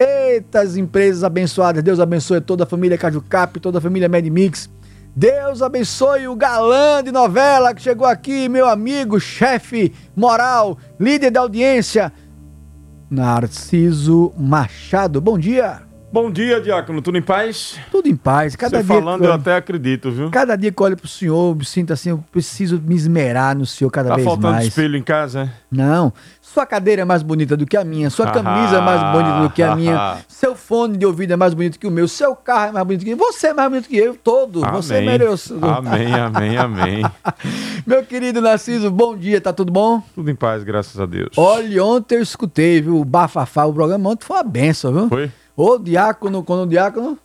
Eita, 0.00 0.62
as 0.62 0.76
empresas 0.76 1.22
abençoadas, 1.22 1.82
Deus 1.82 2.00
abençoe 2.00 2.40
toda 2.40 2.64
a 2.64 2.66
família 2.66 2.96
Caju 2.96 3.20
Cap, 3.20 3.60
toda 3.60 3.78
a 3.78 3.80
família 3.80 4.08
Medmix. 4.08 4.70
Deus 5.14 5.60
abençoe 5.60 6.26
o 6.26 6.34
galã 6.34 7.04
de 7.04 7.12
novela 7.12 7.74
que 7.74 7.82
chegou 7.82 8.06
aqui, 8.06 8.48
meu 8.48 8.66
amigo, 8.66 9.20
chefe 9.20 9.92
moral, 10.16 10.78
líder 10.98 11.30
da 11.30 11.40
audiência, 11.40 12.10
Narciso 13.10 14.32
Machado. 14.38 15.20
Bom 15.20 15.38
dia. 15.38 15.91
Bom 16.12 16.30
dia, 16.30 16.60
Diácono. 16.60 17.00
Tudo 17.00 17.16
em 17.16 17.22
paz? 17.22 17.78
Tudo 17.90 18.06
em 18.06 18.14
paz. 18.14 18.54
Cada 18.54 18.76
Você 18.76 18.84
dia 18.84 18.94
falando, 18.94 19.22
que 19.22 19.26
eu 19.26 19.32
até 19.32 19.56
acredito, 19.56 20.10
viu? 20.10 20.30
Cada 20.30 20.56
dia 20.56 20.70
que 20.70 20.78
eu 20.78 20.84
olho 20.84 20.94
pro 20.96 21.08
senhor, 21.08 21.52
eu 21.52 21.54
me 21.54 21.64
sinto 21.64 21.90
assim, 21.90 22.10
eu 22.10 22.22
preciso 22.30 22.78
me 22.84 22.94
esmerar 22.94 23.56
no 23.56 23.64
senhor 23.64 23.90
cada 23.90 24.10
Tá 24.10 24.16
vez 24.16 24.26
faltando 24.26 24.52
mais. 24.52 24.66
espelho 24.66 24.94
em 24.98 25.02
casa, 25.02 25.44
é? 25.44 25.50
Não, 25.70 26.12
sua 26.42 26.66
cadeira 26.66 27.00
é 27.00 27.04
mais 27.06 27.22
bonita 27.22 27.56
do 27.56 27.66
que 27.66 27.78
a 27.78 27.82
minha, 27.84 28.10
sua 28.10 28.30
camisa 28.30 28.76
é 28.76 28.80
mais 28.82 29.00
bonita 29.16 29.40
do 29.40 29.50
que 29.54 29.62
a 29.62 29.74
minha, 29.74 30.18
seu 30.28 30.54
fone 30.54 30.98
de 30.98 31.06
ouvido 31.06 31.32
é 31.32 31.36
mais 31.36 31.54
bonito 31.54 31.78
que 31.78 31.86
o 31.86 31.90
meu, 31.90 32.06
seu 32.06 32.36
carro 32.36 32.68
é 32.68 32.72
mais 32.72 32.86
bonito 32.86 33.04
que 33.06 33.14
você 33.14 33.46
é 33.46 33.54
mais 33.54 33.70
bonito 33.70 33.88
que 33.88 33.96
eu, 33.96 34.14
todo. 34.14 34.60
Você 34.60 34.96
é 34.96 34.98
Amém. 34.98 35.08
merece. 35.18 35.54
Amém, 35.62 36.12
amém, 36.14 36.58
amém. 36.58 37.02
Meu 37.86 38.04
querido 38.04 38.40
Narciso, 38.42 38.90
bom 38.90 39.16
dia, 39.16 39.40
tá 39.40 39.52
tudo 39.52 39.72
bom? 39.72 40.02
Tudo 40.14 40.30
em 40.30 40.34
paz, 40.36 40.62
graças 40.62 41.00
a 41.00 41.06
Deus. 41.06 41.30
Olha, 41.38 41.82
ontem 41.82 42.16
eu 42.16 42.22
escutei, 42.22 42.82
viu, 42.82 43.00
o 43.00 43.04
Bafafá, 43.04 43.64
o 43.64 43.72
programa 43.72 44.10
ontem 44.10 44.24
foi 44.26 44.36
uma 44.36 44.44
benção, 44.44 44.92
viu? 44.92 45.08
Foi? 45.08 45.30
O 45.56 45.78
diácono, 45.78 46.42
quando 46.42 46.62
o 46.62 46.66
diácono, 46.66 47.18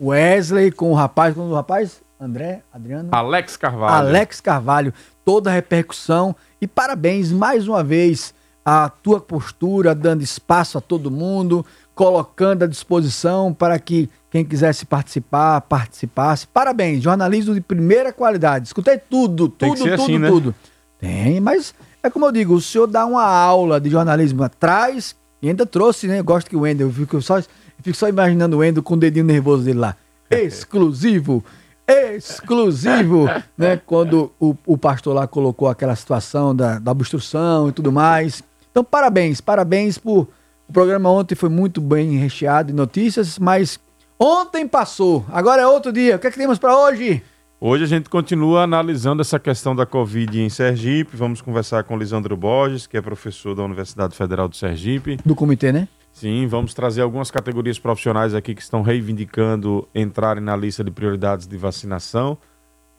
Wesley 0.00 0.70
com 0.70 0.90
o 0.90 0.94
rapaz, 0.94 1.34
com 1.34 1.48
o 1.48 1.54
rapaz, 1.54 2.02
André, 2.20 2.62
Adriano. 2.72 3.08
Alex 3.12 3.56
Carvalho. 3.56 4.08
Alex 4.08 4.40
Carvalho, 4.40 4.92
toda 5.24 5.50
a 5.50 5.52
repercussão 5.52 6.34
e 6.60 6.66
parabéns 6.66 7.30
mais 7.30 7.68
uma 7.68 7.84
vez 7.84 8.34
a 8.64 8.88
tua 8.88 9.20
postura, 9.20 9.94
dando 9.94 10.22
espaço 10.22 10.76
a 10.76 10.80
todo 10.80 11.10
mundo, 11.10 11.64
colocando 11.94 12.64
à 12.64 12.66
disposição 12.66 13.54
para 13.54 13.78
que 13.78 14.10
quem 14.30 14.44
quisesse 14.44 14.84
participar, 14.84 15.60
participasse. 15.62 16.46
Parabéns, 16.46 17.02
jornalismo 17.02 17.54
de 17.54 17.60
primeira 17.60 18.12
qualidade. 18.12 18.66
Escutei 18.66 18.98
tudo, 18.98 19.48
tudo, 19.48 19.76
tudo, 19.76 19.94
assim, 19.94 20.18
né? 20.18 20.28
tudo. 20.28 20.54
Tem, 20.98 21.40
mas 21.40 21.74
é 22.02 22.10
como 22.10 22.26
eu 22.26 22.32
digo, 22.32 22.54
o 22.54 22.60
senhor 22.60 22.86
dá 22.86 23.06
uma 23.06 23.24
aula 23.24 23.80
de 23.80 23.88
jornalismo 23.88 24.42
atrás 24.42 25.14
e 25.40 25.48
ainda 25.48 25.66
trouxe, 25.66 26.06
né? 26.06 26.18
Eu 26.18 26.24
gosto 26.24 26.48
que 26.48 26.56
o 26.56 26.60
Wendel, 26.60 26.88
eu 26.88 26.92
fico 26.92 27.20
só, 27.22 27.38
eu 27.38 27.44
fico 27.82 27.96
só 27.96 28.08
imaginando 28.08 28.56
o 28.56 28.60
Wendel 28.60 28.82
com 28.82 28.94
o 28.94 28.96
dedinho 28.96 29.24
nervoso 29.24 29.64
dele 29.64 29.78
lá. 29.78 29.96
Exclusivo, 30.30 31.44
exclusivo, 31.86 33.26
né? 33.56 33.80
Quando 33.84 34.32
o, 34.40 34.56
o 34.66 34.76
pastor 34.76 35.14
lá 35.14 35.26
colocou 35.26 35.68
aquela 35.68 35.94
situação 35.94 36.54
da, 36.54 36.78
da 36.78 36.90
obstrução 36.90 37.68
e 37.68 37.72
tudo 37.72 37.92
mais. 37.92 38.42
Então, 38.70 38.82
parabéns, 38.82 39.40
parabéns 39.40 39.98
por. 39.98 40.28
O 40.68 40.72
programa 40.72 41.08
ontem 41.08 41.36
foi 41.36 41.48
muito 41.48 41.80
bem 41.80 42.16
recheado 42.16 42.72
de 42.72 42.74
notícias, 42.74 43.38
mas 43.38 43.78
Ontem 44.18 44.66
passou, 44.66 45.26
agora 45.30 45.60
é 45.60 45.66
outro 45.66 45.92
dia. 45.92 46.16
O 46.16 46.18
que 46.18 46.26
é 46.26 46.30
que 46.30 46.38
temos 46.38 46.58
para 46.58 46.76
hoje? 46.76 47.22
Hoje 47.58 47.84
a 47.84 47.86
gente 47.86 48.10
continua 48.10 48.64
analisando 48.64 49.22
essa 49.22 49.38
questão 49.38 49.74
da 49.74 49.86
Covid 49.86 50.38
em 50.42 50.50
Sergipe. 50.50 51.16
Vamos 51.16 51.40
conversar 51.40 51.84
com 51.84 51.94
o 51.94 51.98
Lisandro 51.98 52.36
Borges, 52.36 52.86
que 52.86 52.98
é 52.98 53.00
professor 53.00 53.54
da 53.54 53.64
Universidade 53.64 54.14
Federal 54.14 54.46
de 54.46 54.58
Sergipe. 54.58 55.16
Do 55.24 55.34
comitê, 55.34 55.72
né? 55.72 55.88
Sim, 56.12 56.46
vamos 56.46 56.74
trazer 56.74 57.00
algumas 57.00 57.30
categorias 57.30 57.78
profissionais 57.78 58.34
aqui 58.34 58.54
que 58.54 58.60
estão 58.60 58.82
reivindicando 58.82 59.88
entrarem 59.94 60.42
na 60.42 60.54
lista 60.54 60.84
de 60.84 60.90
prioridades 60.90 61.46
de 61.46 61.56
vacinação. 61.56 62.36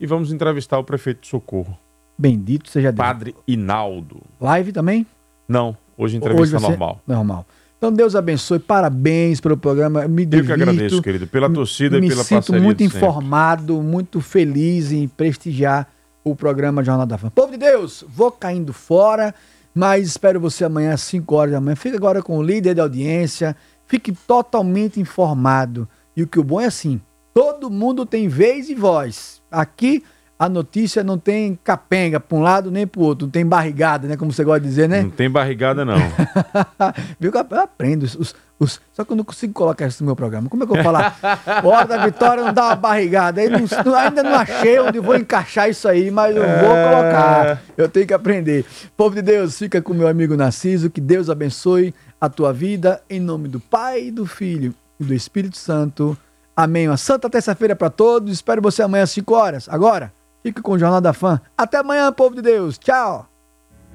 E 0.00 0.06
vamos 0.06 0.32
entrevistar 0.32 0.78
o 0.78 0.84
prefeito 0.84 1.20
de 1.20 1.28
Socorro. 1.28 1.78
Bendito 2.18 2.68
seja 2.68 2.90
Deus. 2.90 3.06
Padre 3.06 3.36
Inaldo. 3.46 4.20
Live 4.40 4.72
também? 4.72 5.06
Não, 5.46 5.76
hoje 5.96 6.16
entrevista 6.16 6.56
Hoje 6.56 6.68
normal. 6.68 7.00
Normal. 7.06 7.46
Então 7.78 7.92
Deus 7.92 8.16
abençoe, 8.16 8.58
parabéns 8.58 9.40
pelo 9.40 9.56
programa. 9.56 10.08
Me 10.08 10.24
Eu 10.24 10.28
que 10.28 10.36
divirto, 10.36 10.52
agradeço, 10.52 11.00
querido, 11.00 11.26
pela 11.28 11.48
torcida 11.48 11.96
e 11.96 12.08
pela 12.08 12.24
sinto 12.24 12.34
parceria 12.34 12.60
muito 12.60 12.78
de 12.78 12.84
sempre. 12.84 12.98
informado, 12.98 13.80
muito 13.80 14.20
feliz 14.20 14.90
em 14.90 15.06
prestigiar 15.06 15.88
o 16.24 16.34
programa 16.34 16.82
Jornal 16.82 17.06
da 17.06 17.16
Fã. 17.16 17.30
Povo 17.30 17.52
de 17.52 17.58
Deus, 17.58 18.04
vou 18.08 18.32
caindo 18.32 18.72
fora, 18.72 19.32
mas 19.72 20.08
espero 20.08 20.40
você 20.40 20.64
amanhã 20.64 20.92
às 20.92 21.02
5 21.02 21.34
horas 21.34 21.52
da 21.52 21.60
manhã. 21.60 21.76
Fica 21.76 21.96
agora 21.96 22.20
com 22.20 22.36
o 22.36 22.42
líder 22.42 22.74
da 22.74 22.82
audiência, 22.82 23.56
fique 23.86 24.10
totalmente 24.26 25.00
informado. 25.00 25.88
E 26.16 26.22
o 26.24 26.26
que 26.26 26.40
o 26.40 26.44
bom 26.44 26.60
é 26.60 26.66
assim, 26.66 27.00
todo 27.32 27.70
mundo 27.70 28.04
tem 28.04 28.26
vez 28.26 28.68
e 28.68 28.74
voz. 28.74 29.40
Aqui 29.52 30.02
a 30.38 30.48
notícia 30.48 31.02
não 31.02 31.18
tem 31.18 31.58
capenga 31.64 32.20
para 32.20 32.38
um 32.38 32.40
lado 32.42 32.70
nem 32.70 32.86
para 32.86 33.00
o 33.00 33.04
outro, 33.04 33.26
não 33.26 33.30
tem 33.32 33.44
barrigada, 33.44 34.06
né? 34.06 34.16
Como 34.16 34.32
você 34.32 34.44
gosta 34.44 34.60
de 34.60 34.68
dizer, 34.68 34.88
né? 34.88 35.02
Não 35.02 35.10
tem 35.10 35.28
barrigada, 35.28 35.84
não. 35.84 35.96
Viu 37.18 37.32
que 37.32 37.38
eu 37.38 37.60
aprendo 37.60 38.04
os, 38.04 38.34
os- 38.60 38.80
Só 38.92 39.04
que 39.04 39.12
eu 39.12 39.16
não 39.16 39.24
consigo 39.24 39.52
colocar 39.52 39.86
isso 39.86 40.02
no 40.02 40.06
meu 40.06 40.16
programa. 40.16 40.48
Como 40.48 40.62
é 40.62 40.66
que 40.66 40.72
eu 40.72 40.76
vou 40.76 40.84
falar? 40.84 41.18
Hora 41.64 41.86
da 41.86 42.04
vitória 42.06 42.44
não 42.44 42.52
dá 42.52 42.66
uma 42.66 42.76
barrigada. 42.76 43.40
Aí 43.40 43.48
não- 43.48 43.60
não- 43.84 43.94
ainda 43.94 44.22
não 44.22 44.34
achei 44.34 44.78
onde 44.78 45.00
vou 45.00 45.16
encaixar 45.16 45.68
isso 45.68 45.88
aí, 45.88 46.10
mas 46.10 46.36
eu 46.36 46.42
vou 46.42 46.70
colocar. 46.70 47.60
Eu 47.76 47.88
tenho 47.88 48.06
que 48.06 48.14
aprender. 48.14 48.64
Povo 48.96 49.14
de 49.16 49.22
Deus, 49.22 49.58
fica 49.58 49.82
com 49.82 49.92
meu 49.92 50.06
amigo 50.08 50.36
Narciso. 50.36 50.88
Que 50.90 51.00
Deus 51.00 51.28
abençoe 51.28 51.92
a 52.20 52.28
tua 52.28 52.52
vida. 52.52 53.00
Em 53.10 53.18
nome 53.20 53.48
do 53.48 53.58
Pai, 53.60 54.10
do 54.10 54.24
Filho 54.26 54.72
e 55.00 55.04
do 55.04 55.14
Espírito 55.14 55.56
Santo. 55.56 56.16
Amém. 56.56 56.88
Uma 56.88 56.96
santa 56.96 57.28
terça-feira 57.30 57.74
para 57.76 57.90
todos. 57.90 58.32
Espero 58.32 58.60
você 58.62 58.82
amanhã 58.82 59.04
às 59.04 59.10
5 59.10 59.34
horas. 59.34 59.68
Agora, 59.68 60.12
fica 60.42 60.62
com 60.62 60.72
o 60.72 60.78
Jornal 60.78 61.00
da 61.00 61.12
Fã. 61.12 61.40
Até 61.56 61.78
amanhã, 61.78 62.12
povo 62.12 62.34
de 62.34 62.42
Deus. 62.42 62.78
Tchau. 62.78 63.26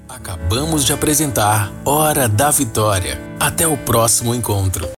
Acabamos 0.08 0.84
de 0.84 0.92
apresentar 0.92 1.72
Hora 1.84 2.28
da 2.28 2.50
Vitória. 2.50 3.18
Até 3.40 3.66
o 3.66 3.76
próximo 3.76 4.34
encontro. 4.34 4.86